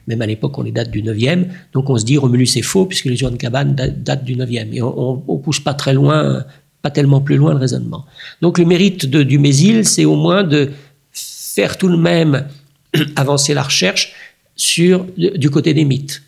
Même 0.08 0.22
à 0.22 0.28
l'époque, 0.28 0.58
on 0.58 0.64
les 0.64 0.72
date 0.72 0.92
du 0.92 1.02
9e. 1.02 1.46
Donc 1.74 1.90
on 1.90 1.98
se 1.98 2.06
dit 2.06 2.18
Romulus 2.18 2.58
est 2.58 2.62
faux 2.62 2.86
puisque 2.86 3.06
les 3.06 3.16
de 3.16 3.38
Kaman 3.38 3.74
datent 3.74 4.24
du 4.24 4.36
9e. 4.36 4.74
Et 4.74 4.82
on, 4.82 5.24
on, 5.28 5.38
pousse 5.38 5.60
pas 5.60 5.74
très 5.74 5.94
loin 5.94 6.46
pas 6.86 6.92
tellement 6.92 7.20
plus 7.20 7.38
loin 7.38 7.52
le 7.54 7.58
raisonnement. 7.58 8.06
Donc 8.44 8.60
le 8.60 8.66
mérite 8.66 9.08
de, 9.08 9.24
du 9.24 9.40
Mésil, 9.40 9.86
c'est 9.86 10.06
au 10.06 10.16
moins 10.16 10.44
de 10.44 10.70
faire 11.12 11.80
tout 11.80 11.90
de 11.90 11.96
même 11.96 12.48
avancer 13.16 13.56
la 13.56 13.64
recherche 13.64 14.14
sur 14.56 15.04
du 15.18 15.50
côté 15.50 15.74
des 15.74 15.84
mythes. 15.84 16.22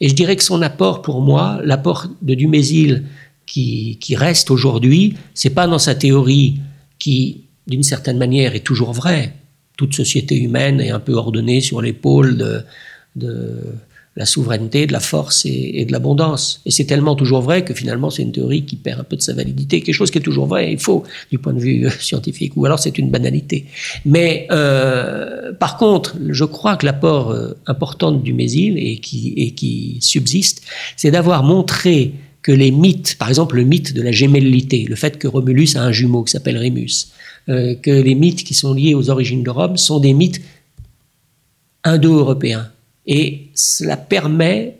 Et 0.00 0.08
je 0.08 0.14
dirais 0.16 0.34
que 0.34 0.42
son 0.42 0.60
apport 0.60 1.02
pour 1.02 1.20
moi, 1.20 1.60
l'apport 1.62 2.08
de 2.20 2.34
Dumézil 2.34 3.04
qui, 3.46 4.16
reste 4.16 4.50
aujourd'hui, 4.50 5.14
c'est 5.34 5.50
pas 5.50 5.66
dans 5.66 5.78
sa 5.78 5.94
théorie 5.94 6.60
qui, 6.98 7.44
d'une 7.66 7.82
certaine 7.82 8.18
manière, 8.18 8.54
est 8.54 8.64
toujours 8.64 8.92
vraie. 8.92 9.34
Toute 9.76 9.94
société 9.94 10.36
humaine 10.36 10.80
est 10.80 10.90
un 10.90 11.00
peu 11.00 11.12
ordonnée 11.12 11.60
sur 11.60 11.82
l'épaule 11.82 12.64
de, 13.16 13.44
la 14.14 14.26
souveraineté, 14.26 14.86
de 14.86 14.92
la 14.92 15.00
force 15.00 15.46
et, 15.46 15.84
de 15.86 15.92
l'abondance. 15.92 16.60
Et 16.66 16.70
c'est 16.70 16.84
tellement 16.84 17.14
toujours 17.14 17.40
vrai 17.40 17.64
que 17.64 17.72
finalement 17.72 18.10
c'est 18.10 18.22
une 18.22 18.32
théorie 18.32 18.64
qui 18.64 18.76
perd 18.76 19.00
un 19.00 19.04
peu 19.04 19.16
de 19.16 19.22
sa 19.22 19.32
validité, 19.32 19.80
quelque 19.80 19.94
chose 19.94 20.10
qui 20.10 20.18
est 20.18 20.22
toujours 20.22 20.46
vrai 20.46 20.72
et 20.72 20.76
faux 20.76 21.02
du 21.30 21.38
point 21.38 21.54
de 21.54 21.60
vue 21.60 21.86
euh, 21.86 21.90
scientifique, 21.90 22.52
ou 22.56 22.66
alors 22.66 22.78
c'est 22.78 22.98
une 22.98 23.10
banalité. 23.10 23.66
Mais 24.04 24.46
euh, 24.50 25.52
par 25.54 25.78
contre, 25.78 26.16
je 26.28 26.44
crois 26.44 26.76
que 26.76 26.84
l'apport 26.84 27.30
euh, 27.30 27.54
important 27.66 28.12
du 28.12 28.34
Mésil 28.34 28.76
et 28.78 28.98
qui 28.98 29.98
subsiste, 30.02 30.62
c'est 30.96 31.10
d'avoir 31.10 31.42
montré 31.42 32.12
que 32.42 32.52
les 32.52 32.70
mythes, 32.70 33.16
par 33.18 33.28
exemple 33.28 33.56
le 33.56 33.64
mythe 33.64 33.94
de 33.94 34.02
la 34.02 34.12
gémellité, 34.12 34.84
le 34.88 34.96
fait 34.96 35.18
que 35.18 35.28
Romulus 35.28 35.76
a 35.76 35.82
un 35.82 35.92
jumeau 35.92 36.24
qui 36.24 36.32
s'appelle 36.32 36.58
Rémus, 36.58 37.12
que 37.46 37.90
les 37.90 38.14
mythes 38.14 38.44
qui 38.44 38.54
sont 38.54 38.74
liés 38.74 38.94
aux 38.94 39.10
origines 39.10 39.42
de 39.42 39.50
Rome 39.50 39.76
sont 39.76 40.00
des 40.00 40.12
mythes 40.12 40.40
indo-européens. 41.84 42.70
Et 43.06 43.48
cela 43.54 43.96
permet 43.96 44.78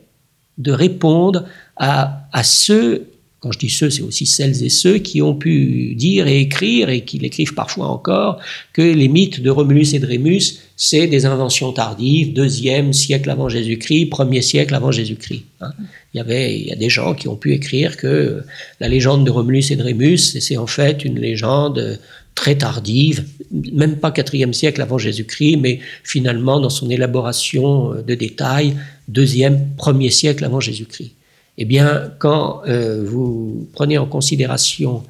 de 0.57 0.71
répondre 0.71 1.45
à, 1.75 2.27
à 2.31 2.43
ceux, 2.43 3.07
quand 3.43 3.51
je 3.51 3.59
dis 3.59 3.69
ceux, 3.69 3.89
c'est 3.89 4.03
aussi 4.03 4.25
celles 4.25 4.63
et 4.63 4.69
ceux 4.69 4.99
qui 4.99 5.21
ont 5.21 5.35
pu 5.35 5.95
dire 5.95 6.27
et 6.27 6.39
écrire, 6.39 6.87
et 6.87 7.01
qui 7.01 7.19
l'écrivent 7.19 7.53
parfois 7.53 7.87
encore, 7.87 8.39
que 8.71 8.81
les 8.81 9.09
mythes 9.09 9.41
de 9.41 9.49
Romulus 9.49 9.93
et 9.93 9.99
de 9.99 10.05
Rémus, 10.05 10.59
c'est 10.77 11.07
des 11.07 11.25
inventions 11.25 11.73
tardives, 11.73 12.31
deuxième 12.31 12.93
siècle 12.93 13.29
avant 13.29 13.49
Jésus-Christ, 13.49 14.05
premier 14.05 14.41
siècle 14.41 14.73
avant 14.73 14.91
Jésus-Christ. 14.91 15.43
Hein. 15.59 15.71
Il 16.13 16.19
y 16.19 16.21
avait, 16.21 16.71
a 16.71 16.77
des 16.77 16.89
gens 16.89 17.13
qui 17.13 17.27
ont 17.27 17.35
pu 17.35 17.51
écrire 17.51 17.97
que 17.97 18.43
la 18.79 18.87
légende 18.87 19.25
de 19.25 19.31
Romulus 19.31 19.71
et 19.71 19.75
de 19.75 19.83
Rémus, 19.83 20.39
c'est 20.39 20.55
en 20.55 20.67
fait 20.67 21.03
une 21.03 21.19
légende 21.19 21.99
très 22.35 22.55
tardive, 22.55 23.25
même 23.51 23.97
pas 23.97 24.11
quatrième 24.11 24.53
siècle 24.53 24.81
avant 24.81 24.97
Jésus-Christ, 24.97 25.57
mais 25.57 25.81
finalement 26.05 26.61
dans 26.61 26.69
son 26.69 26.89
élaboration 26.89 27.95
de 28.07 28.15
détails, 28.15 28.77
deuxième, 29.09 29.75
premier 29.75 30.11
siècle 30.11 30.45
avant 30.45 30.61
Jésus-Christ. 30.61 31.11
Eh 31.57 31.65
bien, 31.65 32.11
quand 32.19 32.61
euh, 32.67 33.03
vous 33.05 33.67
prenez 33.73 33.97
en 33.97 34.05
considération 34.07 35.03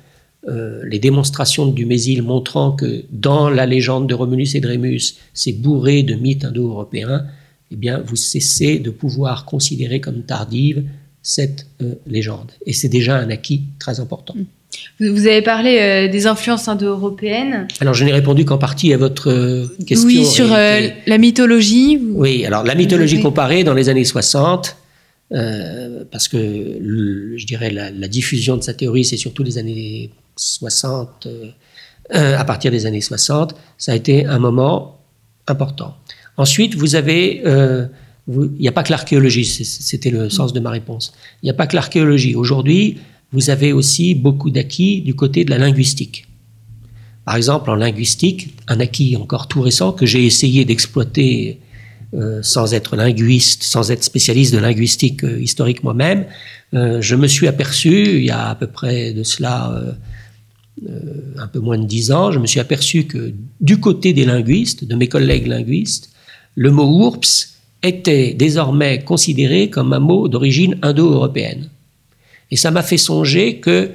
euh, 0.48 0.82
les 0.86 1.00
démonstrations 1.00 1.66
de 1.66 1.74
Dumézil 1.74 2.22
montrant 2.22 2.74
que 2.74 3.06
dans 3.12 3.50
la 3.50 3.66
légende 3.66 4.08
de 4.08 4.14
Romulus 4.14 4.56
et 4.56 4.60
de 4.60 4.68
Rémus, 4.68 5.16
c'est 5.34 5.54
bourré 5.54 6.04
de 6.04 6.16
mythes 6.16 6.44
indo-européens, 6.44 7.26
eh 7.72 7.76
bien, 7.76 8.04
vous 8.06 8.18
cessez 8.18 8.80
de 8.80 8.90
pouvoir 8.90 9.46
considérer 9.46 10.02
comme 10.02 10.24
tardive 10.24 10.84
cette 11.22 11.66
légende. 12.06 12.52
Et 12.66 12.74
c'est 12.74 12.90
déjà 12.90 13.16
un 13.18 13.30
acquis 13.30 13.64
très 13.80 14.00
important. 14.00 14.36
Mm. 14.36 14.44
Vous 15.00 15.28
avez 15.28 15.42
parlé 15.42 15.80
euh, 15.80 16.08
des 16.08 16.28
influences 16.28 16.68
indo-européennes. 16.68 17.68
Alors, 17.80 17.94
je 17.94 18.06
n'ai 18.06 18.12
répondu 18.12 18.46
qu'en 18.46 18.58
partie 18.58 18.94
à 18.94 18.98
votre 18.98 19.30
euh, 19.30 19.68
question. 19.86 20.08
Oui, 20.08 20.26
sur 20.26 20.54
euh, 20.54 20.88
la 21.06 21.18
mythologie. 21.18 22.00
Oui, 22.14 22.46
alors 22.46 22.64
la 22.64 22.76
mythologie 22.76 23.22
comparée 23.22 23.64
dans 23.64 23.74
les 23.74 23.90
années 23.90 24.04
60, 24.04 24.76
parce 26.12 26.28
que 26.28 26.38
je 26.38 27.46
dirais 27.46 27.72
la, 27.72 28.08
diffusion 28.08 28.58
de 28.58 28.62
sa 28.64 28.74
théorie, 28.74 29.04
c'est 29.04 29.18
surtout 29.18 29.44
les 29.44 29.58
années 29.58 30.12
60, 30.36 31.28
à 32.12 32.46
partir 32.46 32.72
des 32.72 32.86
années 32.86 33.02
60, 33.02 33.56
ça 33.78 33.94
a 33.94 33.96
été 33.96 34.26
un 34.26 34.40
moment 34.40 35.00
important. 35.48 35.96
Ensuite, 36.38 36.76
vous 36.76 36.96
avez 36.96 37.44
il 38.28 38.60
n'y 38.60 38.68
a 38.68 38.72
pas 38.72 38.84
que 38.84 38.92
l'archéologie, 38.92 39.46
c'était 39.46 40.10
le 40.10 40.30
sens 40.30 40.54
de 40.54 40.60
ma 40.60 40.70
réponse. 40.70 41.14
Il 41.42 41.48
n'y 41.48 41.50
a 41.50 41.54
pas 41.54 41.68
que 41.68 41.76
l'archéologie. 41.76 42.36
Aujourd'hui, 42.36 43.00
vous 43.32 43.50
avez 43.50 43.74
aussi 43.74 44.16
beaucoup 44.16 44.50
d'acquis 44.50 45.02
du 45.02 45.14
côté 45.16 45.44
de 45.44 45.50
la 45.50 45.58
linguistique. 45.58 46.28
Par 47.26 47.36
exemple, 47.36 47.70
en 47.70 47.76
linguistique, 47.76 48.56
un 48.68 48.80
acquis 48.80 49.18
encore 49.18 49.48
tout 49.48 49.62
récent 49.62 49.92
que 49.92 50.06
j'ai 50.06 50.26
essayé 50.26 50.66
d'exploiter 50.66 51.60
euh, 51.60 51.73
sans 52.42 52.74
être 52.74 52.96
linguiste, 52.96 53.64
sans 53.64 53.92
être 53.92 54.04
spécialiste 54.04 54.54
de 54.54 54.60
linguistique 54.60 55.24
euh, 55.24 55.42
historique 55.42 55.84
moi-même, 55.84 56.26
euh, 56.74 57.02
je 57.02 57.16
me 57.16 57.28
suis 57.28 57.48
aperçu, 57.48 58.18
il 58.18 58.26
y 58.26 58.32
a 58.32 58.50
à 58.50 58.56
peu 58.56 58.68
près 58.68 59.14
de 59.14 59.24
cela 59.24 59.96
un 61.38 61.48
peu 61.48 61.60
moins 61.60 61.78
de 61.78 61.86
dix 61.86 62.12
ans, 62.12 62.32
je 62.32 62.40
me 62.40 62.48
suis 62.48 62.60
aperçu 62.60 63.06
que 63.06 63.32
du 63.62 63.80
côté 63.80 64.12
des 64.12 64.26
linguistes, 64.26 64.84
de 64.84 64.96
mes 64.96 65.08
collègues 65.08 65.48
linguistes, 65.48 66.10
le 66.56 66.72
mot 66.72 66.86
ourps 66.86 67.48
était 67.84 68.34
désormais 68.34 69.04
considéré 69.04 69.70
comme 69.70 69.94
un 69.94 70.00
mot 70.00 70.28
d'origine 70.28 70.78
indo-européenne. 70.82 71.70
Et 72.50 72.56
ça 72.56 72.72
m'a 72.72 72.82
fait 72.82 72.98
songer 72.98 73.60
que 73.60 73.92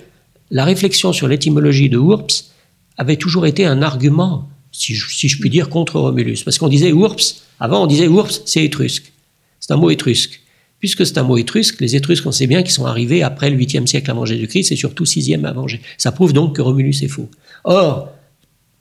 la 0.51 0.65
réflexion 0.65 1.13
sur 1.13 1.29
l'étymologie 1.29 1.89
de 1.89 1.99
Urps 1.99 2.51
avait 2.97 3.17
toujours 3.17 3.47
été 3.47 3.65
un 3.65 3.83
argument, 3.83 4.49
si 4.79 5.29
je, 5.29 5.41
puis 5.41 5.51
dire, 5.51 5.69
contre 5.69 5.99
Romulus. 5.99 6.43
Parce 6.45 6.59
qu'on 6.59 6.69
disait 6.69 6.91
Urps, 6.91 7.43
avant 7.61 7.83
on 7.83 7.87
disait 7.87 8.07
Urps, 8.07 8.43
c'est 8.45 8.65
étrusque. 8.65 9.13
C'est 9.61 9.73
un 9.73 9.77
mot 9.77 9.91
étrusque. 9.91 10.41
Puisque 10.79 11.05
c'est 11.05 11.19
un 11.19 11.25
mot 11.25 11.37
étrusque, 11.37 11.81
les 11.81 11.97
Étrusques, 11.97 12.25
on 12.27 12.33
sait 12.33 12.47
bien 12.47 12.63
qu'ils 12.63 12.73
sont 12.73 12.87
arrivés 12.87 13.25
après 13.25 13.51
le 13.51 13.57
8e 13.57 13.87
siècle 13.87 14.11
avant 14.13 14.25
Jésus-Christ 14.25 14.71
et 14.71 14.77
surtout 14.77 15.05
6e 15.05 15.45
avant 15.45 15.67
Jésus. 15.67 15.83
Ça 15.97 16.13
prouve 16.13 16.33
donc 16.33 16.55
que 16.55 16.63
Romulus 16.63 17.03
est 17.03 17.09
faux. 17.09 17.29
Or, 17.65 18.13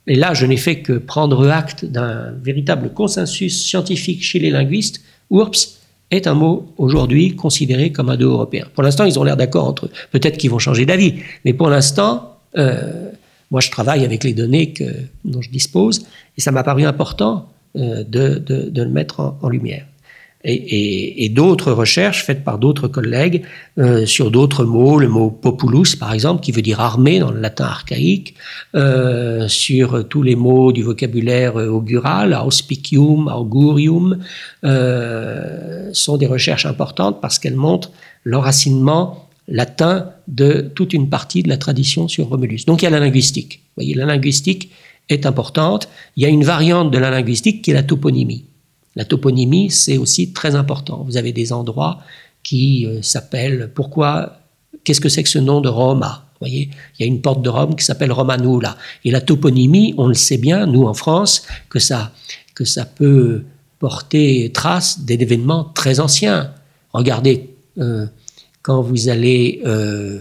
et 0.06 0.14
là, 0.14 0.32
je 0.32 0.46
n'ai 0.46 0.56
fait 0.56 0.80
que 0.80 0.92
prendre 0.92 1.48
acte 1.48 1.84
d'un 1.84 2.30
véritable 2.40 2.92
consensus 2.92 3.66
scientifique 3.66 4.22
chez 4.22 4.38
les 4.38 4.50
linguistes, 4.50 5.02
Urps 5.32 5.78
est 6.10 6.26
un 6.26 6.34
mot 6.34 6.72
aujourd'hui 6.78 7.34
considéré 7.34 7.92
comme 7.92 8.08
un 8.08 8.16
dos 8.16 8.30
européen. 8.30 8.66
Pour 8.74 8.84
l'instant, 8.84 9.04
ils 9.04 9.18
ont 9.18 9.24
l'air 9.24 9.36
d'accord 9.36 9.66
entre 9.66 9.86
eux. 9.86 9.90
Peut-être 10.12 10.38
qu'ils 10.38 10.50
vont 10.50 10.58
changer 10.58 10.86
d'avis, 10.86 11.14
mais 11.44 11.52
pour 11.52 11.68
l'instant, 11.68 12.38
euh, 12.56 13.10
moi, 13.50 13.60
je 13.60 13.70
travaille 13.70 14.04
avec 14.04 14.24
les 14.24 14.34
données 14.34 14.72
que, 14.72 14.84
dont 15.24 15.40
je 15.40 15.50
dispose, 15.50 16.06
et 16.36 16.40
ça 16.40 16.52
m'a 16.52 16.62
paru 16.62 16.84
important 16.84 17.48
euh, 17.76 18.04
de, 18.04 18.38
de, 18.38 18.68
de, 18.70 18.82
le 18.82 18.90
mettre 18.90 19.20
en, 19.20 19.38
en 19.42 19.48
lumière. 19.48 19.86
Et, 20.44 21.24
et, 21.24 21.28
d'autres 21.30 21.72
recherches 21.72 22.24
faites 22.24 22.44
par 22.44 22.58
d'autres 22.58 22.86
collègues 22.86 23.42
euh, 23.78 24.06
sur 24.06 24.30
d'autres 24.30 24.64
mots, 24.64 25.00
le 25.00 25.08
mot 25.08 25.30
populus 25.30 25.96
par 25.96 26.12
exemple, 26.12 26.42
qui 26.42 26.52
veut 26.52 26.62
dire 26.62 26.80
armée 26.80 27.18
dans 27.18 27.32
le 27.32 27.40
latin 27.40 27.64
archaïque, 27.64 28.34
euh, 28.76 29.48
sur 29.48 30.06
tous 30.06 30.22
les 30.22 30.36
mots 30.36 30.70
du 30.70 30.84
vocabulaire 30.84 31.56
augural, 31.56 32.38
auspicium, 32.46 33.26
augurium, 33.26 34.18
euh, 34.64 35.90
sont 35.92 36.16
des 36.16 36.26
recherches 36.26 36.66
importantes 36.66 37.20
parce 37.20 37.40
qu'elles 37.40 37.56
montrent 37.56 37.90
l'enracinement 38.24 39.27
latin 39.48 40.10
de 40.28 40.70
toute 40.74 40.92
une 40.92 41.08
partie 41.08 41.42
de 41.42 41.48
la 41.48 41.56
tradition 41.56 42.06
sur 42.06 42.28
Romulus. 42.28 42.64
Donc 42.66 42.82
il 42.82 42.84
y 42.84 42.88
a 42.88 42.90
la 42.90 43.00
linguistique. 43.00 43.62
Vous 43.68 43.82
voyez, 43.82 43.94
la 43.94 44.04
linguistique 44.04 44.70
est 45.08 45.26
importante. 45.26 45.88
Il 46.16 46.22
y 46.22 46.26
a 46.26 46.28
une 46.28 46.44
variante 46.44 46.90
de 46.90 46.98
la 46.98 47.10
linguistique 47.10 47.62
qui 47.62 47.70
est 47.70 47.74
la 47.74 47.82
toponymie. 47.82 48.44
La 48.94 49.04
toponymie, 49.04 49.70
c'est 49.70 49.96
aussi 49.96 50.32
très 50.32 50.54
important. 50.54 51.04
Vous 51.06 51.16
avez 51.16 51.32
des 51.32 51.52
endroits 51.52 52.00
qui 52.42 52.86
euh, 52.86 53.02
s'appellent 53.02 53.70
pourquoi 53.74 54.34
Qu'est-ce 54.84 55.00
que 55.00 55.08
c'est 55.08 55.22
que 55.22 55.28
ce 55.28 55.38
nom 55.38 55.60
de 55.60 55.68
Roma? 55.68 56.24
Vous 56.32 56.46
voyez, 56.46 56.70
il 56.98 57.02
y 57.02 57.04
a 57.04 57.06
une 57.06 57.20
porte 57.20 57.42
de 57.42 57.48
Rome 57.48 57.74
qui 57.74 57.84
s'appelle 57.84 58.12
Romanula. 58.12 58.76
Et 59.04 59.10
la 59.10 59.20
toponymie, 59.20 59.94
on 59.98 60.06
le 60.06 60.14
sait 60.14 60.38
bien, 60.38 60.66
nous 60.66 60.84
en 60.84 60.94
France, 60.94 61.42
que 61.68 61.78
ça, 61.78 62.12
que 62.54 62.64
ça 62.64 62.84
peut 62.84 63.44
porter 63.78 64.50
trace 64.52 65.00
d'événements 65.00 65.64
très 65.64 66.00
anciens. 66.00 66.52
Regardez, 66.92 67.50
euh, 67.78 68.06
quand 68.68 68.82
vous 68.82 69.08
allez 69.08 69.62
euh, 69.64 70.18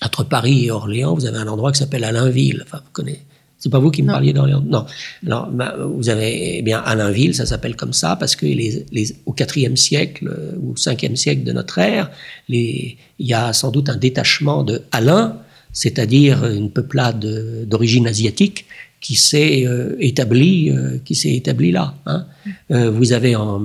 entre 0.00 0.24
Paris 0.24 0.64
et 0.64 0.70
Orléans, 0.70 1.14
vous 1.14 1.26
avez 1.26 1.36
un 1.36 1.48
endroit 1.48 1.70
qui 1.70 1.80
s'appelle 1.80 2.02
Alainville. 2.02 2.62
Enfin, 2.64 2.78
vous 2.82 2.92
connaissez 2.92 3.20
C'est 3.58 3.68
pas 3.68 3.78
vous 3.78 3.90
qui 3.90 4.02
me 4.02 4.10
parliez 4.10 4.32
d'Orient 4.32 4.62
Non. 4.62 4.86
Alors, 5.26 5.50
bah, 5.50 5.76
vous 5.78 6.08
avez 6.08 6.60
eh 6.60 6.62
bien 6.62 6.78
Alainville, 6.78 7.34
ça 7.34 7.44
s'appelle 7.44 7.76
comme 7.76 7.92
ça 7.92 8.16
parce 8.16 8.36
que 8.36 8.46
les, 8.46 8.86
les, 8.90 9.14
au 9.26 9.34
IVe 9.36 9.76
siècle 9.76 10.28
euh, 10.28 10.56
ou 10.62 10.72
5e 10.72 11.14
siècle 11.14 11.44
de 11.44 11.52
notre 11.52 11.76
ère, 11.76 12.10
les, 12.48 12.96
il 13.18 13.26
y 13.26 13.34
a 13.34 13.52
sans 13.52 13.70
doute 13.70 13.90
un 13.90 13.96
détachement 13.96 14.64
de 14.64 14.80
Alain, 14.92 15.42
c'est-à-dire 15.74 16.46
une 16.46 16.70
peuplade 16.70 17.20
d'origine 17.66 18.06
asiatique 18.06 18.64
qui 19.02 19.16
s'est 19.16 19.66
euh, 19.66 19.94
établi, 20.00 20.70
euh, 20.70 20.96
qui 21.04 21.14
s'est 21.14 21.34
établi 21.34 21.70
là. 21.70 21.96
Hein. 22.06 22.24
Euh, 22.70 22.90
vous 22.90 23.12
avez 23.12 23.36
en, 23.36 23.62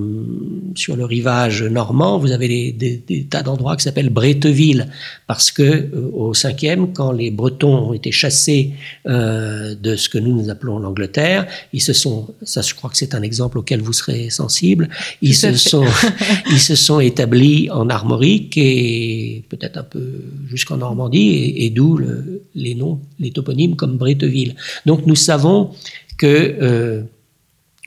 sur 0.75 0.95
le 0.95 1.05
rivage 1.05 1.63
normand, 1.63 2.17
vous 2.17 2.31
avez 2.31 2.47
des, 2.47 2.71
des, 2.71 2.97
des 2.97 3.23
tas 3.25 3.43
d'endroits 3.43 3.75
qui 3.75 3.83
s'appellent 3.83 4.09
Breteville, 4.09 4.87
parce 5.27 5.51
que 5.51 5.63
euh, 5.63 6.09
au 6.13 6.33
cinquième, 6.33 6.93
quand 6.93 7.11
les 7.11 7.31
Bretons 7.31 7.89
ont 7.89 7.93
été 7.93 8.11
chassés 8.11 8.73
euh, 9.07 9.75
de 9.75 9.95
ce 9.95 10.09
que 10.09 10.17
nous 10.17 10.41
nous 10.41 10.49
appelons 10.49 10.79
l'Angleterre, 10.79 11.47
ils 11.73 11.81
se 11.81 11.93
sont, 11.93 12.33
ça 12.43 12.61
je 12.61 12.73
crois 12.73 12.89
que 12.89 12.97
c'est 12.97 13.15
un 13.15 13.21
exemple 13.21 13.57
auquel 13.57 13.81
vous 13.81 13.93
serez 13.93 14.29
sensible, 14.29 14.89
ils 15.21 15.35
se 15.35 15.53
sont, 15.53 15.85
ils 16.51 16.59
se 16.59 16.75
sont 16.75 16.99
établis 16.99 17.69
en 17.71 17.89
Armorique 17.89 18.57
et 18.57 19.43
peut-être 19.49 19.77
un 19.77 19.83
peu 19.83 20.23
jusqu'en 20.47 20.77
Normandie, 20.77 21.29
et, 21.29 21.65
et 21.65 21.69
d'où 21.69 21.97
le, 21.97 22.43
les 22.55 22.75
noms, 22.75 22.99
les 23.19 23.31
toponymes 23.31 23.75
comme 23.75 23.97
Breteville. 23.97 24.55
Donc 24.85 25.05
nous 25.05 25.15
savons 25.15 25.71
que 26.17 27.05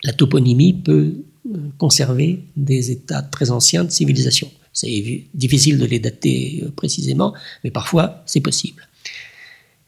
la 0.03 0.13
toponymie 0.13 0.75
peut 0.75 1.15
euh, 1.49 1.59
conserver 1.79 2.41
des 2.57 2.91
états 2.91 3.23
très 3.23 3.51
anciens 3.51 3.85
de 3.85 3.91
civilisation. 3.91 4.51
C'est 4.73 5.25
difficile 5.35 5.79
de 5.79 5.85
les 5.85 5.99
dater 5.99 6.63
euh, 6.65 6.71
précisément, 6.75 7.35
mais 7.63 7.71
parfois 7.71 8.23
c'est 8.27 8.41
possible. 8.41 8.89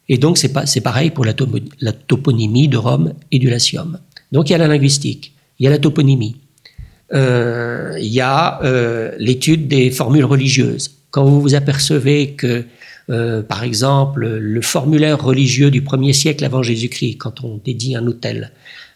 Et 0.07 0.17
donc 0.17 0.37
c'est 0.37 0.81
pareil 0.81 1.09
pour 1.09 1.25
la, 1.25 1.33
to 1.33 1.47
la, 1.79 1.91
toponymie 1.91 2.67
de 2.67 2.77
Rome 2.77 3.13
et 3.31 3.39
du 3.39 3.49
Latium. 3.49 3.99
Donc 4.31 4.49
il 4.49 4.51
y 4.51 4.55
a 4.55 4.59
la 4.59 4.67
linguistique, 4.67 5.33
il 5.57 5.63
y 5.63 5.67
a 5.67 5.71
la 5.71 5.79
toponymie, 5.79 6.35
euh, 7.13 7.97
il 7.99 8.13
y 8.13 8.21
a 8.21 8.59
l'étude 9.17 9.67
des 9.67 9.89
formules 9.89 10.25
religieuses. 10.25 10.91
Quand 11.09 11.25
vous 11.25 11.41
vous 11.41 11.55
apercevez 11.55 12.33
que 12.33 12.65
par 13.07 13.63
exemple, 13.63 14.27
le 14.27 14.61
formulaire 14.61 15.23
religieux 15.23 15.71
du 15.71 15.81
premier 15.81 16.13
siècle 16.13 16.43
avant 16.43 16.61
Jésus-Christ, 16.61 17.17
quand 17.17 17.43
on 17.43 17.57
dédie 17.63 17.95
un 17.95 18.05
hôtel, 18.05 18.51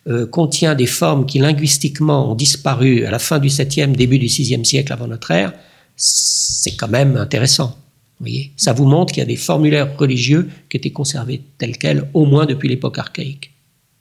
euh, 0.09 0.25
contient 0.25 0.75
des 0.75 0.85
formes 0.85 1.25
qui 1.25 1.39
linguistiquement 1.39 2.31
ont 2.31 2.35
disparu 2.35 3.05
à 3.05 3.11
la 3.11 3.19
fin 3.19 3.39
du 3.39 3.49
7e, 3.49 3.91
début 3.91 4.19
du 4.19 4.27
6e 4.27 4.63
siècle 4.63 4.91
avant 4.91 5.07
notre 5.07 5.31
ère, 5.31 5.53
c'est 5.95 6.75
quand 6.75 6.87
même 6.87 7.17
intéressant. 7.17 7.77
Voyez 8.19 8.51
Ça 8.57 8.73
vous 8.73 8.85
montre 8.85 9.13
qu'il 9.13 9.21
y 9.21 9.23
a 9.23 9.27
des 9.27 9.35
formulaires 9.35 9.97
religieux 9.97 10.49
qui 10.69 10.77
étaient 10.77 10.91
conservés 10.91 11.41
tels 11.57 11.77
quels, 11.77 12.09
au 12.13 12.25
moins 12.25 12.45
depuis 12.45 12.67
l'époque 12.67 12.97
archaïque. 12.97 13.51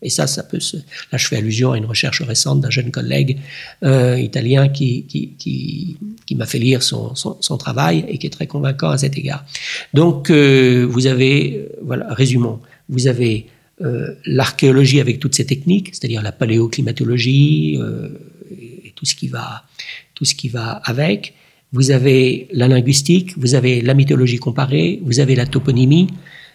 Et 0.00 0.10
ça, 0.10 0.26
ça 0.26 0.44
peut 0.44 0.60
se... 0.60 0.76
Là, 0.76 1.18
je 1.18 1.26
fais 1.26 1.36
allusion 1.36 1.72
à 1.72 1.78
une 1.78 1.84
recherche 1.84 2.22
récente 2.22 2.60
d'un 2.60 2.70
jeune 2.70 2.92
collègue 2.92 3.38
euh, 3.82 4.18
italien 4.18 4.68
qui, 4.68 5.04
qui, 5.06 5.34
qui, 5.38 5.96
qui 6.24 6.34
m'a 6.36 6.46
fait 6.46 6.60
lire 6.60 6.82
son, 6.82 7.16
son, 7.16 7.36
son, 7.40 7.58
travail 7.58 8.04
et 8.08 8.18
qui 8.18 8.28
est 8.28 8.30
très 8.30 8.46
convaincant 8.46 8.90
à 8.90 8.98
cet 8.98 9.18
égard. 9.18 9.44
Donc, 9.94 10.30
euh, 10.30 10.86
vous 10.88 11.08
avez, 11.08 11.68
voilà, 11.82 12.06
résumons, 12.14 12.60
vous 12.88 13.08
avez 13.08 13.46
euh, 13.80 14.14
l'archéologie 14.24 15.00
avec 15.00 15.20
toutes 15.20 15.34
ses 15.34 15.46
techniques, 15.46 15.90
c'est-à-dire 15.92 16.22
la 16.22 16.32
paléoclimatologie 16.32 17.78
euh, 17.80 18.08
et 18.50 18.92
tout 18.96 19.04
ce 19.04 19.14
qui 19.14 19.28
va, 19.28 19.64
tout 20.14 20.24
ce 20.24 20.34
qui 20.34 20.48
va 20.48 20.72
avec. 20.84 21.34
Vous 21.72 21.90
avez 21.90 22.48
la 22.52 22.66
linguistique, 22.66 23.36
vous 23.36 23.54
avez 23.54 23.80
la 23.82 23.94
mythologie 23.94 24.38
comparée, 24.38 25.00
vous 25.04 25.20
avez 25.20 25.36
la 25.36 25.46
toponymie, 25.46 26.08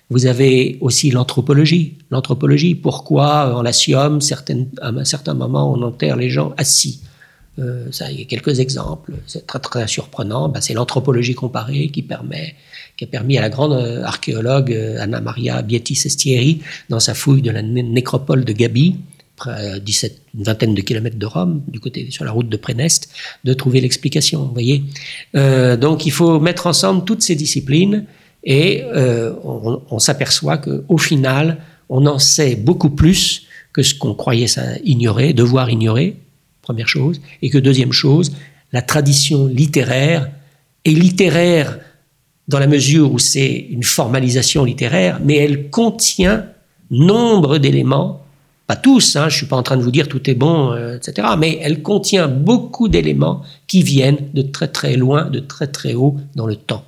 vous 0.09 0.25
avez 0.25 0.77
aussi 0.81 1.11
l'anthropologie. 1.11 1.93
L'anthropologie, 2.11 2.75
pourquoi 2.75 3.55
en 3.55 3.61
Latium, 3.61 4.19
à 4.81 4.89
un 4.89 5.05
certain 5.05 5.33
moment, 5.33 5.71
on 5.71 5.81
enterre 5.81 6.17
les 6.17 6.29
gens 6.29 6.53
assis 6.57 7.01
euh, 7.59 7.85
ça, 7.91 8.11
il 8.11 8.19
y 8.19 8.21
a 8.21 8.25
quelques 8.25 8.59
exemples. 8.59 9.13
C'est 9.27 9.45
très 9.45 9.59
très 9.59 9.87
surprenant. 9.87 10.49
Ben, 10.49 10.61
c'est 10.61 10.73
l'anthropologie 10.73 11.35
comparée 11.35 11.89
qui 11.89 12.01
permet, 12.01 12.55
qui 12.97 13.03
a 13.03 13.07
permis 13.07 13.37
à 13.37 13.41
la 13.41 13.49
grande 13.49 13.73
euh, 13.73 14.03
archéologue 14.03 14.71
euh, 14.71 14.97
Anna 14.99 15.21
Maria 15.21 15.61
Bietti 15.61 15.95
Sestieri, 15.95 16.61
dans 16.89 16.99
sa 16.99 17.13
fouille 17.13 17.41
de 17.41 17.51
la 17.51 17.61
nécropole 17.61 18.43
de 18.43 18.53
Gabi, 18.53 18.95
près 19.35 19.79
17, 19.79 20.21
une 20.35 20.43
vingtaine 20.43 20.73
de 20.73 20.81
kilomètres 20.81 21.17
de 21.17 21.25
Rome, 21.25 21.61
du 21.67 21.79
côté 21.79 22.09
sur 22.09 22.25
la 22.25 22.31
route 22.31 22.49
de 22.49 22.57
Préneste, 22.57 23.09
de 23.43 23.53
trouver 23.53 23.81
l'explication. 23.81 24.49
Voyez. 24.53 24.83
Donc, 25.33 26.05
il 26.05 26.11
faut 26.11 26.39
mettre 26.39 26.67
ensemble 26.67 27.03
toutes 27.03 27.23
ces 27.23 27.33
disciplines 27.35 28.05
et 28.43 28.83
on, 28.93 29.81
on 29.89 29.99
s'aperçoit 29.99 30.59
qu'au 30.59 30.99
final, 30.99 31.57
on 31.89 32.05
en 32.05 32.19
sait 32.19 32.55
beaucoup 32.55 32.91
plus 32.91 33.47
que 33.73 33.81
ce 33.81 33.95
qu'on 33.95 34.13
croyait 34.13 34.45
ignorer, 34.83 35.33
devoir 35.33 35.71
ignorer, 35.71 36.15
première 36.63 36.87
chose, 36.87 37.21
et 37.43 37.51
que 37.51 37.59
deuxième 37.59 37.91
chose, 37.91 38.31
la 38.71 38.81
tradition 38.81 39.45
littéraire 39.45 40.31
est 40.83 40.91
littéraire 40.91 41.77
dans 42.47 42.59
la 42.59 42.67
mesure 42.67 43.11
où 43.11 43.19
c'est 43.19 43.67
une 43.69 43.83
formalisation 43.83 44.65
littéraire, 44.65 45.19
mais 45.23 45.35
elle 45.35 45.69
contient 45.69 46.47
nombre 46.89 47.59
d'éléments, 47.59 48.25
pas 48.67 48.75
tous, 48.75 49.15
hein, 49.15 49.29
je 49.29 49.35
ne 49.35 49.37
suis 49.37 49.45
pas 49.45 49.55
en 49.55 49.63
train 49.63 49.77
de 49.77 49.83
vous 49.83 49.91
dire 49.91 50.07
tout 50.07 50.29
est 50.29 50.35
bon, 50.35 50.71
euh, 50.71 50.97
etc., 50.97 51.27
mais 51.37 51.59
elle 51.61 51.81
contient 51.81 52.27
beaucoup 52.27 52.87
d'éléments 52.87 53.43
qui 53.67 53.83
viennent 53.83 54.29
de 54.33 54.41
très 54.41 54.67
très 54.67 54.95
loin, 54.95 55.29
de 55.29 55.39
très 55.39 55.67
très 55.67 55.93
haut 55.93 56.17
dans 56.35 56.47
le 56.47 56.55
temps. 56.55 56.85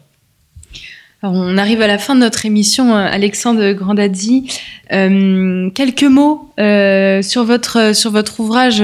On 1.34 1.58
arrive 1.58 1.82
à 1.82 1.88
la 1.88 1.98
fin 1.98 2.14
de 2.14 2.20
notre 2.20 2.46
émission, 2.46 2.96
euh, 2.96 3.08
Alexandre 3.10 3.72
Grandadzi. 3.72 4.48
Euh, 4.92 5.70
quelques 5.72 6.04
mots 6.04 6.52
euh, 6.60 7.22
sur, 7.22 7.44
votre, 7.44 8.40
ouvrage 8.40 8.84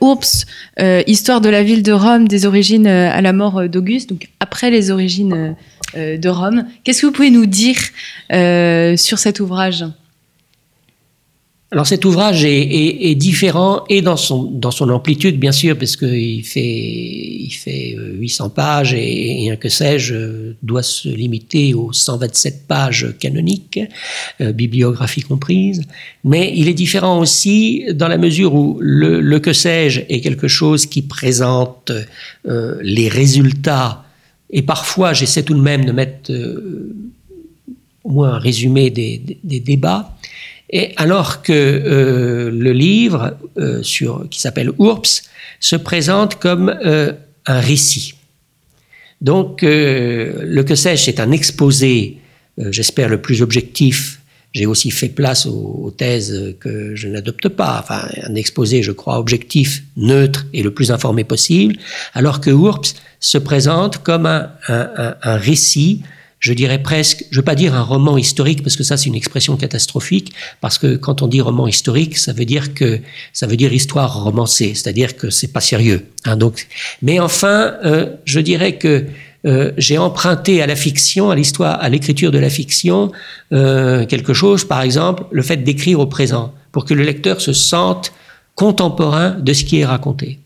Ourps, 0.00 0.44
Histoire 1.06 1.40
de 1.40 1.48
la 1.48 1.62
ville 1.62 1.82
de 1.82 1.92
Rome, 1.92 2.28
des 2.28 2.46
origines 2.46 2.86
à 2.86 3.20
la 3.20 3.32
mort 3.32 3.68
d'Auguste, 3.68 4.10
donc 4.10 4.28
après 4.40 4.70
les 4.70 4.90
origines 4.90 5.56
de 5.96 6.28
Rome. 6.28 6.64
Qu'est-ce 6.84 7.02
que 7.02 7.06
vous 7.06 7.12
pouvez 7.12 7.30
nous 7.30 7.46
dire 7.46 7.76
sur 8.30 9.18
cet 9.18 9.40
ouvrage? 9.40 9.84
Alors 11.72 11.86
cet 11.86 12.04
ouvrage 12.04 12.44
est, 12.44 12.60
est, 12.60 13.10
est, 13.10 13.14
différent 13.14 13.84
et 13.88 14.02
dans 14.02 14.18
son, 14.18 14.42
dans 14.42 14.70
son 14.70 14.90
amplitude, 14.90 15.38
bien 15.38 15.52
sûr, 15.52 15.78
parce 15.78 15.96
qu'il 15.96 16.44
fait, 16.44 16.60
il 16.60 17.50
fait 17.50 17.96
800 18.18 18.50
pages 18.50 18.92
et, 18.92 19.44
et 19.44 19.50
un 19.50 19.56
que 19.56 19.70
sais-je 19.70 20.52
doit 20.62 20.82
se 20.82 21.08
limiter 21.08 21.72
aux 21.72 21.90
127 21.90 22.66
pages 22.68 23.14
canoniques, 23.18 23.80
euh, 24.42 24.52
bibliographie 24.52 25.22
comprise. 25.22 25.80
Mais 26.24 26.52
il 26.54 26.68
est 26.68 26.74
différent 26.74 27.18
aussi 27.18 27.86
dans 27.94 28.08
la 28.08 28.18
mesure 28.18 28.54
où 28.54 28.76
le, 28.78 29.22
le 29.22 29.40
que 29.40 29.54
sais-je 29.54 30.02
est 30.10 30.20
quelque 30.20 30.48
chose 30.48 30.84
qui 30.84 31.00
présente 31.00 31.90
euh, 32.46 32.76
les 32.82 33.08
résultats 33.08 34.04
et 34.50 34.60
parfois 34.60 35.14
j'essaie 35.14 35.42
tout 35.42 35.54
de 35.54 35.62
même 35.62 35.86
de 35.86 35.92
mettre 35.92 36.30
euh, 36.30 36.94
au 38.04 38.10
moins 38.10 38.34
un 38.34 38.38
résumé 38.38 38.90
des, 38.90 39.22
des 39.42 39.60
débats. 39.60 40.14
Et 40.72 40.92
alors 40.96 41.42
que 41.42 41.52
euh, 41.52 42.50
le 42.50 42.72
livre 42.72 43.36
euh, 43.58 43.82
sur, 43.82 44.26
qui 44.30 44.40
s'appelle 44.40 44.70
Ourps 44.78 45.22
se 45.60 45.76
présente 45.76 46.36
comme 46.36 46.74
euh, 46.84 47.12
un 47.46 47.60
récit. 47.60 48.14
Donc, 49.20 49.62
le 49.62 50.62
que 50.62 50.74
sais-je, 50.74 51.04
c'est 51.04 51.20
un 51.20 51.30
exposé, 51.30 52.18
j'espère, 52.58 53.08
le 53.08 53.22
plus 53.22 53.40
objectif. 53.40 54.18
J'ai 54.52 54.66
aussi 54.66 54.90
fait 54.90 55.10
place 55.10 55.46
aux, 55.46 55.94
thèses 55.96 56.56
que 56.58 56.96
je 56.96 57.06
n'adopte 57.06 57.48
pas. 57.48 57.78
Enfin, 57.80 58.08
un 58.24 58.34
exposé, 58.34 58.82
je 58.82 58.90
crois, 58.90 59.20
objectif, 59.20 59.84
neutre 59.96 60.46
et 60.52 60.64
le 60.64 60.74
plus 60.74 60.90
informé 60.90 61.22
possible, 61.22 61.76
alors 62.14 62.40
que 62.40 62.50
Ourps 62.50 62.94
se 63.20 63.38
présente 63.38 63.98
comme 63.98 64.26
un, 64.26 64.50
un 64.66 65.36
récit 65.36 66.02
je 66.42 66.52
dirais 66.52 66.82
presque, 66.82 67.24
je 67.30 67.36
ne 67.36 67.40
veux 67.40 67.44
pas 67.44 67.54
dire 67.54 67.72
un 67.74 67.82
roman 67.82 68.18
historique 68.18 68.64
parce 68.64 68.76
que 68.76 68.82
ça 68.82 68.96
c'est 68.96 69.06
une 69.06 69.14
expression 69.14 69.56
catastrophique, 69.56 70.32
parce 70.60 70.76
que 70.76 70.96
quand 70.96 71.22
on 71.22 71.28
dit 71.28 71.40
roman 71.40 71.68
historique, 71.68 72.18
ça 72.18 72.32
veut 72.32 72.44
dire 72.44 72.74
que 72.74 73.00
ça 73.32 73.46
veut 73.46 73.56
dire 73.56 73.72
histoire 73.72 74.24
romancée, 74.24 74.74
c'est-à-dire 74.74 75.16
que 75.16 75.30
c'est 75.30 75.52
pas 75.52 75.60
sérieux. 75.60 76.04
Hein, 76.24 76.36
donc, 76.36 76.66
mais 77.00 77.20
enfin, 77.20 77.74
euh, 77.84 78.16
je 78.24 78.40
dirais 78.40 78.76
que 78.76 79.06
euh, 79.46 79.70
j'ai 79.78 79.98
emprunté 79.98 80.62
à 80.62 80.66
la 80.66 80.74
fiction, 80.74 81.30
à 81.30 81.36
l'histoire, 81.36 81.80
à 81.80 81.88
l'écriture 81.88 82.32
de 82.32 82.38
la 82.38 82.50
fiction, 82.50 83.12
euh, 83.52 84.04
quelque 84.06 84.34
chose, 84.34 84.64
par 84.64 84.82
exemple, 84.82 85.22
le 85.30 85.42
fait 85.42 85.58
d'écrire 85.58 86.00
au 86.00 86.06
présent, 86.06 86.52
pour 86.72 86.84
que 86.84 86.94
le 86.94 87.04
lecteur 87.04 87.40
se 87.40 87.52
sente 87.52 88.12
contemporain 88.56 89.30
de 89.30 89.52
ce 89.52 89.64
qui 89.64 89.78
est 89.78 89.86
raconté. 89.86 90.40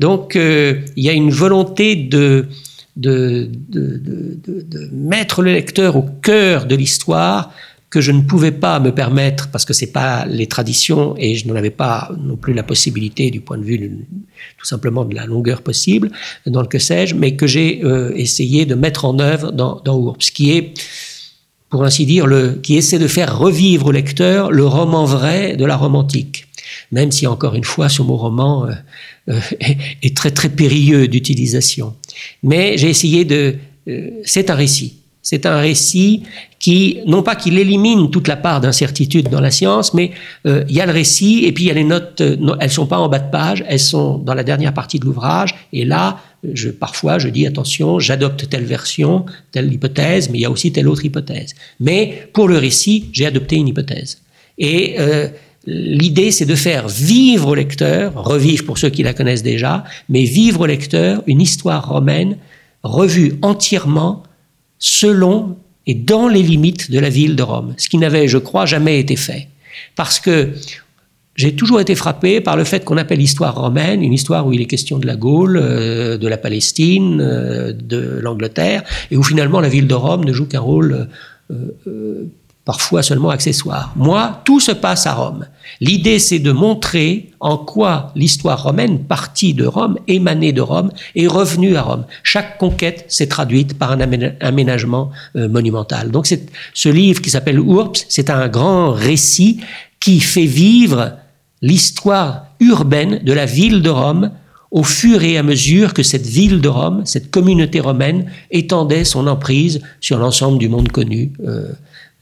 Donc, 0.00 0.36
euh, 0.36 0.80
il 0.96 1.04
y 1.04 1.08
a 1.08 1.12
une 1.12 1.30
volonté 1.30 1.96
de 1.96 2.48
de, 3.00 3.50
de, 3.68 3.96
de, 3.96 4.62
de, 4.62 4.90
mettre 4.92 5.42
le 5.42 5.52
lecteur 5.52 5.96
au 5.96 6.02
cœur 6.02 6.66
de 6.66 6.74
l'histoire 6.74 7.52
que 7.88 8.00
je 8.00 8.12
ne 8.12 8.20
pouvais 8.20 8.52
pas 8.52 8.78
me 8.78 8.94
permettre 8.94 9.48
parce 9.50 9.64
que 9.64 9.72
c'est 9.72 9.90
pas 9.90 10.26
les 10.26 10.46
traditions 10.46 11.14
et 11.18 11.34
je 11.34 11.48
n'en 11.48 11.56
avais 11.56 11.70
pas 11.70 12.12
non 12.22 12.36
plus 12.36 12.52
la 12.52 12.62
possibilité 12.62 13.30
du 13.30 13.40
point 13.40 13.58
de 13.58 13.64
vue 13.64 14.06
tout 14.58 14.66
simplement 14.66 15.04
de 15.04 15.14
la 15.14 15.26
longueur 15.26 15.62
possible 15.62 16.10
dans 16.46 16.60
le 16.60 16.68
que 16.68 16.78
sais-je, 16.78 17.14
mais 17.14 17.34
que 17.34 17.46
j'ai 17.46 17.80
euh, 17.82 18.12
essayé 18.14 18.66
de 18.66 18.74
mettre 18.74 19.04
en 19.06 19.18
œuvre 19.18 19.50
dans, 19.50 19.80
dans 19.84 19.98
Ourp, 19.98 20.22
ce 20.22 20.30
qui 20.30 20.52
est 20.52 20.74
pour 21.70 21.84
ainsi 21.84 22.04
dire, 22.04 22.26
le, 22.26 22.58
qui 22.62 22.76
essaie 22.76 22.98
de 22.98 23.06
faire 23.06 23.38
revivre 23.38 23.86
au 23.86 23.92
lecteur 23.92 24.50
le 24.50 24.66
roman 24.66 25.04
vrai 25.04 25.56
de 25.56 25.64
la 25.64 25.76
romantique. 25.76 26.46
Même 26.92 27.12
si, 27.12 27.26
encore 27.26 27.54
une 27.54 27.64
fois, 27.64 27.88
ce 27.88 28.02
mot 28.02 28.16
roman 28.16 28.66
euh, 28.66 28.72
euh, 29.28 29.40
est, 30.02 30.16
très 30.16 30.32
très 30.32 30.48
périlleux 30.48 31.08
d'utilisation. 31.08 31.94
Mais 32.42 32.76
j'ai 32.78 32.88
essayé 32.88 33.24
de... 33.24 33.56
Euh, 33.88 34.10
c'est 34.24 34.50
un 34.50 34.54
récit. 34.54 34.96
C'est 35.22 35.44
un 35.46 35.58
récit 35.58 36.22
qui, 36.58 36.98
non 37.06 37.22
pas 37.22 37.36
qu'il 37.36 37.58
élimine 37.58 38.10
toute 38.10 38.26
la 38.26 38.36
part 38.36 38.60
d'incertitude 38.60 39.28
dans 39.28 39.40
la 39.40 39.50
science, 39.50 39.92
mais 39.92 40.12
il 40.46 40.72
y 40.74 40.80
a 40.80 40.86
le 40.86 40.92
récit 40.92 41.44
et 41.44 41.52
puis 41.52 41.64
il 41.64 41.66
y 41.66 41.70
a 41.70 41.74
les 41.74 41.84
notes, 41.84 42.22
elles 42.60 42.70
sont 42.70 42.86
pas 42.86 42.98
en 42.98 43.08
bas 43.08 43.18
de 43.18 43.30
page, 43.30 43.62
elles 43.68 43.80
sont 43.80 44.16
dans 44.16 44.32
la 44.32 44.44
dernière 44.44 44.72
partie 44.72 44.98
de 44.98 45.04
l'ouvrage. 45.04 45.54
Et 45.74 45.84
là, 45.84 46.20
parfois, 46.78 47.18
je 47.18 47.28
dis 47.28 47.46
attention, 47.46 47.98
j'adopte 47.98 48.48
telle 48.48 48.64
version, 48.64 49.26
telle 49.52 49.72
hypothèse, 49.72 50.30
mais 50.30 50.38
il 50.38 50.40
y 50.42 50.46
a 50.46 50.50
aussi 50.50 50.72
telle 50.72 50.88
autre 50.88 51.04
hypothèse. 51.04 51.54
Mais 51.80 52.28
pour 52.32 52.48
le 52.48 52.58
récit, 52.58 53.10
j'ai 53.12 53.26
adopté 53.26 53.56
une 53.56 53.68
hypothèse. 53.68 54.22
Et 54.58 54.96
euh, 54.98 55.28
l'idée, 55.66 56.30
c'est 56.30 56.46
de 56.46 56.54
faire 56.54 56.88
vivre 56.88 57.48
au 57.48 57.54
lecteur, 57.54 58.14
revivre 58.14 58.64
pour 58.64 58.78
ceux 58.78 58.90
qui 58.90 59.02
la 59.02 59.14
connaissent 59.14 59.42
déjà, 59.42 59.84
mais 60.08 60.24
vivre 60.24 60.62
au 60.62 60.66
lecteur 60.66 61.22
une 61.26 61.40
histoire 61.40 61.88
romaine 61.88 62.36
revue 62.82 63.34
entièrement 63.42 64.22
selon 64.78 65.56
et 65.86 65.94
dans 65.94 66.28
les 66.28 66.42
limites 66.42 66.90
de 66.90 66.98
la 66.98 67.08
ville 67.08 67.36
de 67.36 67.42
Rome, 67.42 67.74
ce 67.76 67.88
qui 67.88 67.98
n'avait, 67.98 68.28
je 68.28 68.38
crois, 68.38 68.66
jamais 68.66 69.00
été 69.00 69.16
fait. 69.16 69.48
Parce 69.96 70.20
que 70.20 70.52
j'ai 71.36 71.54
toujours 71.54 71.80
été 71.80 71.94
frappé 71.94 72.40
par 72.40 72.56
le 72.56 72.64
fait 72.64 72.84
qu'on 72.84 72.96
appelle 72.96 73.18
l'histoire 73.18 73.54
romaine 73.54 74.02
une 74.02 74.12
histoire 74.12 74.46
où 74.46 74.52
il 74.52 74.60
est 74.60 74.66
question 74.66 74.98
de 74.98 75.06
la 75.06 75.16
Gaule, 75.16 75.58
euh, 75.60 76.18
de 76.18 76.28
la 76.28 76.36
Palestine, 76.36 77.20
euh, 77.20 77.72
de 77.72 78.18
l'Angleterre, 78.20 78.82
et 79.10 79.16
où 79.16 79.22
finalement 79.22 79.60
la 79.60 79.68
ville 79.68 79.86
de 79.86 79.94
Rome 79.94 80.24
ne 80.24 80.32
joue 80.32 80.46
qu'un 80.46 80.60
rôle 80.60 81.08
euh, 81.50 82.24
parfois 82.64 83.02
seulement 83.02 83.30
accessoire. 83.30 83.92
Moi, 83.96 84.42
tout 84.44 84.60
se 84.60 84.72
passe 84.72 85.06
à 85.06 85.14
Rome. 85.14 85.46
L'idée, 85.80 86.18
c'est 86.18 86.38
de 86.38 86.52
montrer 86.52 87.30
en 87.40 87.56
quoi 87.56 88.12
l'histoire 88.14 88.62
romaine, 88.62 89.00
partie 89.04 89.54
de 89.54 89.66
Rome, 89.66 89.98
émanée 90.06 90.52
de 90.52 90.60
Rome, 90.60 90.90
est 91.16 91.26
revenue 91.26 91.76
à 91.76 91.82
Rome. 91.82 92.04
Chaque 92.22 92.58
conquête 92.58 93.06
s'est 93.08 93.28
traduite 93.28 93.78
par 93.78 93.92
un 93.92 94.00
aménagement 94.40 95.10
monumental. 95.34 96.10
Donc, 96.10 96.26
ce 96.74 96.88
livre 96.88 97.22
qui 97.22 97.30
s'appelle 97.30 97.58
Urps, 97.58 98.04
c'est 98.08 98.30
un 98.30 98.48
grand 98.48 98.92
récit 98.92 99.60
qui 99.98 100.20
fait 100.20 100.46
vivre 100.46 101.12
l'histoire 101.62 102.46
urbaine 102.60 103.20
de 103.22 103.32
la 103.32 103.46
ville 103.46 103.82
de 103.82 103.90
Rome 103.90 104.30
au 104.70 104.84
fur 104.84 105.22
et 105.22 105.36
à 105.36 105.42
mesure 105.42 105.94
que 105.94 106.02
cette 106.02 106.26
ville 106.26 106.60
de 106.60 106.68
Rome, 106.68 107.02
cette 107.04 107.30
communauté 107.30 107.80
romaine, 107.80 108.30
étendait 108.50 109.04
son 109.04 109.26
emprise 109.26 109.80
sur 110.00 110.18
l'ensemble 110.18 110.58
du 110.58 110.68
monde 110.68 110.90
connu 110.90 111.32
euh, 111.44 111.72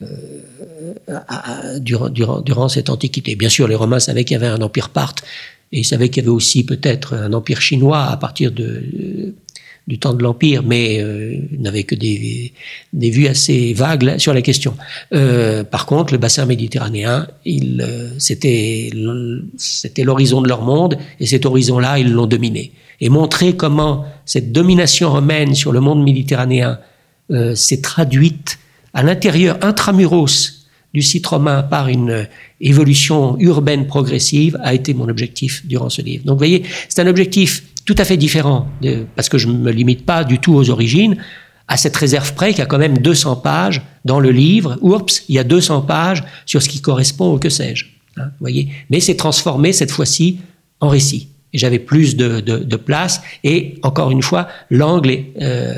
euh, 0.03 1.79
durant, 1.81 2.69
cette 2.69 2.89
antiquité. 2.89 3.35
Bien 3.35 3.49
sûr, 3.49 3.67
les 3.67 3.75
Romains 3.75 3.99
savaient 3.99 4.25
qu'il 4.25 4.35
y 4.35 4.37
avait 4.37 4.47
un 4.47 4.63
empire 4.63 4.91
parthe, 4.91 5.23
et 5.73 5.81
ils 5.81 5.85
savaient 5.85 6.09
qu'il 6.09 6.23
y 6.23 6.27
avait 6.27 6.35
aussi 6.35 6.65
peut-être 6.65 7.15
un 7.15 7.33
empire 7.33 7.61
chinois 7.61 8.05
à 8.05 8.17
partir 8.17 8.53
du 8.53 9.99
temps 9.99 10.15
de 10.15 10.23
l'Empire, 10.23 10.63
mais 10.63 11.01
euh, 11.01 11.37
n'avait 11.59 11.83
que 11.83 11.97
des, 11.97 12.53
vues 12.93 13.27
assez 13.27 13.75
vagues 13.75 14.19
sur 14.19 14.33
la 14.33 14.43
question. 14.43 14.77
Euh, 15.13 15.65
par 15.65 15.87
contre, 15.87 16.13
le 16.13 16.19
bassin 16.19 16.47
méditerranéen, 16.47 17.27
euh, 17.47 18.11
c'était, 18.19 18.91
l'horizon 20.05 20.43
de 20.43 20.49
leur 20.49 20.63
monde, 20.63 20.97
et 21.19 21.27
cet 21.27 21.45
horizon-là, 21.45 21.99
ils 21.99 22.13
l'ont 22.13 22.27
dominé. 22.27 22.73
Et 23.01 23.09
montrer 23.09 23.57
comment 23.57 24.05
cette 24.27 24.53
domination 24.53 25.11
romaine 25.11 25.55
sur 25.55 25.73
le 25.73 25.81
monde 25.81 26.05
méditerranéen 26.05 26.79
s'est 27.55 27.83
traduite 27.83 28.58
à 28.95 29.03
l'intérieur 29.03 29.59
intramuros 29.63 30.67
du 30.95 31.03
site 31.03 31.27
romain 31.27 31.63
par 31.63 31.89
une 31.89 32.27
évolution 32.61 33.37
urbaine 33.39 33.87
progressive 33.87 34.59
a 34.63 34.75
été 34.75 34.95
mon 34.95 35.09
objectif 35.09 35.67
durant 35.67 35.91
ce 35.91 36.03
livre. 36.03 36.25
Donc 36.25 36.35
vous 36.35 36.39
voyez, 36.39 36.63
c'est 36.89 37.01
un 37.01 37.07
objectif 37.07 37.63
tout 37.85 37.95
à 37.99 38.05
fait 38.05 38.17
différent, 38.17 38.69
parce 39.17 39.29
que 39.29 39.39
je 39.39 39.49
ne 39.49 39.59
me 39.59 39.71
limite 39.71 40.05
pas 40.05 40.25
du 40.25 40.39
tout 40.39 40.55
aux 40.55 40.71
origines, 40.71 41.17
à 41.69 41.77
cette 41.77 41.97
réserve 41.97 42.35
près 42.35 42.51
qu'il 42.51 42.59
y 42.59 42.63
a 42.63 42.67
quand 42.67 42.79
même 42.79 42.99
200 42.99 43.37
pages 43.37 43.83
dans 44.05 44.21
le 44.21 44.31
livre. 44.31 44.79
Oups, 44.81 45.25
il 45.29 45.35
y 45.35 45.39
a 45.39 45.45
200 45.45 45.83
pages 45.83 46.25
sur 46.47 46.63
ce 46.63 46.69
qui 46.69 46.81
correspond 46.81 47.33
au 47.33 47.39
que 47.39 47.51
sais-je. 47.51 47.87
Hein, 48.17 48.31
voyez 48.41 48.69
Mais 48.91 49.01
c'est 49.01 49.17
transformé 49.17 49.73
cette 49.73 49.91
fois-ci 49.91 50.41
en 50.81 50.89
récit. 50.89 51.29
Et 51.53 51.59
j'avais 51.59 51.79
plus 51.79 52.17
de, 52.17 52.77
place. 52.77 53.23
Et 53.45 53.79
encore 53.83 54.11
une 54.11 54.23
fois, 54.23 54.49
l'angle 54.71 55.25
euh, 55.41 55.75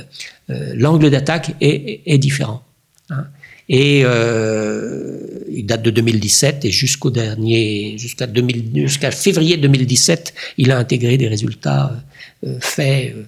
euh, 0.51 1.11
d'attaque 1.11 1.55
est, 1.61 2.19
différent. 2.19 2.63
Hein. 3.11 3.27
Et 3.69 4.03
euh, 4.05 5.21
il 5.49 5.65
date 5.67 5.83
de 5.83 5.91
2017 5.91 6.65
et 6.65 6.71
jusqu'au 6.71 7.11
dernier, 7.11 7.97
jusqu'à 7.99 9.11
février 9.11 9.57
2017, 9.57 10.35
il 10.59 10.73
a 10.73 10.79
intégré 10.79 11.17
des 11.19 11.29
résultats 11.29 11.93
euh, 12.45 12.57
faits. 12.61 13.15
Euh, 13.15 13.23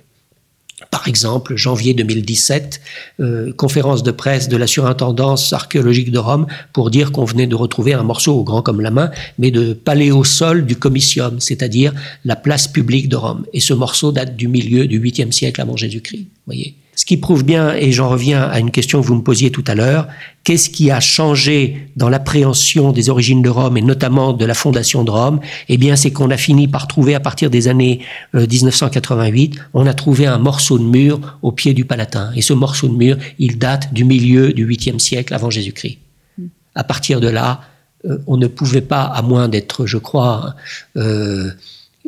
par 0.91 1.07
exemple, 1.07 1.55
janvier 1.57 1.95
2017, 1.95 2.81
euh, 3.21 3.53
conférence 3.53 4.03
de 4.03 4.11
presse 4.11 4.49
de 4.49 4.57
la 4.57 4.67
surintendance 4.67 5.53
archéologique 5.53 6.11
de 6.11 6.19
Rome 6.19 6.47
pour 6.73 6.91
dire 6.91 7.13
qu'on 7.13 7.25
venait 7.25 7.47
de 7.47 7.55
retrouver 7.55 7.93
un 7.93 8.03
morceau 8.03 8.43
grand 8.43 8.63
comme 8.63 8.81
la 8.81 8.91
main, 8.91 9.11
mais 9.39 9.51
de 9.51 9.75
paléosol 9.75 10.67
du 10.67 10.77
comitium, 10.77 11.39
c'est-à-dire 11.41 11.93
la 12.25 12.35
place 12.35 12.67
publique 12.67 13.09
de 13.09 13.17
Rome. 13.17 13.47
Et 13.53 13.61
ce 13.61 13.75
morceau 13.75 14.11
date 14.11 14.35
du 14.37 14.49
milieu 14.49 14.87
du 14.87 15.01
8e 15.01 15.31
siècle 15.31 15.61
avant 15.61 15.77
Jésus-Christ. 15.77 16.27
Voyez. 16.47 16.77
Ce 16.95 17.07
qui 17.07 17.17
prouve 17.17 17.43
bien, 17.43 17.75
et 17.75 17.91
j'en 17.91 18.11
reviens 18.11 18.43
à 18.43 18.61
une 18.61 18.71
question 18.71 19.01
que 19.01 19.07
vous 19.07 19.15
me 19.15 19.23
posiez 19.23 19.51
tout 19.51 19.65
à 19.67 19.75
l'heure, 19.75 20.09
qu'est-ce 20.45 20.69
qui 20.69 20.91
a 20.91 21.01
changé 21.01 21.89
dans 21.97 22.11
l'appréhension 22.11 22.93
des 22.93 23.09
origines 23.09 23.41
de 23.41 23.49
Rome 23.49 23.79
et 23.79 23.81
notamment 23.83 24.35
de 24.35 24.45
la 24.45 24.53
fondation 24.53 25.03
de 25.03 25.11
Rome? 25.11 25.41
Eh 25.71 25.79
bien, 25.79 25.97
c'est 25.97 26.11
qu'on 26.11 26.31
a 26.31 26.37
fini 26.37 26.69
par 26.69 26.87
trouver 26.89 27.15
à 27.15 27.21
partir 27.21 27.49
des 27.49 27.69
années 27.69 28.01
1988, 28.35 29.57
euh, 29.57 29.61
on 29.73 29.87
a 29.87 29.95
trouvé 29.95 30.27
un 30.27 30.37
morceau 30.37 30.79
de 30.79 30.85
mur 30.85 31.39
au 31.41 31.51
pied 31.51 31.73
du 31.73 31.87
Palatin. 31.87 32.31
Et 32.37 32.43
ce 32.43 32.53
morceau 32.53 32.89
de 32.89 32.95
mur, 32.95 33.17
il 33.39 33.59
date 33.59 33.95
du 33.95 34.05
milieu 34.05 34.53
du 34.53 34.67
8e 34.67 34.99
siècle 34.99 35.33
avant 35.33 35.49
Jésus-Christ. 35.49 35.99
Hmm. 36.37 36.49
À 36.75 36.85
partir 36.85 37.21
de 37.21 37.29
là, 37.29 37.63
euh, 38.05 38.19
on 38.27 38.37
ne 38.37 38.49
pouvait 38.49 38.83
pas, 38.83 39.05
à 39.05 39.23
moins 39.23 39.49
d'être, 39.49 39.87
je 39.87 39.97
crois, 39.97 40.57
euh, 40.99 41.51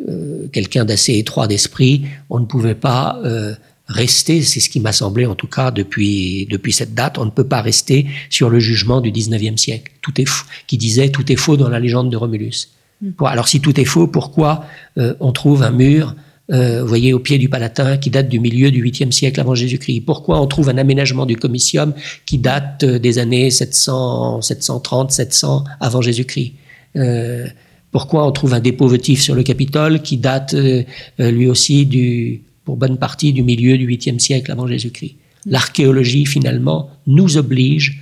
euh 0.07 0.47
quelqu'un 0.53 0.85
d'assez 0.85 1.17
étroit 1.17 1.47
d'esprit, 1.47 2.05
on 2.29 2.39
ne 2.39 2.45
pouvait 2.45 2.75
pas 2.75 3.19
rester, 3.87 4.41
c'est 4.41 4.59
ce 4.59 4.69
qui 4.69 4.79
m'a 4.79 4.91
semblé 4.91 5.25
en 5.25 5.35
tout 5.35 5.47
cas 5.47 5.71
depuis, 5.71 6.47
depuis 6.49 6.73
cette 6.73 6.93
date, 6.93 7.17
on 7.17 7.25
ne 7.25 7.29
peut 7.29 7.47
pas 7.47 7.61
rester 7.61 8.07
sur 8.29 8.49
le 8.49 8.59
jugement 8.59 9.01
du 9.01 9.11
19e 9.11 9.57
siècle, 9.57 9.91
tout 10.01 10.19
est 10.19 10.25
fou, 10.25 10.45
qui 10.67 10.77
disait 10.77 11.09
tout 11.09 11.31
est 11.31 11.35
faux 11.35 11.57
dans 11.57 11.69
la 11.69 11.79
légende 11.79 12.11
de 12.11 12.17
Romulus. 12.17 12.69
Mm. 13.01 13.11
Alors 13.25 13.47
si 13.47 13.61
tout 13.61 13.79
est 13.79 13.85
faux, 13.85 14.07
pourquoi 14.07 14.65
euh, 14.97 15.13
on 15.19 15.31
trouve 15.31 15.63
un 15.63 15.71
mur, 15.71 16.15
euh, 16.51 16.81
vous 16.81 16.87
voyez, 16.87 17.13
au 17.13 17.19
pied 17.19 17.37
du 17.37 17.49
Palatin 17.49 17.97
qui 17.97 18.09
date 18.09 18.29
du 18.29 18.39
milieu 18.39 18.71
du 18.71 18.83
8e 18.83 19.11
siècle 19.11 19.39
avant 19.39 19.55
Jésus-Christ? 19.55 20.01
Pourquoi 20.01 20.39
on 20.41 20.47
trouve 20.47 20.69
un 20.69 20.77
aménagement 20.77 21.25
du 21.25 21.35
Comitium 21.35 21.93
qui 22.25 22.37
date 22.37 22.83
euh, 22.83 22.99
des 22.99 23.19
années 23.19 23.51
700, 23.51 24.41
730, 24.41 25.11
700 25.11 25.63
avant 25.79 26.01
Jésus-Christ? 26.01 26.53
Pourquoi 27.91 28.25
on 28.25 28.31
trouve 28.31 28.53
un 28.53 28.61
dépôt 28.61 28.87
votif 28.87 29.21
sur 29.21 29.35
le 29.35 29.43
Capitole 29.43 30.01
qui 30.01 30.15
date 30.15 30.55
lui 31.19 31.47
aussi 31.47 31.85
du 31.85 32.41
pour 32.65 32.77
bonne 32.77 32.97
partie 32.97 33.31
du 33.31 33.43
milieu 33.43 33.77
du 33.77 33.87
8e 33.87 34.19
siècle 34.19 34.51
avant 34.51 34.67
Jésus-Christ. 34.67 35.15
L'archéologie, 35.45 36.25
finalement, 36.25 36.89
nous 37.05 37.37
oblige 37.37 38.01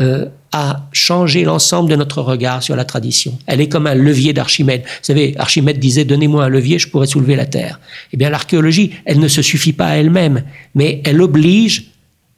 euh, 0.00 0.26
à 0.52 0.88
changer 0.92 1.44
l'ensemble 1.44 1.90
de 1.90 1.96
notre 1.96 2.20
regard 2.20 2.62
sur 2.62 2.76
la 2.76 2.84
tradition. 2.84 3.36
Elle 3.46 3.60
est 3.60 3.68
comme 3.68 3.86
un 3.86 3.94
levier 3.94 4.32
d'Archimède. 4.32 4.82
Vous 4.82 4.90
savez, 5.02 5.34
Archimède 5.36 5.78
disait 5.78 6.04
Donnez-moi 6.04 6.44
un 6.44 6.48
levier, 6.48 6.78
je 6.78 6.88
pourrais 6.88 7.06
soulever 7.06 7.34
la 7.34 7.46
terre. 7.46 7.80
Eh 8.12 8.16
bien, 8.16 8.30
l'archéologie, 8.30 8.92
elle 9.04 9.18
ne 9.18 9.28
se 9.28 9.42
suffit 9.42 9.72
pas 9.72 9.86
à 9.86 9.94
elle-même, 9.96 10.44
mais 10.74 11.00
elle 11.04 11.20
oblige 11.22 11.93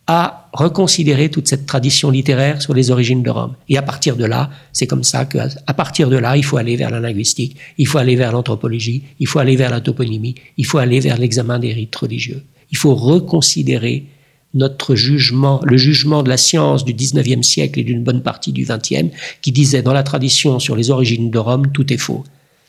à 0.07 0.49
reconsidérer 0.53 1.31
toute 1.31 1.49
cette 1.49 1.67
tradition 1.67 2.11
littéraire 2.11 2.63
sur 2.63 2.75
les 2.75 2.91
origines 2.91 3.23
de 3.23 3.31
Rome. 3.31 3.55
Et 3.69 3.77
à 3.77 3.83
partir 3.83 4.17
de 4.17 4.25
là, 4.25 4.51
c'est 4.73 4.87
comme 4.87 5.03
ça 5.03 5.25
que, 5.25 5.39
à 5.67 5.75
partir 5.75 6.09
de 6.09 6.17
là, 6.17 6.37
il 6.37 6.45
faut 6.45 6.57
aller 6.57 6.77
vers 6.77 6.91
la 6.91 7.01
linguistique, 7.01 7.57
il 7.77 7.87
faut 7.87 7.99
aller 7.99 8.15
vers 8.15 8.31
l'anthropologie, 8.33 9.03
il 9.19 9.27
faut 9.27 9.41
aller 9.41 9.57
vers 9.57 9.71
la 9.71 9.81
toponymie, 9.81 10.37
il 10.57 10.65
faut 10.65 10.79
aller 10.79 11.01
vers 11.01 11.19
l'examen 11.19 11.59
des 11.59 11.73
rites 11.73 11.97
religieux. 11.97 12.43
Il 12.71 12.77
faut 12.77 12.95
reconsidérer 12.95 14.07
notre 14.55 14.95
jugement, 14.95 15.61
le 15.65 15.77
jugement 15.77 16.23
de 16.23 16.29
la 16.29 16.37
science 16.37 16.85
du 16.85 16.95
19e 16.95 17.43
siècle 17.43 17.81
et 17.81 17.85
d'une 17.85 18.03
bonne 18.03 18.23
partie 18.23 18.53
du 18.53 18.65
20e, 18.65 19.11
qui 19.43 19.53
disait 19.53 19.83
dans 19.83 19.93
la 19.93 20.05
tradition 20.05 20.59
sur 20.61 20.77
les 20.77 20.91
origines 20.91 21.31
de 21.31 21.39
Rome, 21.39 21.73
tout 21.73 21.93
est 21.93 21.99
faux. 21.99 22.25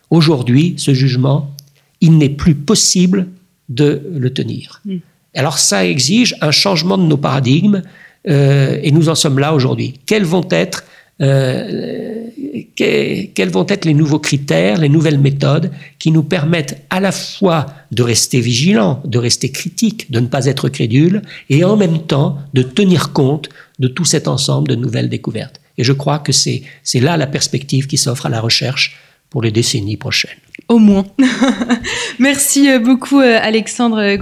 Aujourd'hui, 0.09 0.73
ce 0.77 0.93
jugement, 0.93 1.55
il 2.01 2.17
n'est 2.17 2.29
plus 2.29 2.55
possible 2.55 3.27
de 3.69 4.01
le 4.11 4.33
tenir. 4.33 4.81
Mm. 4.85 4.97
Alors 5.37 5.59
ça 5.59 5.85
exige 5.85 6.35
un 6.41 6.51
changement 6.51 6.97
de 6.97 7.03
nos 7.03 7.15
paradigmes 7.15 7.83
euh, 8.27 8.79
et 8.81 8.91
nous 8.91 9.07
en 9.07 9.15
sommes 9.15 9.39
là 9.39 9.53
aujourd'hui. 9.53 9.93
Quels 10.05 10.25
vont 10.25 10.47
être 10.49 10.83
euh, 11.21 12.27
quels 12.75 13.49
vont 13.49 13.65
être 13.67 13.85
les 13.85 13.93
nouveaux 13.93 14.19
critères, 14.19 14.77
les 14.77 14.89
nouvelles 14.89 15.19
méthodes 15.19 15.71
qui 15.97 16.11
nous 16.11 16.23
permettent 16.23 16.83
à 16.89 16.99
la 16.99 17.11
fois 17.11 17.67
de 17.91 18.03
rester 18.03 18.39
vigilants, 18.39 19.01
de 19.03 19.17
rester 19.17 19.51
critiques, 19.51 20.11
de 20.11 20.19
ne 20.19 20.27
pas 20.27 20.45
être 20.45 20.69
crédules, 20.69 21.21
et 21.49 21.63
en 21.63 21.75
même 21.75 22.03
temps 22.03 22.37
de 22.53 22.61
tenir 22.61 23.13
compte 23.13 23.49
de 23.79 23.87
tout 23.87 24.05
cet 24.05 24.27
ensemble 24.27 24.67
de 24.67 24.75
nouvelles 24.75 25.09
découvertes. 25.09 25.59
Et 25.79 25.83
je 25.83 25.93
crois 25.93 26.19
que 26.19 26.31
c'est 26.31 26.63
là 26.95 27.17
la 27.17 27.27
perspective 27.27 27.87
qui 27.87 27.97
s'offre 27.97 28.27
à 28.27 28.29
la 28.29 28.41
recherche 28.41 28.97
pour 29.29 29.41
les 29.41 29.51
décennies 29.51 29.97
prochaines. 29.97 30.37
Au 30.69 30.79
moins. 30.79 31.05
Merci 32.19 32.69
euh, 32.69 32.79
beaucoup 32.79 33.21
euh, 33.21 33.39
Alexandre. 33.41 34.17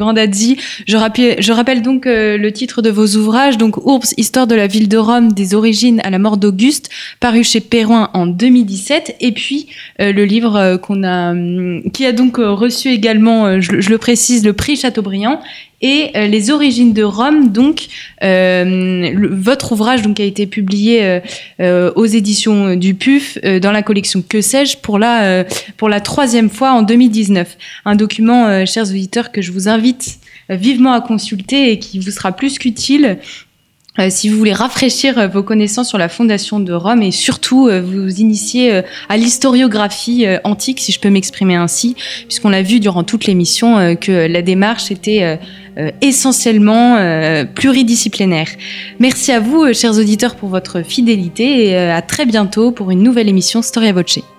Je 0.87 0.95
rappelle, 0.95 1.41
je 1.41 1.51
rappelle 1.51 1.81
donc 1.81 2.05
euh, 2.05 2.37
le 2.37 2.51
titre 2.51 2.83
de 2.83 2.91
vos 2.91 3.07
ouvrages, 3.15 3.57
donc 3.57 3.77
Ourbs, 3.77 4.13
histoire 4.17 4.45
de 4.45 4.53
la 4.53 4.67
ville 4.67 4.87
de 4.87 4.97
Rome, 4.97 5.31
des 5.31 5.55
origines 5.55 5.99
à 6.03 6.11
la 6.11 6.19
mort 6.19 6.37
d'Auguste, 6.37 6.91
paru 7.19 7.43
chez 7.43 7.61
Perroin 7.61 8.11
en 8.13 8.27
2017, 8.27 9.15
et 9.21 9.31
puis 9.31 9.67
le 9.97 10.23
livre 10.23 10.77
qu'on 10.77 11.03
a, 11.03 11.31
hum, 11.31 11.81
qui 11.91 12.05
a 12.05 12.11
donc 12.11 12.37
reçu 12.37 12.89
également, 12.89 13.59
je, 13.59 13.71
le 13.71 13.97
précise, 13.97 14.45
le 14.45 14.53
prix 14.53 14.75
Chateaubriand 14.75 15.39
et 15.85 16.09
euh, 16.15 16.25
les 16.25 16.49
origines 16.49 16.93
de 16.93 17.03
Rome. 17.03 17.51
Donc, 17.51 17.85
euh, 18.23 19.13
votre 19.31 19.73
ouvrage 19.73 20.01
donc 20.01 20.19
a 20.19 20.23
été 20.23 20.47
publié 20.47 21.21
euh, 21.59 21.91
aux 21.95 22.07
éditions 22.07 22.75
du 22.75 22.95
PUF 22.95 23.37
dans 23.61 23.71
la 23.71 23.83
collection 23.83 24.23
Que 24.27 24.41
sais-je 24.41 24.77
pour 24.77 24.97
la 24.97 25.45
pour 25.77 25.87
la 25.87 25.99
troisième 25.99 26.49
fois 26.49 26.71
en 26.71 26.81
2019. 26.81 27.57
Un 27.85 27.95
document, 27.95 28.65
chers 28.65 28.89
auditeurs, 28.89 29.31
que 29.31 29.43
je 29.43 29.51
vous 29.51 29.69
invite 29.69 30.17
vivement 30.49 30.93
à 30.93 31.01
consulter 31.01 31.71
et 31.71 31.79
qui 31.79 31.99
vous 31.99 32.09
sera 32.09 32.31
plus 32.31 32.57
qu'utile 32.57 33.19
euh, 33.99 34.07
si 34.09 34.29
vous 34.29 34.37
voulez 34.37 34.53
rafraîchir 34.53 35.17
euh, 35.17 35.27
vos 35.27 35.43
connaissances 35.43 35.89
sur 35.89 35.97
la 35.97 36.09
fondation 36.09 36.59
de 36.59 36.73
Rome 36.73 37.01
et 37.01 37.11
surtout 37.11 37.67
euh, 37.67 37.81
vous 37.81 38.19
initier 38.19 38.81
à 39.09 39.17
l'historiographie 39.17 40.25
antique, 40.43 40.79
si 40.79 40.91
je 40.91 40.99
peux 40.99 41.09
m'exprimer 41.09 41.55
ainsi, 41.55 41.95
puisqu'on 42.27 42.49
l'a 42.49 42.61
vu 42.61 42.79
durant 42.79 43.03
toute 43.03 43.25
l'émission 43.25 43.95
que 43.95 44.27
la 44.27 44.41
démarche 44.41 44.91
était 44.91 45.39
essentiellement 46.01 47.45
pluridisciplinaire. 47.53 48.47
Merci 48.99 49.31
à 49.31 49.39
vous, 49.39 49.73
chers 49.73 49.97
auditeurs, 49.97 50.35
pour 50.35 50.49
votre 50.49 50.83
fidélité 50.83 51.67
et 51.67 51.77
à 51.77 52.01
très 52.01 52.25
bientôt 52.25 52.71
pour 52.71 52.91
une 52.91 53.03
nouvelle 53.03 53.29
émission 53.29 53.61
Storia 53.61 53.93
Voce. 53.93 54.34